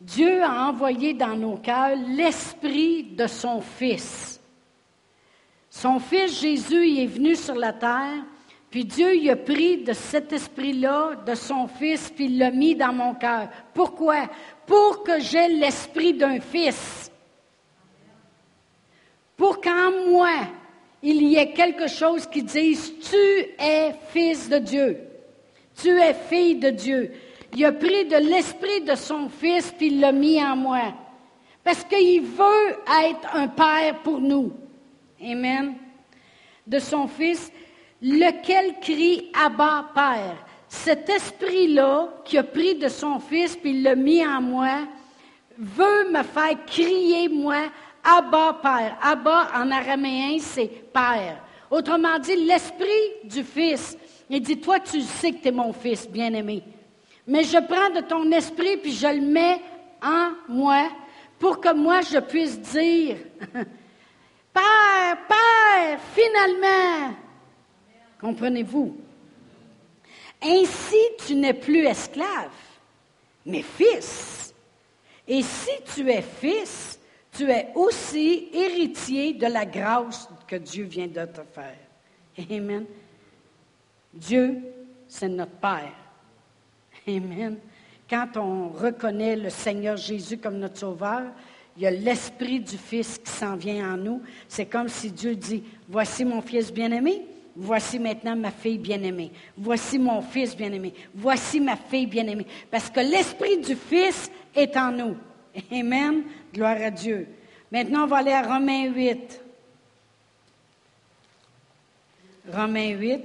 Dieu 0.00 0.42
a 0.42 0.70
envoyé 0.70 1.12
dans 1.12 1.36
nos 1.36 1.58
cœurs 1.58 1.94
l'esprit 2.08 3.02
de 3.02 3.26
son 3.26 3.60
Fils. 3.60 4.40
Son 5.68 6.00
Fils 6.00 6.40
Jésus 6.40 7.00
est 7.00 7.06
venu 7.06 7.36
sur 7.36 7.54
la 7.54 7.74
terre, 7.74 8.24
puis 8.74 8.84
Dieu 8.84 9.14
il 9.14 9.30
a 9.30 9.36
pris 9.36 9.76
de 9.84 9.92
cet 9.92 10.32
esprit-là, 10.32 11.22
de 11.24 11.36
son 11.36 11.68
Fils, 11.68 12.10
puis 12.10 12.24
il 12.24 12.38
l'a 12.38 12.50
mis 12.50 12.74
dans 12.74 12.92
mon 12.92 13.14
cœur. 13.14 13.48
Pourquoi? 13.72 14.28
Pour 14.66 15.04
que 15.04 15.20
j'ai 15.20 15.46
l'esprit 15.46 16.12
d'un 16.12 16.40
Fils. 16.40 17.08
Pour 19.36 19.60
qu'en 19.60 19.92
moi, 20.08 20.32
il 21.04 21.22
y 21.22 21.36
ait 21.36 21.52
quelque 21.52 21.86
chose 21.86 22.26
qui 22.26 22.42
dise, 22.42 22.92
tu 22.98 23.16
es 23.60 23.94
fils 24.08 24.48
de 24.48 24.58
Dieu. 24.58 24.98
Tu 25.80 25.90
es 25.90 26.12
fille 26.12 26.56
de 26.56 26.70
Dieu. 26.70 27.12
Il 27.54 27.64
a 27.64 27.70
pris 27.70 28.06
de 28.06 28.16
l'esprit 28.16 28.80
de 28.80 28.96
son 28.96 29.28
fils 29.28 29.70
puis 29.70 29.86
il 29.86 30.00
l'a 30.00 30.10
mis 30.10 30.42
en 30.42 30.56
moi. 30.56 30.92
Parce 31.62 31.84
qu'il 31.84 32.22
veut 32.22 32.70
être 33.04 33.36
un 33.36 33.46
père 33.46 34.00
pour 34.02 34.20
nous. 34.20 34.52
Amen. 35.22 35.74
De 36.66 36.80
son 36.80 37.06
fils, 37.06 37.52
lequel 38.04 38.78
crie 38.80 39.30
Abba 39.34 39.86
Père? 39.94 40.36
Cet 40.68 41.08
esprit-là 41.08 42.08
qui 42.24 42.36
a 42.36 42.42
pris 42.42 42.74
de 42.74 42.88
son 42.88 43.18
fils 43.18 43.56
puis 43.56 43.80
l'a 43.80 43.94
mis 43.94 44.24
en 44.26 44.40
moi, 44.40 44.86
veut 45.56 46.10
me 46.10 46.22
faire 46.22 46.64
crier, 46.66 47.28
moi, 47.28 47.70
Abba 48.02 48.58
Père. 48.62 48.98
Abba 49.02 49.48
en 49.54 49.70
araméen, 49.70 50.38
c'est 50.38 50.68
Père. 50.92 51.40
Autrement 51.70 52.18
dit, 52.18 52.36
l'esprit 52.36 53.24
du 53.24 53.42
Fils. 53.42 53.96
Il 54.28 54.40
dit, 54.40 54.60
toi, 54.60 54.80
tu 54.80 55.00
sais 55.00 55.32
que 55.32 55.42
tu 55.42 55.48
es 55.48 55.52
mon 55.52 55.72
Fils, 55.72 56.08
bien-aimé. 56.08 56.62
Mais 57.26 57.44
je 57.44 57.58
prends 57.58 57.90
de 57.90 58.00
ton 58.06 58.30
esprit 58.32 58.76
puis 58.76 58.92
je 58.92 59.06
le 59.06 59.20
mets 59.20 59.60
en 60.02 60.30
moi 60.48 60.88
pour 61.38 61.60
que 61.60 61.72
moi 61.72 62.00
je 62.02 62.18
puisse 62.18 62.60
dire, 62.60 63.16
Père, 64.52 65.18
Père, 65.28 65.98
finalement. 66.14 67.16
Comprenez-vous? 68.24 68.96
Ainsi, 70.42 70.96
tu 71.26 71.34
n'es 71.34 71.52
plus 71.52 71.84
esclave, 71.84 72.54
mais 73.44 73.60
fils. 73.60 74.54
Et 75.28 75.42
si 75.42 75.70
tu 75.94 76.10
es 76.10 76.22
fils, 76.22 76.98
tu 77.36 77.50
es 77.50 77.68
aussi 77.74 78.48
héritier 78.50 79.34
de 79.34 79.46
la 79.46 79.66
grâce 79.66 80.26
que 80.48 80.56
Dieu 80.56 80.84
vient 80.84 81.06
de 81.06 81.26
te 81.26 81.42
faire. 81.52 81.76
Amen. 82.50 82.86
Dieu, 84.14 84.56
c'est 85.06 85.28
notre 85.28 85.56
Père. 85.56 85.92
Amen. 87.06 87.58
Quand 88.08 88.38
on 88.38 88.70
reconnaît 88.70 89.36
le 89.36 89.50
Seigneur 89.50 89.98
Jésus 89.98 90.38
comme 90.38 90.56
notre 90.56 90.78
Sauveur, 90.78 91.24
il 91.76 91.82
y 91.82 91.86
a 91.86 91.90
l'Esprit 91.90 92.60
du 92.60 92.78
Fils 92.78 93.18
qui 93.18 93.30
s'en 93.30 93.56
vient 93.56 93.92
en 93.92 93.96
nous. 93.98 94.22
C'est 94.48 94.64
comme 94.64 94.88
si 94.88 95.10
Dieu 95.10 95.36
dit, 95.36 95.62
voici 95.90 96.24
mon 96.24 96.40
Fils 96.40 96.72
bien-aimé, 96.72 97.26
voici 97.56 97.98
maintenant 97.98 98.36
ma 98.36 98.50
fille 98.50 98.78
bien-aimée, 98.78 99.30
voici 99.56 99.98
mon 99.98 100.22
Fils 100.22 100.56
bien-aimé, 100.56 100.92
voici 101.14 101.60
ma 101.60 101.76
fille 101.76 102.06
bien-aimée. 102.06 102.46
Parce 102.70 102.90
que 102.90 103.00
l'Esprit 103.00 103.58
du 103.58 103.76
Fils 103.76 104.30
est 104.54 104.76
en 104.76 104.90
nous. 104.90 105.16
Amen. 105.70 106.24
Gloire 106.52 106.80
à 106.80 106.90
Dieu. 106.90 107.28
Maintenant, 107.70 108.04
on 108.04 108.06
va 108.06 108.18
aller 108.18 108.32
à 108.32 108.42
Romains 108.42 108.92
8. 108.92 109.40
Romains 112.52 112.90
8. 112.90 113.22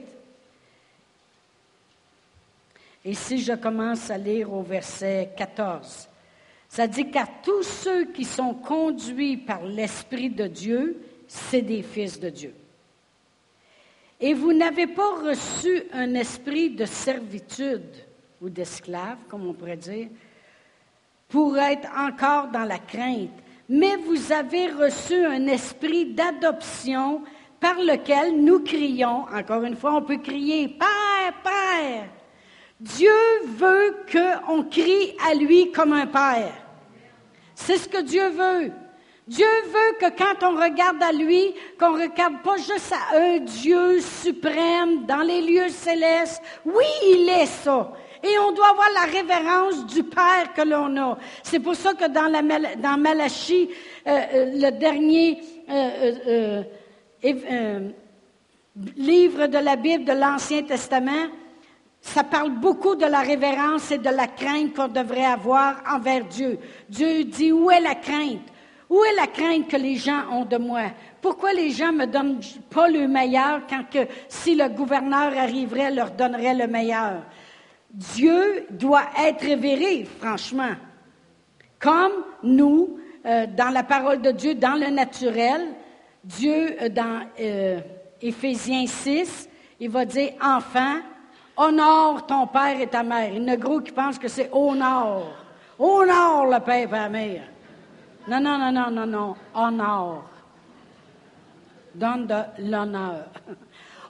Et 3.05 3.13
si 3.13 3.39
je 3.39 3.53
commence 3.53 4.09
à 4.09 4.17
lire 4.17 4.51
au 4.53 4.61
verset 4.61 5.31
14, 5.37 6.09
ça 6.67 6.85
dit 6.85 7.09
qu'à 7.09 7.27
tous 7.43 7.63
ceux 7.63 8.05
qui 8.11 8.25
sont 8.25 8.53
conduits 8.53 9.37
par 9.37 9.63
l'Esprit 9.65 10.29
de 10.29 10.47
Dieu, 10.47 11.01
c'est 11.27 11.61
des 11.61 11.81
fils 11.81 12.19
de 12.19 12.29
Dieu. 12.29 12.53
Et 14.19 14.33
vous 14.33 14.53
n'avez 14.53 14.87
pas 14.87 15.15
reçu 15.15 15.83
un 15.93 16.13
esprit 16.13 16.71
de 16.71 16.85
servitude 16.85 17.95
ou 18.41 18.49
d'esclave, 18.49 19.17
comme 19.29 19.47
on 19.47 19.53
pourrait 19.53 19.77
dire, 19.77 20.07
pour 21.29 21.57
être 21.57 21.87
encore 21.97 22.47
dans 22.47 22.65
la 22.65 22.79
crainte, 22.79 23.29
mais 23.69 23.95
vous 23.97 24.31
avez 24.31 24.67
reçu 24.67 25.23
un 25.25 25.47
esprit 25.47 26.13
d'adoption 26.13 27.21
par 27.59 27.75
lequel 27.75 28.41
nous 28.43 28.59
crions, 28.59 29.25
encore 29.33 29.63
une 29.63 29.75
fois, 29.75 29.95
on 29.95 30.01
peut 30.01 30.17
crier 30.17 30.69
Père, 30.69 31.33
Père. 31.43 32.09
Dieu 32.79 33.11
veut 33.45 33.97
qu'on 34.11 34.63
crie 34.63 35.15
à 35.29 35.35
lui 35.35 35.71
comme 35.71 35.93
un 35.93 36.07
Père. 36.07 36.53
C'est 37.53 37.77
ce 37.77 37.89
que 37.89 38.01
Dieu 38.01 38.29
veut. 38.29 38.71
Dieu 39.29 39.45
veut 39.67 39.97
que 39.99 40.17
quand 40.17 40.43
on 40.43 40.59
regarde 40.59 41.03
à 41.03 41.11
lui, 41.11 41.53
qu'on 41.79 41.93
regarde 41.93 42.41
pas 42.43 42.57
juste 42.57 42.91
à 42.91 43.15
un 43.15 43.37
Dieu 43.37 44.01
suprême 44.01 45.05
dans 45.05 45.21
les 45.21 45.41
lieux 45.41 45.69
célestes. 45.69 46.41
Oui, 46.65 46.85
il 47.03 47.29
est 47.29 47.45
ça. 47.45 47.93
Et 48.23 48.39
on 48.39 48.51
doit 48.53 48.69
avoir 48.69 48.87
la 48.91 49.05
révérence 49.05 49.85
du 49.85 50.01
Père 50.01 50.51
que 50.55 50.63
l'on 50.63 50.97
a. 50.97 51.17
C'est 51.43 51.59
pour 51.59 51.75
ça 51.75 51.93
que 51.93 52.07
dans, 52.07 52.25
la, 52.25 52.97
Malachie, 52.97 53.69
euh, 54.07 54.19
euh, 54.33 54.45
le 54.55 54.71
dernier 54.71 55.39
euh, 55.69 56.63
livre 58.97 59.45
de 59.45 59.59
la 59.59 59.75
Bible 59.75 60.05
de 60.05 60.13
l'Ancien 60.13 60.63
Testament, 60.63 61.27
ça 62.01 62.23
parle 62.23 62.49
beaucoup 62.49 62.95
de 62.95 63.05
la 63.05 63.19
révérence 63.19 63.91
et 63.91 63.99
de 63.99 64.09
la 64.09 64.25
crainte 64.25 64.73
qu'on 64.73 64.87
devrait 64.87 65.25
avoir 65.25 65.83
envers 65.87 66.25
Dieu. 66.25 66.57
Dieu 66.89 67.25
dit, 67.25 67.51
où 67.51 67.69
est 67.69 67.81
la 67.81 67.93
crainte? 67.93 68.41
Où 68.89 69.03
est 69.03 69.15
la 69.15 69.27
crainte 69.27 69.67
que 69.67 69.77
les 69.77 69.95
gens 69.95 70.23
ont 70.31 70.45
de 70.45 70.57
moi? 70.57 70.91
Pourquoi 71.21 71.53
les 71.53 71.69
gens 71.69 71.93
me 71.93 72.05
donnent 72.05 72.39
pas 72.71 72.87
le 72.87 73.07
meilleur 73.07 73.61
quand 73.69 73.83
que 73.89 74.07
si 74.27 74.55
le 74.55 74.67
gouverneur 74.67 75.37
arriverait, 75.37 75.91
leur 75.91 76.11
donnerait 76.11 76.55
le 76.55 76.67
meilleur? 76.67 77.21
Dieu 77.91 78.65
doit 78.71 79.05
être 79.23 79.45
révéré, 79.45 80.07
franchement. 80.19 80.73
Comme 81.79 82.11
nous, 82.41 82.99
euh, 83.25 83.45
dans 83.47 83.69
la 83.69 83.83
parole 83.83 84.21
de 84.21 84.31
Dieu, 84.31 84.55
dans 84.55 84.75
le 84.75 84.87
naturel, 84.87 85.67
Dieu, 86.23 86.75
euh, 86.81 86.89
dans 86.89 87.21
euh, 87.39 87.79
Éphésiens 88.21 88.87
6, 88.87 89.49
il 89.79 89.89
va 89.89 90.05
dire, 90.05 90.31
enfant, 90.41 90.97
honore 91.55 92.25
ton 92.25 92.47
père 92.47 92.79
et 92.81 92.87
ta 92.87 93.03
mère. 93.03 93.33
Il 93.33 93.43
y 93.43 93.45
en 93.45 93.53
a 93.53 93.57
gros 93.57 93.81
qui 93.81 93.91
pensent 93.91 94.19
que 94.19 94.27
c'est 94.27 94.49
honore. 94.51 95.33
Honore 95.77 96.47
le 96.47 96.59
père 96.59 96.87
et 96.87 96.91
la 96.91 97.09
mère. 97.09 97.43
Non, 98.29 98.39
non, 98.39 98.57
non, 98.57 98.71
non, 98.71 98.91
non, 98.91 99.05
non. 99.05 99.35
Honore. 99.53 100.29
Donne 101.95 102.27
de 102.27 102.69
l'honneur. 102.69 103.25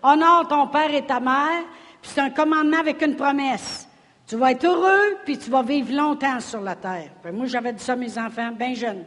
honore 0.04 0.48
ton 0.48 0.68
père 0.68 0.94
et 0.94 1.06
ta 1.06 1.20
mère 1.20 1.64
puis 2.02 2.12
c'est 2.14 2.22
un 2.22 2.30
commandement 2.30 2.80
avec 2.80 3.02
une 3.02 3.16
promesse. 3.16 3.88
Tu 4.28 4.36
vas 4.36 4.52
être 4.52 4.64
heureux, 4.64 5.18
puis 5.26 5.38
tu 5.38 5.50
vas 5.50 5.64
vivre 5.64 5.94
longtemps 5.94 6.40
sur 6.40 6.62
la 6.62 6.76
terre. 6.76 7.12
moi, 7.34 7.48
j'avais 7.48 7.74
dit 7.74 7.84
ça 7.84 7.94
à 7.94 7.96
mes 7.96 8.18
enfants, 8.18 8.52
bien 8.52 8.74
jeunes. 8.74 9.04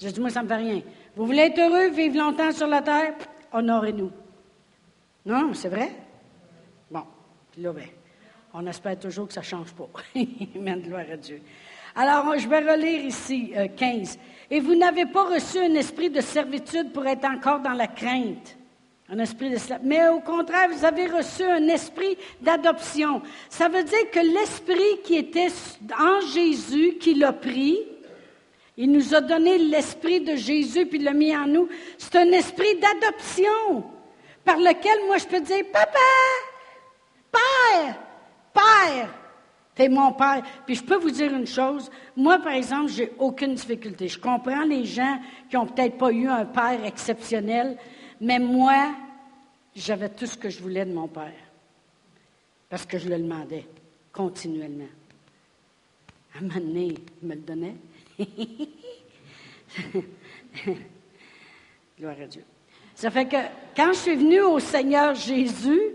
J'ai 0.00 0.10
dit, 0.10 0.20
moi, 0.20 0.30
ça 0.30 0.40
ne 0.40 0.44
me 0.44 0.48
fait 0.48 0.56
rien. 0.56 0.82
Vous 1.14 1.26
voulez 1.26 1.42
être 1.42 1.58
heureux, 1.58 1.90
vivre 1.90 2.18
longtemps 2.18 2.50
sur 2.50 2.66
la 2.66 2.82
terre? 2.82 3.14
Honorez-nous. 3.52 4.10
Non, 5.24 5.54
c'est 5.54 5.68
vrai? 5.68 5.92
Bon, 6.90 7.04
puis 7.52 7.62
là, 7.62 7.72
ben, 7.72 7.86
on 8.52 8.66
espère 8.66 8.98
toujours 8.98 9.28
que 9.28 9.32
ça 9.32 9.40
ne 9.40 9.46
change 9.46 9.72
pas. 9.72 9.88
Amen, 10.56 10.82
gloire 10.82 11.04
à 11.12 11.16
Dieu. 11.16 11.40
Alors, 11.94 12.36
je 12.36 12.48
vais 12.48 12.58
relire 12.58 13.04
ici 13.04 13.52
15. 13.76 14.18
Et 14.50 14.60
vous 14.60 14.74
n'avez 14.74 15.06
pas 15.06 15.24
reçu 15.24 15.58
un 15.58 15.74
esprit 15.74 16.10
de 16.10 16.20
servitude 16.20 16.92
pour 16.92 17.06
être 17.06 17.24
encore 17.24 17.60
dans 17.60 17.72
la 17.72 17.86
crainte. 17.86 18.56
Un 19.08 19.18
esprit 19.18 19.50
de 19.50 19.58
Mais 19.82 20.08
au 20.08 20.20
contraire, 20.20 20.68
vous 20.70 20.84
avez 20.84 21.06
reçu 21.06 21.42
un 21.42 21.68
esprit 21.68 22.16
d'adoption. 22.40 23.20
Ça 23.50 23.68
veut 23.68 23.84
dire 23.84 24.10
que 24.10 24.20
l'esprit 24.20 25.02
qui 25.04 25.16
était 25.16 25.52
en 25.98 26.20
Jésus, 26.32 26.96
qui 26.98 27.14
l'a 27.14 27.32
pris, 27.32 27.78
il 28.76 28.90
nous 28.90 29.14
a 29.14 29.20
donné 29.20 29.58
l'esprit 29.58 30.20
de 30.20 30.36
Jésus 30.36 30.86
puis 30.86 30.98
l'a 30.98 31.12
mis 31.12 31.36
en 31.36 31.46
nous. 31.46 31.68
C'est 31.98 32.16
un 32.16 32.32
esprit 32.32 32.76
d'adoption 32.76 33.84
par 34.44 34.56
lequel 34.56 35.06
moi 35.06 35.18
je 35.18 35.26
peux 35.26 35.40
dire 35.40 35.64
Papa, 35.72 35.98
Père, 37.30 37.96
Père, 38.52 39.08
t'es 39.74 39.88
mon 39.88 40.12
Père. 40.12 40.42
Puis 40.66 40.76
je 40.76 40.84
peux 40.84 40.96
vous 40.96 41.10
dire 41.10 41.32
une 41.32 41.46
chose, 41.46 41.90
moi 42.16 42.38
par 42.38 42.52
exemple, 42.52 42.90
j'ai 42.90 43.12
aucune 43.18 43.54
difficulté. 43.54 44.08
Je 44.08 44.18
comprends 44.18 44.64
les 44.64 44.84
gens 44.84 45.18
qui 45.48 45.56
ont 45.56 45.66
peut-être 45.66 45.98
pas 45.98 46.10
eu 46.10 46.28
un 46.28 46.44
père 46.44 46.84
exceptionnel, 46.84 47.76
mais 48.20 48.38
moi, 48.38 48.94
j'avais 49.74 50.08
tout 50.08 50.26
ce 50.26 50.36
que 50.36 50.50
je 50.50 50.62
voulais 50.62 50.84
de 50.84 50.92
mon 50.92 51.08
père. 51.08 51.32
Parce 52.68 52.86
que 52.86 52.98
je 52.98 53.08
le 53.08 53.18
demandais 53.18 53.66
continuellement. 54.12 54.84
À 56.34 56.38
un 56.38 56.42
moment 56.42 56.60
il 56.64 56.98
me 57.22 57.34
le 57.34 57.40
donnait. 57.40 57.76
Gloire 61.98 62.16
à 62.20 62.26
Dieu. 62.26 62.44
Ça 62.94 63.10
fait 63.10 63.26
que 63.26 63.36
quand 63.76 63.92
je 63.92 63.98
suis 63.98 64.16
venue 64.16 64.40
au 64.40 64.60
Seigneur 64.60 65.14
Jésus, 65.14 65.90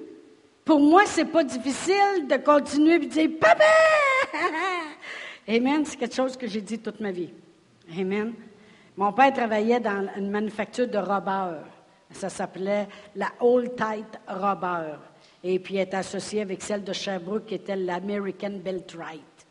pour 0.70 0.80
moi, 0.80 1.02
c'est 1.08 1.26
pas 1.26 1.44
difficile 1.44 2.28
de 2.30 2.36
continuer 2.36 2.94
et 2.94 3.00
de 3.00 3.06
dire 3.06 3.30
Papa! 3.42 3.64
Amen. 5.48 5.84
C'est 5.84 5.98
quelque 5.98 6.14
chose 6.14 6.38
que 6.38 6.46
j'ai 6.46 6.62
dit 6.62 6.78
toute 6.78 7.00
ma 7.00 7.10
vie. 7.10 7.34
Amen. 7.98 8.36
Mon 8.96 9.12
père 9.12 9.34
travaillait 9.34 9.80
dans 9.80 10.08
une 10.16 10.30
manufacture 10.30 10.88
de 10.88 11.00
robeurs. 11.00 11.66
Ça 12.12 12.30
s'appelait 12.30 12.88
la 13.16 13.32
Old 13.40 13.76
Tight 13.76 14.20
Robber. 14.28 14.98
Et 15.44 15.58
puis, 15.58 15.78
elle 15.78 15.88
est 15.88 15.96
associée 15.96 16.42
avec 16.42 16.62
celle 16.62 16.84
de 16.84 16.94
Sherbrooke, 16.94 17.48
qui 17.48 17.56
était 17.56 17.76
l'American 17.76 18.60
Beltrite. 18.64 19.48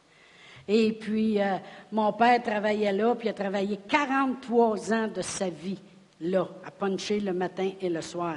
Et 0.68 0.92
puis, 0.92 1.42
euh, 1.42 1.56
mon 1.90 2.12
père 2.12 2.40
travaillait 2.44 2.92
là, 2.92 3.16
puis 3.16 3.26
il 3.26 3.30
a 3.30 3.34
travaillé 3.34 3.80
43 3.88 4.92
ans 4.92 5.08
de 5.08 5.22
sa 5.22 5.48
vie 5.48 5.80
là, 6.20 6.46
à 6.64 6.70
puncher 6.70 7.18
le 7.18 7.32
matin 7.32 7.72
et 7.80 7.88
le 7.88 8.02
soir. 8.02 8.36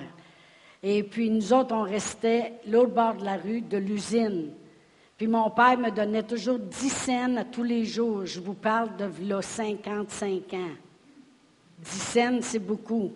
Et 0.84 1.04
puis, 1.04 1.30
nous 1.30 1.54
autres, 1.54 1.76
on 1.76 1.84
restait 1.84 2.54
l'autre 2.68 2.94
bord 2.94 3.16
de 3.16 3.26
la 3.26 3.38
rue 3.38 3.62
de 3.62 3.78
l'usine. 3.78 4.52
Puis 5.22 5.28
mon 5.28 5.52
père 5.52 5.78
me 5.78 5.92
donnait 5.92 6.24
toujours 6.24 6.58
10 6.58 6.90
cents 6.90 7.46
tous 7.52 7.62
les 7.62 7.86
jours. 7.86 8.26
Je 8.26 8.40
vous 8.40 8.56
parle 8.56 8.98
de 8.98 9.08
là, 9.28 9.40
55 9.40 10.54
ans. 10.56 10.72
10 11.78 11.90
cents, 11.92 12.40
c'est 12.42 12.58
beaucoup. 12.58 13.12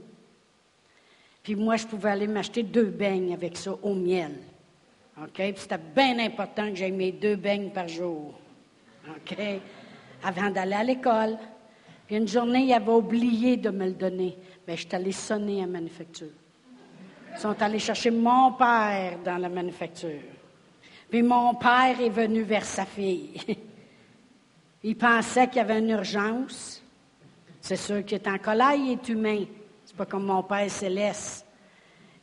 Puis 1.41 1.55
moi, 1.55 1.77
je 1.77 1.87
pouvais 1.87 2.11
aller 2.11 2.27
m'acheter 2.27 2.61
deux 2.61 2.85
beignes 2.85 3.33
avec 3.33 3.57
ça 3.57 3.75
au 3.81 3.95
miel. 3.95 4.33
OK? 5.19 5.33
Puis 5.33 5.53
c'était 5.57 5.79
bien 5.95 6.19
important 6.19 6.69
que 6.69 6.75
j'aie 6.75 6.91
mes 6.91 7.11
deux 7.11 7.37
beignes 7.37 7.71
par 7.71 7.87
jour. 7.87 8.35
OK? 9.09 9.37
Avant 10.23 10.51
d'aller 10.51 10.73
à 10.73 10.83
l'école. 10.83 11.39
Puis 12.05 12.17
une 12.17 12.27
journée, 12.27 12.65
il 12.65 12.73
avait 12.73 12.91
oublié 12.91 13.57
de 13.57 13.71
me 13.71 13.85
le 13.85 13.93
donner. 13.93 14.37
Bien, 14.67 14.75
je 14.75 14.81
suis 14.81 14.95
allée 14.95 15.11
sonner 15.11 15.57
à 15.57 15.65
la 15.65 15.71
manufacture. 15.71 16.29
Sont 17.37 17.61
allés 17.61 17.79
chercher 17.79 18.11
mon 18.11 18.53
père 18.53 19.17
dans 19.23 19.37
la 19.37 19.49
manufacture. 19.49 20.21
Puis 21.09 21.21
mon 21.21 21.53
père 21.55 21.99
est 21.99 22.09
venu 22.09 22.43
vers 22.43 22.65
sa 22.65 22.85
fille. 22.85 23.33
il 24.83 24.97
pensait 24.97 25.47
qu'il 25.47 25.57
y 25.57 25.59
avait 25.59 25.79
une 25.79 25.89
urgence. 25.89 26.81
C'est 27.61 27.75
sûr 27.75 28.03
qu'il 28.05 28.15
est 28.15 28.27
en 28.27 28.37
colère, 28.37 28.75
il 28.75 28.93
est 28.93 29.09
humain. 29.09 29.45
C'est 29.85 29.95
pas 29.95 30.05
comme 30.05 30.25
mon 30.25 30.43
père 30.43 30.69
céleste. 30.69 31.45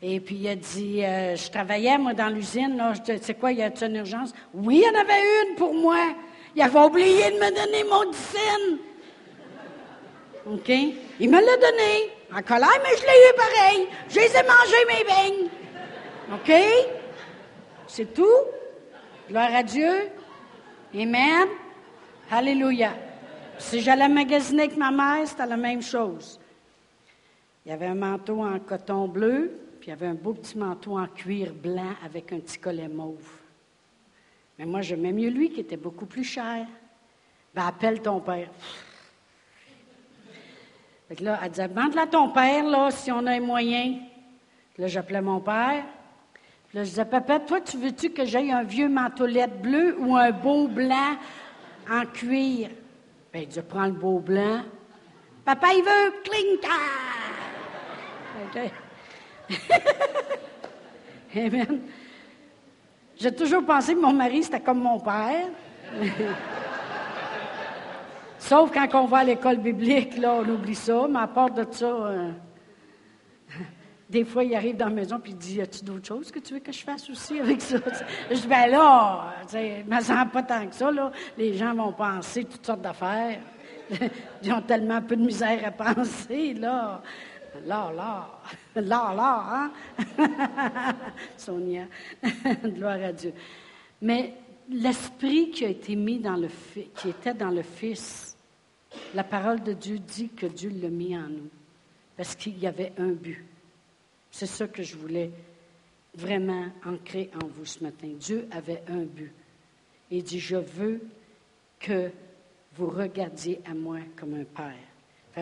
Et 0.00 0.18
puis 0.18 0.34
il 0.34 0.48
a 0.48 0.56
dit, 0.56 1.04
euh, 1.04 1.36
je 1.36 1.48
travaillais 1.48 1.96
moi 1.96 2.12
dans 2.12 2.28
l'usine, 2.28 2.76
là, 2.76 2.92
tu 2.92 3.16
sais 3.20 3.34
quoi, 3.34 3.52
il 3.52 3.58
y 3.58 3.62
a 3.62 3.70
une 3.86 3.96
urgence? 3.96 4.32
Oui, 4.52 4.82
il 4.82 4.92
y 4.92 4.96
en 4.96 5.00
avait 5.00 5.48
une 5.48 5.54
pour 5.54 5.72
moi. 5.72 6.14
Il 6.56 6.62
avait 6.62 6.80
oublié 6.80 7.30
de 7.30 7.36
me 7.36 7.54
donner 7.54 7.84
mon 7.88 8.10
dixine. 8.10 8.78
OK? 10.46 10.68
Il 11.20 11.30
me 11.30 11.36
l'a 11.36 11.56
donné. 11.56 12.10
En 12.34 12.42
colère, 12.42 12.80
mais 12.82 12.96
je 12.96 13.02
l'ai 13.02 13.28
eu 13.28 13.34
pareil. 13.36 13.88
Je 14.08 14.14
les 14.14 14.36
ai 14.36 14.42
mangés, 14.42 14.86
mes 14.88 15.04
beignes. 15.04 15.48
OK? 16.32 16.52
C'est 17.86 18.14
tout. 18.14 18.26
Gloire 19.28 19.54
à 19.54 19.62
Dieu. 19.62 20.08
Amen. 20.94 21.48
Alléluia. 22.30 22.94
Si 23.58 23.80
j'allais 23.80 24.08
magasiner 24.08 24.62
avec 24.62 24.76
ma 24.76 24.90
mère, 24.90 25.28
c'était 25.28 25.46
la 25.46 25.58
même 25.58 25.82
chose. 25.82 26.40
Il 27.64 27.68
y 27.68 27.72
avait 27.72 27.86
un 27.86 27.94
manteau 27.94 28.42
en 28.42 28.58
coton 28.58 29.06
bleu, 29.08 29.52
puis 29.78 29.88
il 29.88 29.90
y 29.90 29.92
avait 29.92 30.06
un 30.06 30.14
beau 30.14 30.32
petit 30.32 30.56
manteau 30.56 30.98
en 30.98 31.06
cuir 31.06 31.52
blanc 31.52 31.94
avec 32.04 32.32
un 32.32 32.40
petit 32.40 32.58
collet 32.58 32.88
mauve. 32.88 33.30
Mais 34.58 34.64
moi, 34.64 34.80
j'aimais 34.80 35.12
mieux 35.12 35.30
lui 35.30 35.50
qui 35.50 35.60
était 35.60 35.76
beaucoup 35.76 36.06
plus 36.06 36.24
cher. 36.24 36.66
Ben, 37.54 37.66
appelle 37.66 38.00
ton 38.00 38.20
père. 38.20 38.48
Là, 41.20 41.38
elle 41.42 41.50
disait, 41.50 41.68
demande 41.68 41.98
à 41.98 42.06
ton 42.06 42.28
père, 42.30 42.64
là, 42.64 42.90
si 42.90 43.12
on 43.12 43.26
a 43.26 43.32
un 43.32 43.40
moyen. 43.40 43.96
là, 44.78 44.86
j'appelais 44.86 45.20
mon 45.20 45.40
père. 45.40 45.84
Puis 46.68 46.78
là, 46.78 46.84
je 46.84 46.90
disais, 46.90 47.04
papa, 47.04 47.40
toi, 47.40 47.60
tu 47.60 47.76
veux-tu 47.76 48.10
que 48.10 48.24
j'aille 48.24 48.50
un 48.50 48.62
vieux 48.62 48.88
manteaulette 48.88 49.60
bleu 49.60 49.96
ou 49.98 50.16
un 50.16 50.30
beau 50.30 50.68
blanc 50.68 51.16
en 51.90 52.06
cuir? 52.06 52.70
Ben, 53.32 53.42
il 53.42 53.48
dit, 53.48 53.60
prends 53.68 53.86
le 53.86 53.92
beau 53.92 54.20
blanc. 54.20 54.62
Papa, 55.44 55.68
il 55.74 55.82
veut 55.82 56.14
clinker. 56.24 56.70
Amen. 61.36 61.80
J'ai 63.16 63.34
toujours 63.34 63.64
pensé 63.64 63.94
que 63.94 64.00
mon 64.00 64.12
mari, 64.12 64.42
c'était 64.42 64.60
comme 64.60 64.80
mon 64.80 64.98
père. 64.98 65.48
Sauf 68.42 68.72
quand 68.72 68.88
on 68.94 69.06
va 69.06 69.18
à 69.18 69.24
l'école 69.24 69.58
biblique, 69.58 70.18
là, 70.18 70.34
on 70.34 70.48
oublie 70.48 70.74
ça. 70.74 71.06
Mais 71.08 71.20
à 71.20 71.28
part 71.28 71.50
de 71.50 71.64
ça, 71.70 71.86
euh, 71.86 72.32
des 74.10 74.24
fois, 74.24 74.42
il 74.42 74.52
arrive 74.56 74.76
dans 74.76 74.88
la 74.88 74.94
maison 74.94 75.18
et 75.18 75.28
il 75.28 75.36
dit 75.36 75.60
As-tu 75.60 75.84
d'autres 75.84 76.08
choses 76.08 76.32
que 76.32 76.40
tu 76.40 76.54
veux 76.54 76.58
que 76.60 76.72
je 76.72 76.80
fasse 76.80 77.08
aussi 77.08 77.38
avec 77.38 77.60
ça? 77.60 77.76
Je 78.28 78.34
dis 78.34 78.48
Ben 78.48 78.66
là, 78.66 79.32
je 79.50 79.88
me 79.88 80.00
sens 80.00 80.26
pas 80.32 80.42
tant 80.42 80.66
que 80.66 80.74
ça. 80.74 80.90
Là. 80.90 81.12
Les 81.38 81.54
gens 81.54 81.72
vont 81.72 81.92
penser 81.92 82.42
toutes 82.44 82.66
sortes 82.66 82.82
d'affaires. 82.82 83.38
Ils 84.42 84.52
ont 84.52 84.62
tellement 84.62 85.00
peu 85.00 85.14
de 85.14 85.24
misère 85.24 85.60
à 85.64 85.70
penser, 85.70 86.54
là. 86.54 87.00
Là, 87.64 87.92
là, 87.94 88.28
là, 88.74 89.14
là, 89.14 89.44
hein? 89.52 89.70
Sonia, 91.36 91.84
gloire 92.64 93.04
à 93.04 93.12
Dieu. 93.12 93.34
Mais 94.00 94.34
l'esprit 94.68 95.50
qui 95.50 95.64
a 95.64 95.68
été 95.68 95.94
mis 95.94 96.18
dans 96.18 96.36
le 96.36 96.48
qui 96.96 97.10
était 97.10 97.34
dans 97.34 97.50
le 97.50 97.62
Fils, 97.62 98.31
la 99.14 99.24
parole 99.24 99.62
de 99.62 99.72
Dieu 99.72 99.98
dit 99.98 100.28
que 100.28 100.46
Dieu 100.46 100.70
l'a 100.70 100.88
mis 100.88 101.16
en 101.16 101.28
nous, 101.28 101.50
parce 102.16 102.34
qu'il 102.34 102.58
y 102.58 102.66
avait 102.66 102.92
un 102.98 103.12
but. 103.12 103.44
C'est 104.30 104.46
ça 104.46 104.66
que 104.66 104.82
je 104.82 104.96
voulais 104.96 105.30
vraiment 106.14 106.66
ancrer 106.84 107.30
en 107.42 107.46
vous 107.46 107.64
ce 107.64 107.82
matin. 107.82 108.08
Dieu 108.18 108.46
avait 108.50 108.82
un 108.88 109.04
but. 109.04 109.32
Il 110.10 110.22
dit, 110.22 110.40
je 110.40 110.56
veux 110.56 111.00
que 111.80 112.10
vous 112.74 112.88
regardiez 112.88 113.60
à 113.66 113.74
moi 113.74 113.98
comme 114.16 114.34
un 114.34 114.44
père 114.44 114.76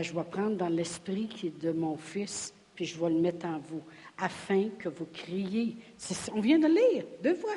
je 0.01 0.13
vais 0.13 0.25
prendre 0.25 0.57
dans 0.57 0.69
l'esprit 0.69 1.27
qui 1.27 1.49
est 1.49 1.63
de 1.63 1.73
mon 1.73 1.97
fils, 1.97 2.55
puis 2.75 2.85
je 2.85 2.99
vais 2.99 3.11
le 3.11 3.21
mettre 3.21 3.47
en 3.47 3.59
vous, 3.59 3.83
afin 4.19 4.69
que 4.79 4.89
vous 4.89 5.07
criez. 5.13 5.77
On 6.35 6.41
vient 6.41 6.59
de 6.59 6.69
lire 6.69 7.05
deux 7.23 7.35
fois. 7.35 7.55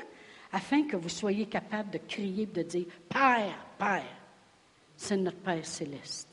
Afin 0.52 0.84
que 0.84 0.96
vous 0.96 1.10
soyez 1.10 1.48
capable 1.48 1.92
de 1.92 1.98
crier, 1.98 2.46
de 2.46 2.62
dire 2.62 2.86
Père, 3.10 3.66
Père. 3.78 4.04
C'est 5.04 5.18
notre 5.18 5.36
Père 5.40 5.66
céleste. 5.66 6.30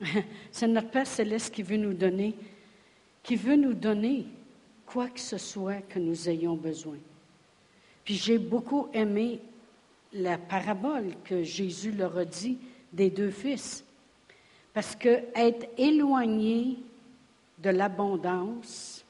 C'est 0.52 0.68
notre 0.68 0.90
Père 0.90 1.08
céleste 1.08 1.52
qui 1.52 1.64
veut 1.64 1.76
nous 1.76 1.92
donner, 1.92 2.32
qui 3.20 3.34
veut 3.34 3.56
nous 3.56 3.74
donner 3.74 4.26
quoi 4.86 5.08
que 5.08 5.18
ce 5.18 5.38
soit 5.38 5.80
que 5.88 5.98
nous 5.98 6.28
ayons 6.28 6.54
besoin. 6.54 6.98
Puis 8.04 8.14
j'ai 8.14 8.38
beaucoup 8.38 8.86
aimé 8.94 9.40
la 10.12 10.38
parabole 10.38 11.16
que 11.24 11.42
Jésus 11.42 11.90
leur 11.90 12.16
a 12.16 12.24
dit 12.24 12.58
des 12.92 13.10
deux 13.10 13.32
fils. 13.32 13.84
Parce 14.72 14.94
que 14.94 15.24
être 15.34 15.66
éloigné 15.76 16.76
de 17.58 17.70
l'abondance, 17.70 19.04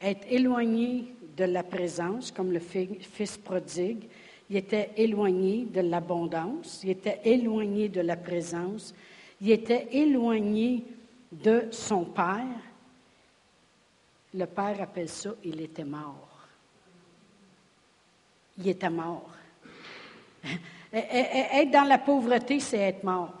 être 0.00 0.26
éloigné 0.28 1.14
de 1.36 1.44
la 1.44 1.62
présence, 1.62 2.32
comme 2.32 2.50
le 2.50 2.58
fils 2.58 3.36
prodigue, 3.36 4.08
il 4.50 4.56
était 4.56 4.90
éloigné 4.96 5.64
de 5.64 5.80
l'abondance, 5.80 6.80
il 6.84 6.90
était 6.90 7.20
éloigné 7.24 7.88
de 7.88 8.00
la 8.00 8.16
présence, 8.16 8.94
Il 9.40 9.50
était 9.50 9.88
éloigné 9.92 10.84
de 11.32 11.68
son 11.70 12.04
père. 12.04 12.60
Le 14.32 14.46
père 14.46 14.80
appelle 14.80 15.08
ça, 15.08 15.30
il 15.44 15.60
était 15.60 15.84
mort. 15.84 16.28
Il 18.58 18.68
était 18.68 18.90
mort. 18.90 19.30
Être 20.92 21.70
dans 21.72 21.84
la 21.84 21.98
pauvreté, 21.98 22.60
c'est 22.60 22.78
être 22.78 23.02
mort. 23.02 23.34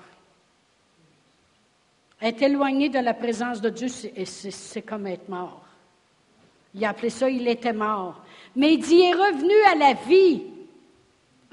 Être 2.20 2.42
éloigné 2.42 2.88
de 2.88 2.98
la 2.98 3.14
présence 3.14 3.60
de 3.60 3.70
Dieu, 3.70 3.86
c'est 3.88 4.82
comme 4.82 5.06
être 5.06 5.28
mort. 5.28 5.64
Il 6.74 6.84
a 6.84 6.88
appelé 6.88 7.10
ça, 7.10 7.30
il 7.30 7.46
était 7.46 7.72
mort. 7.72 8.24
Mais 8.56 8.74
il 8.74 8.80
dit, 8.80 9.02
est 9.02 9.12
revenu 9.12 9.54
à 9.70 9.74
la 9.76 9.94
vie. 9.94 10.53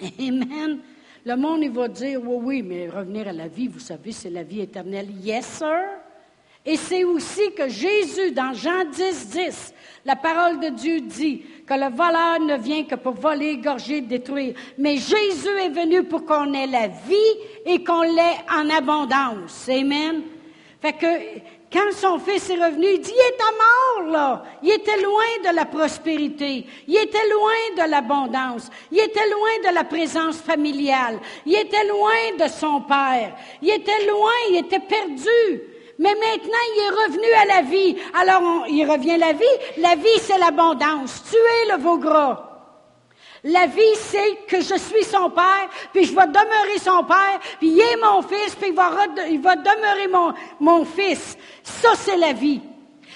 Amen. 0.19 0.79
Le 1.25 1.35
monde, 1.35 1.59
il 1.63 1.71
va 1.71 1.87
dire, 1.87 2.19
oui, 2.23 2.39
oui, 2.41 2.63
mais 2.63 2.89
revenir 2.89 3.27
à 3.27 3.33
la 3.33 3.47
vie, 3.47 3.67
vous 3.67 3.79
savez, 3.79 4.11
c'est 4.11 4.29
la 4.29 4.43
vie 4.43 4.61
éternelle. 4.61 5.09
Yes, 5.23 5.45
sir. 5.45 5.83
Et 6.65 6.77
c'est 6.77 7.03
aussi 7.03 7.53
que 7.55 7.67
Jésus, 7.69 8.31
dans 8.31 8.53
Jean 8.53 8.85
10, 8.85 9.29
10, 9.29 9.73
la 10.05 10.15
parole 10.15 10.59
de 10.59 10.69
Dieu 10.69 11.01
dit 11.01 11.43
que 11.65 11.73
le 11.73 11.89
voleur 11.89 12.39
ne 12.39 12.57
vient 12.57 12.83
que 12.83 12.95
pour 12.95 13.13
voler, 13.13 13.57
gorger, 13.57 14.01
détruire. 14.01 14.53
Mais 14.77 14.97
Jésus 14.97 15.57
est 15.59 15.69
venu 15.69 16.03
pour 16.03 16.25
qu'on 16.25 16.53
ait 16.53 16.67
la 16.67 16.87
vie 16.87 17.15
et 17.65 17.83
qu'on 17.83 18.03
l'ait 18.03 18.37
en 18.51 18.69
abondance. 18.69 19.67
Amen. 19.69 20.21
Fait 20.81 20.93
que 20.93 21.07
quand 21.71 21.91
son 21.93 22.19
fils 22.19 22.49
est 22.49 22.61
revenu, 22.61 22.85
il 22.85 22.99
dit, 22.99 23.13
il 23.15 23.33
était 23.33 24.03
mort, 24.03 24.11
là. 24.11 24.43
Il 24.61 24.71
était 24.71 25.01
loin 25.01 25.51
de 25.51 25.55
la 25.55 25.65
prospérité. 25.65 26.65
Il 26.85 26.97
était 26.97 27.29
loin 27.29 27.85
de 27.85 27.89
l'abondance. 27.89 28.69
Il 28.91 28.99
était 28.99 29.29
loin 29.29 29.69
de 29.71 29.75
la 29.75 29.85
présence 29.85 30.37
familiale. 30.37 31.19
Il 31.45 31.55
était 31.55 31.87
loin 31.87 32.35
de 32.37 32.51
son 32.51 32.81
père. 32.81 33.37
Il 33.61 33.69
était 33.69 34.05
loin, 34.05 34.31
il 34.49 34.57
était 34.57 34.79
perdu. 34.79 35.61
Mais 35.97 36.13
maintenant, 36.15 36.65
il 36.75 36.81
est 36.81 37.05
revenu 37.05 37.31
à 37.41 37.45
la 37.45 37.61
vie. 37.61 37.95
Alors, 38.15 38.65
il 38.67 38.85
revient 38.85 39.13
à 39.13 39.17
la 39.17 39.33
vie. 39.33 39.45
La 39.77 39.95
vie, 39.95 40.19
c'est 40.19 40.39
l'abondance. 40.39 41.23
Tuer 41.23 41.71
le 41.71 41.81
veau 41.81 41.97
gras. 41.97 42.50
La 43.43 43.65
vie, 43.65 43.95
c'est 43.95 44.45
que 44.47 44.61
je 44.61 44.77
suis 44.77 45.03
son 45.03 45.31
père, 45.31 45.67
puis 45.91 46.05
je 46.05 46.13
vais 46.13 46.27
demeurer 46.27 46.77
son 46.79 47.03
père, 47.03 47.39
puis 47.57 47.69
il 47.69 47.79
est 47.79 47.97
mon 47.97 48.21
fils, 48.21 48.53
puis 48.55 48.69
il 48.69 49.41
va, 49.41 49.55
demeurer 49.55 50.33
mon, 50.59 50.85
fils. 50.85 51.37
Ça, 51.63 51.89
c'est 51.95 52.17
la 52.17 52.33
vie. 52.33 52.61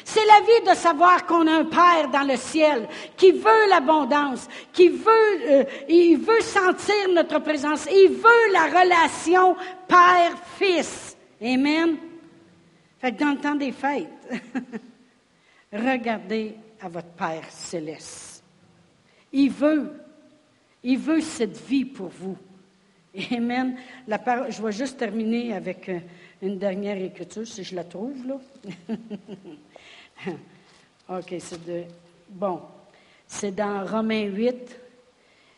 C'est 0.03 0.25
la 0.25 0.39
vie 0.41 0.69
de 0.69 0.75
savoir 0.75 1.25
qu'on 1.25 1.45
a 1.47 1.51
un 1.51 1.65
Père 1.65 2.09
dans 2.11 2.23
le 2.23 2.37
ciel 2.37 2.87
qui 3.17 3.31
veut 3.31 3.69
l'abondance, 3.69 4.47
qui 4.71 4.89
veut, 4.89 5.41
euh, 5.47 5.63
veut 5.89 6.41
sentir 6.41 7.09
notre 7.09 7.39
présence, 7.39 7.87
il 7.91 8.09
veut 8.09 8.51
la 8.51 8.65
relation 8.65 9.55
Père-Fils. 9.87 11.17
Amen. 11.41 11.97
Fait 12.99 13.11
que 13.11 13.19
dans 13.19 13.31
le 13.31 13.37
temps 13.37 13.55
des 13.55 13.71
fêtes, 13.71 14.07
regardez 15.73 16.55
à 16.81 16.87
votre 16.87 17.09
Père 17.09 17.45
céleste. 17.49 18.43
Il 19.31 19.51
veut 19.51 20.04
il 20.85 20.99
veut 20.99 21.19
cette 21.19 21.57
vie 21.67 21.83
pour 21.83 22.09
vous. 22.09 22.37
Amen. 23.31 23.75
Je 24.07 24.61
vais 24.61 24.71
juste 24.71 24.97
terminer 24.97 25.53
avec 25.53 25.89
euh, 25.89 25.99
une 26.41 26.59
dernière 26.59 26.97
écriture, 26.97 27.47
si 27.47 27.63
je 27.63 27.75
la 27.75 27.83
trouve, 27.83 28.15
là. 28.27 28.39
OK, 31.09 31.35
c'est. 31.39 31.87
Bon. 32.29 32.61
C'est 33.27 33.55
dans 33.55 33.85
Romains 33.85 34.25
8, 34.25 34.79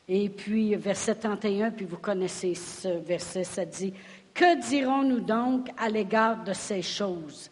et 0.08 0.30
puis 0.30 0.74
verset 0.76 1.16
31, 1.16 1.72
puis 1.72 1.86
vous 1.86 1.98
connaissez 1.98 2.56
ce 2.56 2.88
verset, 2.88 3.44
ça 3.44 3.66
dit 3.66 3.94
Que 4.34 4.62
dirons-nous 4.70 5.20
donc 5.20 5.68
à 5.78 5.90
l'égard 5.90 6.44
de 6.46 6.54
ces 6.54 6.82
choses? 6.82 7.50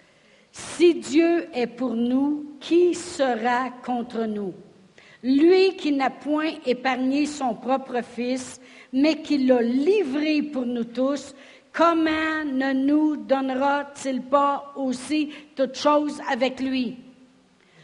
Si 0.54 0.96
Dieu 0.96 1.50
est 1.54 1.68
pour 1.68 1.94
nous, 1.94 2.56
qui 2.62 2.94
sera 2.94 3.72
contre 3.84 4.24
nous? 4.24 4.54
Lui 5.26 5.76
qui 5.76 5.92
n'a 5.92 6.12
point 6.12 6.52
épargné 6.68 7.26
son 7.26 7.56
propre 7.56 8.02
Fils, 8.04 8.62
mais 8.94 9.24
qui 9.24 9.40
l'a 9.40 9.62
livré 9.62 10.44
pour 10.44 10.68
nous 10.68 10.84
tous, 10.84 11.34
comment 11.74 12.46
ne 12.46 12.74
nous 12.74 13.18
donnera-t-il 13.18 14.22
pas 14.22 14.72
aussi 14.76 15.32
toute 15.56 15.76
chose 15.76 16.22
avec 16.32 16.60
lui? 16.60 16.98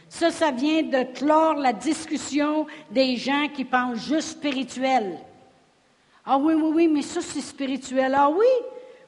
Ça, 0.08 0.30
ça 0.30 0.52
vient 0.52 0.82
de 0.82 1.02
clore 1.14 1.54
la 1.54 1.72
discussion 1.72 2.66
des 2.92 3.16
gens 3.16 3.48
qui 3.52 3.64
pensent 3.64 4.06
juste 4.06 4.38
spirituel. 4.38 5.18
Ah 6.24 6.38
oui, 6.38 6.54
oui, 6.54 6.70
oui, 6.72 6.88
mais 6.88 7.02
ça, 7.02 7.20
c'est 7.20 7.40
spirituel. 7.40 8.14
Ah 8.16 8.30
oui? 8.30 8.46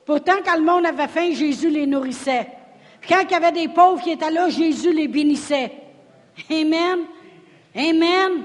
Pourtant, 0.04 0.42
quand 0.44 0.56
le 0.56 0.64
monde 0.64 0.86
avait 0.86 1.06
faim, 1.06 1.30
Jésus 1.32 1.70
les 1.70 1.86
nourrissait. 1.86 2.48
quand 3.08 3.20
il 3.22 3.30
y 3.30 3.34
avait 3.34 3.52
des 3.52 3.68
pauvres 3.68 4.02
qui 4.02 4.10
étaient 4.10 4.30
là, 4.30 4.48
Jésus 4.48 4.92
les 4.92 5.06
bénissait. 5.06 5.70
Amen. 6.50 7.00
Amen. 7.76 8.44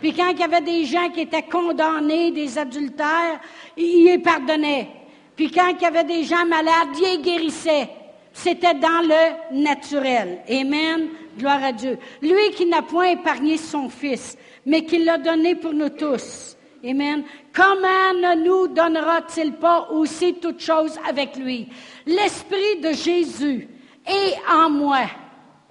Puis 0.00 0.12
quand 0.12 0.28
il 0.28 0.38
y 0.38 0.42
avait 0.42 0.60
des 0.60 0.84
gens 0.84 1.08
qui 1.10 1.22
étaient 1.22 1.42
condamnés, 1.42 2.30
des 2.30 2.58
adultères, 2.58 3.40
il 3.76 4.04
les 4.04 4.18
pardonnait. 4.18 4.88
Puis 5.36 5.50
quand 5.50 5.68
il 5.68 5.82
y 5.82 5.86
avait 5.86 6.04
des 6.04 6.24
gens 6.24 6.44
malades, 6.46 6.88
il 6.96 7.02
les 7.02 7.18
guérissait. 7.18 7.88
C'était 8.32 8.74
dans 8.74 9.00
le 9.02 9.62
naturel. 9.62 10.40
Amen. 10.48 11.08
Gloire 11.38 11.62
à 11.64 11.72
Dieu. 11.72 11.98
Lui 12.20 12.50
qui 12.54 12.66
n'a 12.66 12.82
point 12.82 13.10
épargné 13.10 13.56
son 13.56 13.88
Fils, 13.88 14.36
mais 14.66 14.84
qui 14.84 14.98
l'a 14.98 15.18
donné 15.18 15.54
pour 15.54 15.72
nous 15.72 15.90
tous. 15.90 16.56
Amen. 16.84 17.24
Comment 17.52 18.12
ne 18.14 18.44
nous 18.44 18.68
donnera-t-il 18.68 19.54
pas 19.54 19.88
aussi 19.90 20.34
toute 20.34 20.60
chose 20.60 20.98
avec 21.08 21.36
lui? 21.36 21.68
L'Esprit 22.06 22.80
de 22.82 22.92
Jésus 22.92 23.68
est 24.06 24.34
en 24.50 24.68
moi. 24.68 25.06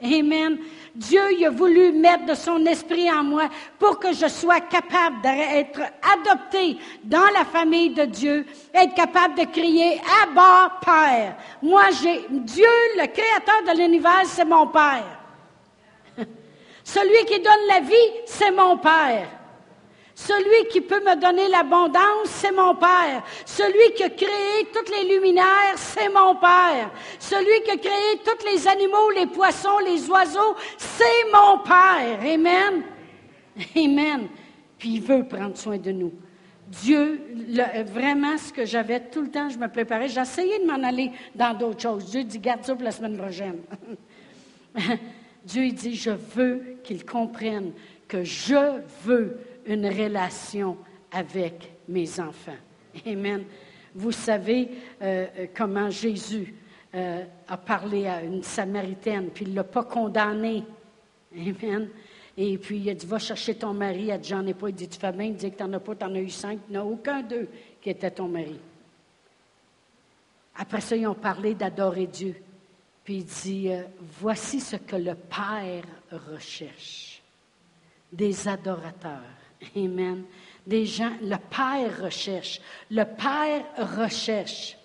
Amen. 0.01 0.57
Dieu 0.95 1.21
a 1.45 1.49
voulu 1.49 1.91
mettre 1.91 2.25
de 2.25 2.35
son 2.35 2.63
esprit 2.65 3.11
en 3.11 3.23
moi 3.23 3.49
pour 3.79 3.99
que 3.99 4.13
je 4.13 4.27
sois 4.27 4.61
capable 4.61 5.21
d'être 5.21 5.81
adopté 6.13 6.77
dans 7.03 7.25
la 7.33 7.45
famille 7.45 7.89
de 7.89 8.05
Dieu, 8.05 8.45
être 8.73 8.93
capable 8.93 9.35
de 9.35 9.45
crier 9.45 9.99
Abba 10.21 10.79
Père. 10.85 11.35
Moi, 11.63 11.85
Dieu, 12.29 12.67
le 12.95 13.07
créateur 13.07 13.73
de 13.73 13.79
l'univers, 13.79 14.21
c'est 14.25 14.45
mon 14.45 14.67
Père. 14.67 15.19
Celui 16.83 17.25
qui 17.25 17.39
donne 17.39 17.67
la 17.69 17.79
vie, 17.79 18.21
c'est 18.27 18.51
mon 18.51 18.77
Père. 18.77 19.27
Celui 20.15 20.67
qui 20.69 20.81
peut 20.81 20.99
me 20.99 21.15
donner 21.19 21.47
l'abondance, 21.47 22.27
c'est 22.27 22.51
mon 22.51 22.75
Père. 22.75 23.23
Celui 23.45 23.93
qui 23.95 24.03
a 24.03 24.09
créé 24.09 24.67
toutes 24.73 24.89
les 24.95 25.15
luminaires, 25.15 25.75
c'est 25.75 26.09
mon 26.09 26.35
Père. 26.35 26.91
Celui 27.19 27.63
qui 27.63 27.71
a 27.71 27.77
créé 27.77 28.21
tous 28.23 28.45
les 28.45 28.67
animaux, 28.67 29.09
les 29.15 29.25
poissons, 29.25 29.79
les 29.85 30.07
oiseaux, 30.09 30.55
c'est 30.77 31.31
mon 31.31 31.59
Père. 31.59 32.19
Amen. 32.21 32.83
Amen. 33.75 34.27
Puis 34.77 34.95
il 34.95 35.01
veut 35.01 35.27
prendre 35.27 35.57
soin 35.57 35.77
de 35.77 35.91
nous. 35.91 36.13
Dieu, 36.67 37.21
vraiment, 37.87 38.37
ce 38.37 38.53
que 38.53 38.65
j'avais 38.65 38.99
tout 38.99 39.21
le 39.21 39.29
temps, 39.29 39.49
je 39.49 39.57
me 39.57 39.67
préparais. 39.67 40.07
J'essayais 40.07 40.59
de 40.59 40.65
m'en 40.65 40.81
aller 40.83 41.11
dans 41.35 41.53
d'autres 41.53 41.81
choses. 41.81 42.05
Dieu 42.05 42.23
dit, 42.23 42.39
garde 42.39 42.63
ça 42.63 42.73
pour 42.73 42.83
la 42.83 42.91
semaine 42.91 43.17
prochaine. 43.17 43.59
Dieu 45.45 45.69
dit, 45.71 45.95
je 45.95 46.11
veux 46.11 46.77
qu'il 46.83 47.05
comprenne 47.05 47.73
que 48.07 48.23
je 48.23 48.79
veux 49.03 49.37
une 49.65 49.87
relation 49.87 50.77
avec 51.11 51.71
mes 51.87 52.19
enfants. 52.19 52.57
Amen. 53.05 53.45
Vous 53.95 54.11
savez 54.11 54.69
euh, 55.01 55.27
euh, 55.37 55.47
comment 55.53 55.89
Jésus 55.89 56.53
euh, 56.95 57.23
a 57.47 57.57
parlé 57.57 58.07
à 58.07 58.23
une 58.23 58.43
Samaritaine, 58.43 59.29
puis 59.29 59.45
il 59.45 59.51
ne 59.51 59.57
l'a 59.57 59.63
pas 59.63 59.83
condamnée. 59.83 60.63
Amen. 61.35 61.89
Et 62.35 62.57
puis 62.57 62.79
il 62.79 62.89
a 62.89 62.95
dit 62.95 63.05
Va 63.05 63.19
chercher 63.19 63.55
ton 63.55 63.73
mari. 63.73 64.09
Elle 64.09 64.19
dit 64.19 64.29
J'en 64.29 64.45
ai 64.45 64.53
pas. 64.53 64.69
Il 64.69 64.75
dit 64.75 64.87
Tu 64.87 64.99
fais 64.99 65.11
bien. 65.11 65.25
Il 65.25 65.35
dit 65.35 65.51
que 65.51 65.57
tu 65.57 65.63
n'en 65.63 65.73
as 65.73 65.79
pas, 65.79 65.95
tu 65.95 66.05
en 66.05 66.15
as 66.15 66.19
eu 66.19 66.29
cinq. 66.29 66.59
Il 66.69 66.71
n'y 66.71 66.77
a 66.77 66.85
aucun 66.85 67.21
d'eux 67.21 67.47
qui 67.81 67.89
était 67.89 68.11
ton 68.11 68.27
mari. 68.27 68.59
Après 70.55 70.81
ça, 70.81 70.95
ils 70.95 71.07
ont 71.07 71.15
parlé 71.15 71.53
d'adorer 71.53 72.07
Dieu. 72.07 72.35
Puis 73.03 73.17
il 73.17 73.25
dit 73.25 73.69
Voici 74.19 74.59
ce 74.59 74.75
que 74.75 74.95
le 74.95 75.15
Père 75.15 75.83
recherche 76.11 77.21
des 78.11 78.47
adorateurs 78.47 79.21
Amen. 79.75 80.23
Des 80.65 80.85
gens, 80.85 81.11
le 81.21 81.37
Père 81.37 82.03
recherche. 82.03 82.61
Le 82.89 83.03
Père 83.03 83.97
recherche. 83.97 84.77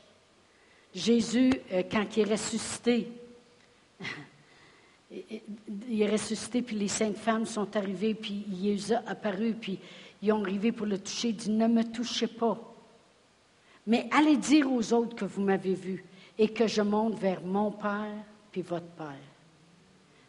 Jésus, 0.94 1.52
euh, 1.72 1.82
quand 1.90 2.16
il 2.16 2.28
est 2.28 2.32
ressuscité, 2.32 3.12
il 5.10 6.02
est 6.02 6.10
ressuscité, 6.10 6.62
puis 6.62 6.76
les 6.76 6.88
cinq 6.88 7.16
femmes 7.16 7.46
sont 7.46 7.76
arrivées, 7.76 8.14
puis 8.14 8.44
il 8.48 8.62
les 8.62 8.92
a 8.92 9.02
apparu, 9.06 9.54
puis 9.54 9.78
ils 10.22 10.32
ont 10.32 10.42
arrivé 10.42 10.72
pour 10.72 10.86
le 10.86 10.98
toucher. 10.98 11.28
Il 11.28 11.36
dit, 11.36 11.50
ne 11.50 11.66
me 11.66 11.84
touchez 11.84 12.26
pas. 12.26 12.58
Mais 13.86 14.08
allez 14.10 14.36
dire 14.36 14.70
aux 14.70 14.92
autres 14.92 15.16
que 15.16 15.24
vous 15.24 15.42
m'avez 15.42 15.74
vu 15.74 16.04
et 16.38 16.48
que 16.48 16.66
je 16.66 16.82
monte 16.82 17.18
vers 17.18 17.42
mon 17.42 17.70
Père, 17.70 18.24
puis 18.52 18.62
votre 18.62 18.86
Père. 18.86 19.14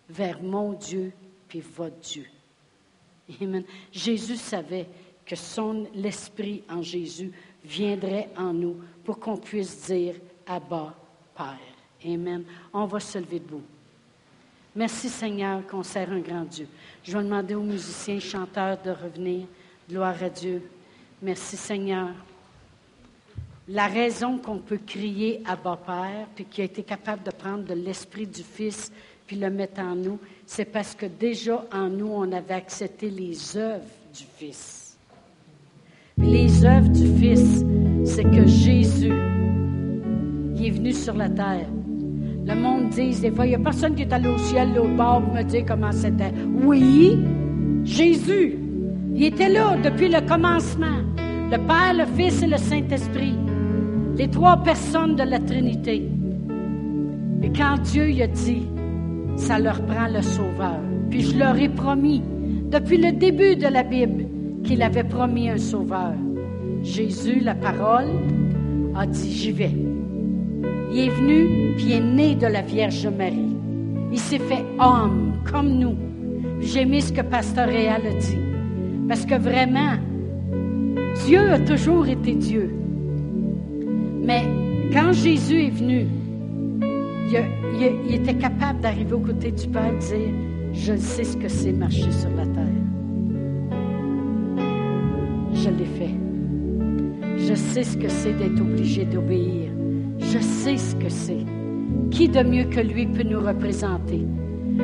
Vers 0.10 0.41
mon 0.41 0.74
Dieu, 0.74 1.12
puis 1.47 1.62
votre 1.62 1.97
Dieu. 1.97 2.26
Amen. 3.41 3.63
Jésus 3.91 4.38
savait 4.38 4.88
que 5.25 5.36
son 5.36 5.88
l'esprit 5.93 6.63
en 6.69 6.82
Jésus 6.82 7.32
viendrait 7.63 8.30
en 8.38 8.53
nous 8.53 8.77
pour 9.03 9.19
qu'on 9.19 9.38
puisse 9.38 9.86
dire 9.86 10.15
Abba, 10.47 10.95
Père. 11.36 11.57
Amen. 12.05 12.43
On 12.73 12.86
va 12.86 12.99
se 12.99 13.17
lever 13.17 13.39
debout. 13.39 13.63
Merci 14.75 15.09
Seigneur 15.09 15.65
qu'on 15.67 15.84
sert 15.84 16.11
un 16.11 16.19
grand 16.19 16.43
Dieu. 16.43 16.67
Je 17.03 17.17
vais 17.17 17.23
demander 17.23 17.55
aux 17.55 17.63
musiciens, 17.63 18.19
chanteurs 18.19 18.82
de 18.82 18.91
revenir. 18.91 19.45
Gloire 19.89 20.21
à 20.21 20.30
Dieu. 20.30 20.61
Merci 21.21 21.57
Seigneur. 21.57 22.09
La 23.67 23.88
raison 23.88 24.38
qu'on 24.38 24.59
peut 24.59 24.80
crier 24.84 25.43
à 25.45 25.57
Père, 25.57 26.27
puis 26.36 26.45
qui 26.45 26.61
a 26.61 26.63
été 26.63 26.82
capable 26.82 27.23
de 27.23 27.32
prendre 27.32 27.63
de 27.63 27.73
l'Esprit 27.73 28.25
du 28.25 28.41
Fils, 28.41 28.91
puis 29.27 29.36
le 29.36 29.49
mettre 29.49 29.82
en 29.82 29.95
nous, 29.95 30.19
c'est 30.52 30.66
parce 30.66 30.95
que 30.95 31.06
déjà 31.06 31.64
en 31.72 31.89
nous, 31.89 32.10
on 32.12 32.32
avait 32.32 32.56
accepté 32.56 33.12
les 33.12 33.56
œuvres 33.56 33.86
du 34.12 34.24
Fils. 34.36 34.97
Les 36.18 36.66
œuvres 36.66 36.89
du 36.89 37.06
Fils, 37.20 37.64
c'est 38.04 38.24
que 38.24 38.47
Jésus, 38.47 39.14
il 40.56 40.66
est 40.66 40.72
venu 40.72 40.91
sur 40.91 41.14
la 41.14 41.30
terre. 41.30 41.68
Le 42.47 42.56
monde 42.56 42.89
dit 42.89 43.12
des 43.22 43.30
fois, 43.30 43.45
il 43.45 43.50
n'y 43.50 43.56
a 43.56 43.60
personne 43.60 43.93
qui 43.93 44.02
est 44.02 44.12
allé 44.12 44.28
au 44.28 44.39
ciel, 44.39 44.70
au 44.80 44.88
bord, 44.88 45.22
pour 45.22 45.36
me 45.36 45.43
dire 45.43 45.66
comment 45.68 45.91
c'était. 45.91 46.34
Oui, 46.64 47.16
Jésus, 47.84 48.58
il 49.14 49.26
était 49.26 49.50
là 49.50 49.78
depuis 49.84 50.10
le 50.10 50.28
commencement. 50.28 50.97
Le 51.52 51.58
Père, 51.58 51.93
le 51.93 52.06
Fils 52.18 52.41
et 52.41 52.47
le 52.47 52.58
Saint-Esprit. 52.58 53.36
Les 54.18 54.28
trois 54.28 54.58
personnes 54.58 55.16
de 55.16 55.24
la 55.24 55.38
Trinité. 55.38 56.10
Et 57.43 57.54
quand 57.54 57.78
Dieu 57.84 58.20
a 58.20 58.28
dit, 58.28 58.66
ça 59.40 59.58
leur 59.58 59.82
prend 59.82 60.08
le 60.14 60.22
Sauveur. 60.22 60.80
Puis 61.10 61.22
je 61.22 61.38
leur 61.38 61.58
ai 61.58 61.70
promis, 61.70 62.22
depuis 62.70 62.98
le 62.98 63.14
début 63.14 63.56
de 63.56 63.68
la 63.68 63.84
Bible, 63.84 64.26
qu'il 64.64 64.84
avait 64.84 65.04
promis 65.04 65.50
un 65.50 65.58
Sauveur. 65.58 66.14
Jésus, 66.84 67.40
la 67.40 67.56
parole, 67.56 68.10
a 68.96 69.08
dit, 69.08 69.32
j'y 69.32 69.52
vais. 69.52 69.72
Il 70.92 71.00
est 71.00 71.10
venu, 71.10 71.74
puis 71.76 71.86
il 71.86 71.92
est 71.94 72.00
né 72.00 72.36
de 72.36 72.48
la 72.48 72.62
Vierge 72.62 73.08
Marie. 73.08 73.56
Il 74.12 74.20
s'est 74.20 74.40
fait 74.40 74.66
homme, 74.80 75.34
comme 75.50 75.70
nous. 75.70 75.96
J'ai 76.60 76.86
mis 76.86 77.02
ce 77.02 77.14
que 77.14 77.22
Pasteur 77.22 77.68
Réal 77.68 78.02
a 78.06 78.14
dit. 78.20 78.38
Parce 79.08 79.26
que 79.26 79.36
vraiment, 79.36 79.94
Dieu 81.26 81.52
a 81.52 81.60
toujours 81.60 82.08
été 82.08 82.34
Dieu. 82.34 82.74
Mais 84.24 84.44
quand 84.92 85.14
Jésus 85.14 85.64
est 85.64 85.70
venu, 85.70 86.08
il, 87.32 88.15
était 88.15 88.36
capable 88.36 88.80
d'arriver 88.82 89.13
aux 89.13 89.19
côtés 89.19 89.51
du 89.51 89.67
Père 89.67 89.93
et 89.93 89.97
dire, 89.97 90.34
je 90.73 90.95
sais 90.95 91.23
ce 91.23 91.38
que 91.38 91.47
c'est 91.47 91.73
marcher 91.73 92.11
sur 92.11 92.30
la 92.32 92.45
terre. 92.45 92.65
Je 95.53 95.69
l'ai 95.69 95.86
fait. 95.86 96.15
Je 97.38 97.53
sais 97.55 97.84
ce 97.84 97.97
que 97.97 98.09
c'est 98.09 98.34
d'être 98.34 98.61
obligé 98.61 99.05
d'obéir. 99.05 99.71
Je 100.19 100.39
sais 100.39 100.77
ce 100.77 100.95
que 100.95 101.09
c'est. 101.09 101.45
Qui 102.11 102.30
de 102.30 102.43
mieux 102.43 102.65
que 102.65 102.80
lui 102.80 103.05
peut 103.07 103.23
nous 103.23 103.39
représenter? 103.39 104.25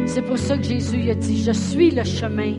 C'est 0.06 0.24
pour 0.24 0.38
ça 0.38 0.58
que 0.58 0.64
Jésus 0.64 1.10
a 1.10 1.16
dit, 1.16 1.42
je 1.44 1.52
suis 1.52 1.92
le 1.92 2.04
chemin, 2.04 2.54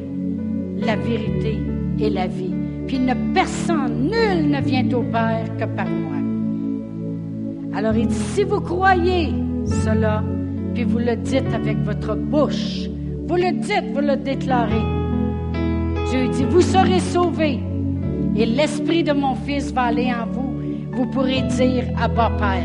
la 0.78 0.96
vérité 0.96 1.58
et 1.98 2.10
la 2.10 2.26
vie. 2.26 2.54
Puis 2.86 2.98
ne 2.98 3.14
personne, 3.34 4.10
nul 4.10 4.50
ne 4.50 4.60
vient 4.60 4.88
au 4.92 5.02
Père 5.02 5.56
que 5.58 5.64
par 5.64 5.88
moi. 5.88 6.16
Alors 7.74 7.94
il 7.96 8.06
dit, 8.06 8.14
si 8.14 8.44
vous 8.44 8.60
croyez 8.60 9.45
cela, 9.66 10.22
puis 10.74 10.84
vous 10.84 10.98
le 10.98 11.16
dites 11.16 11.52
avec 11.54 11.78
votre 11.78 12.14
bouche, 12.14 12.88
vous 13.26 13.36
le 13.36 13.52
dites, 13.52 13.92
vous 13.92 14.00
le 14.00 14.16
déclarez, 14.16 14.84
Dieu 16.10 16.28
dit, 16.28 16.44
vous 16.44 16.60
serez 16.60 17.00
sauvés 17.00 17.60
et 18.36 18.46
l'Esprit 18.46 19.02
de 19.02 19.12
mon 19.12 19.34
Fils 19.34 19.72
va 19.72 19.84
aller 19.84 20.12
en 20.12 20.26
vous. 20.26 20.54
Vous 20.92 21.06
pourrez 21.06 21.42
dire 21.42 21.84
Abba 22.00 22.30
Père. 22.38 22.62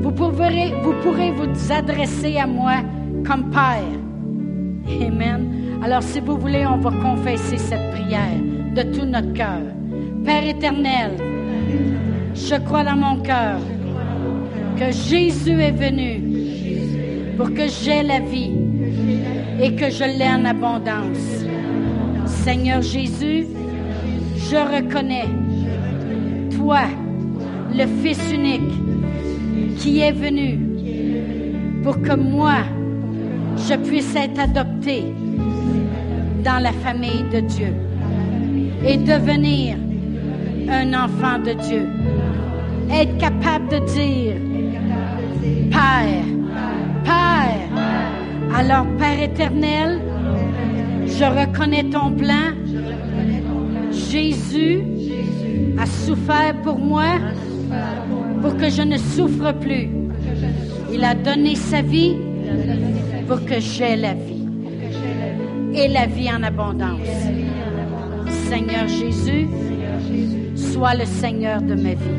Vous 0.00 0.12
pourrez, 0.12 0.72
vous 0.82 0.94
pourrez 1.02 1.32
vous 1.32 1.72
adresser 1.72 2.38
à 2.38 2.46
moi 2.46 2.76
comme 3.26 3.50
Père. 3.50 3.82
Amen. 5.06 5.48
Alors 5.82 6.02
si 6.02 6.20
vous 6.20 6.36
voulez, 6.38 6.64
on 6.66 6.78
va 6.78 6.90
confesser 6.90 7.58
cette 7.58 7.90
prière 7.92 8.40
de 8.74 8.82
tout 8.82 9.04
notre 9.04 9.32
cœur. 9.32 9.60
Père 10.24 10.46
éternel, 10.46 11.12
je 12.34 12.54
crois 12.64 12.84
dans 12.84 12.96
mon 12.96 13.20
cœur 13.20 13.58
que 14.78 14.90
Jésus 14.90 15.60
est 15.60 15.72
venu 15.72 16.27
pour 17.38 17.54
que 17.54 17.68
j'aie 17.68 18.02
la 18.02 18.18
vie 18.18 18.50
et 19.62 19.72
que 19.76 19.88
je 19.88 20.02
l'ai 20.02 20.26
en 20.26 20.44
abondance. 20.44 21.44
Seigneur 22.26 22.82
Jésus, 22.82 23.46
je 24.50 24.56
reconnais 24.56 25.28
toi, 26.56 26.80
le 27.72 27.86
Fils 28.02 28.20
unique, 28.32 28.72
qui 29.78 30.00
est 30.00 30.12
venu 30.12 30.58
pour 31.84 32.02
que 32.02 32.16
moi, 32.16 32.56
je 33.68 33.74
puisse 33.74 34.16
être 34.16 34.40
adopté 34.40 35.04
dans 36.44 36.60
la 36.60 36.72
famille 36.72 37.24
de 37.32 37.40
Dieu 37.40 37.72
et 38.84 38.96
devenir 38.96 39.76
un 40.68 40.92
enfant 40.92 41.38
de 41.38 41.52
Dieu. 41.52 41.86
Être 42.90 43.16
capable 43.18 43.68
de 43.68 43.78
dire, 43.86 44.34
Père, 45.70 46.37
Père. 47.08 47.68
Alors, 48.54 48.86
Père 48.98 49.22
éternel, 49.22 50.00
je 51.06 51.24
reconnais 51.24 51.84
ton 51.84 52.12
plan. 52.12 52.52
Jésus 53.90 54.82
a 55.78 55.86
souffert 55.86 56.54
pour 56.62 56.78
moi 56.78 57.18
pour 58.42 58.56
que 58.56 58.68
je 58.68 58.82
ne 58.82 58.96
souffre 58.96 59.52
plus. 59.52 59.88
Il 60.92 61.04
a 61.04 61.14
donné 61.14 61.54
sa 61.54 61.82
vie 61.82 62.16
pour 63.26 63.44
que 63.44 63.60
j'aie 63.60 63.96
la 63.96 64.14
vie 64.14 64.46
et 65.74 65.88
la 65.88 66.06
vie 66.06 66.30
en 66.30 66.42
abondance. 66.42 67.08
Seigneur 68.48 68.88
Jésus, 68.88 69.46
sois 70.56 70.94
le 70.94 71.04
Seigneur 71.04 71.60
de 71.60 71.74
ma 71.74 71.94
vie. 71.94 72.18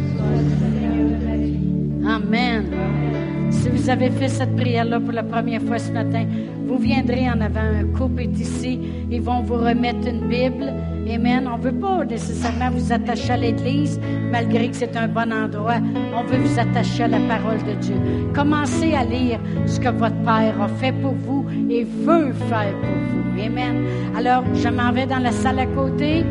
Amen. 2.08 3.19
Si 3.60 3.68
vous 3.68 3.90
avez 3.90 4.10
fait 4.10 4.30
cette 4.30 4.56
prière-là 4.56 5.02
pour 5.02 5.12
la 5.12 5.24
première 5.24 5.62
fois 5.62 5.80
ce 5.80 5.92
matin, 5.92 6.26
vous 6.66 6.78
viendrez 6.78 7.30
en 7.30 7.42
avant. 7.42 7.60
Un 7.60 7.86
couple 7.98 8.22
est 8.22 8.40
ici. 8.40 8.80
Ils 9.12 9.22
vont 9.22 9.42
vous 9.42 9.56
remettre 9.56 10.08
une 10.08 10.30
Bible. 10.30 10.72
Amen. 11.14 11.46
On 11.52 11.58
ne 11.58 11.64
veut 11.64 11.74
pas 11.78 12.06
nécessairement 12.06 12.70
vous 12.72 12.94
attacher 12.94 13.34
à 13.34 13.38
l'Église, 13.38 14.00
malgré 14.32 14.70
que 14.70 14.78
c'est 14.78 14.96
un 14.96 15.10
bon 15.10 15.34
endroit. 15.34 15.80
On 16.16 16.24
veut 16.24 16.38
vous 16.38 16.58
attacher 16.58 17.04
à 17.04 17.08
la 17.10 17.20
parole 17.20 17.58
de 17.58 17.74
Dieu. 17.82 17.96
Commencez 18.34 18.94
à 18.94 19.04
lire 19.04 19.40
ce 19.66 19.78
que 19.78 19.90
votre 19.90 20.22
Père 20.24 20.62
a 20.62 20.70
fait 20.70 20.94
pour 20.94 21.16
vous 21.16 21.46
et 21.70 21.84
veut 21.84 22.32
faire 22.32 22.74
pour 22.80 22.98
vous. 23.12 23.42
Amen. 23.42 23.86
Alors, 24.16 24.44
je 24.54 24.70
m'en 24.70 24.94
vais 24.94 25.06
dans 25.06 25.20
la 25.20 25.32
salle 25.32 25.60
à 25.60 25.66
côté. 25.66 26.24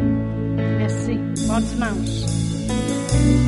Merci. 0.79 1.19
Bon 1.47 1.61
dimanche. 1.61 3.48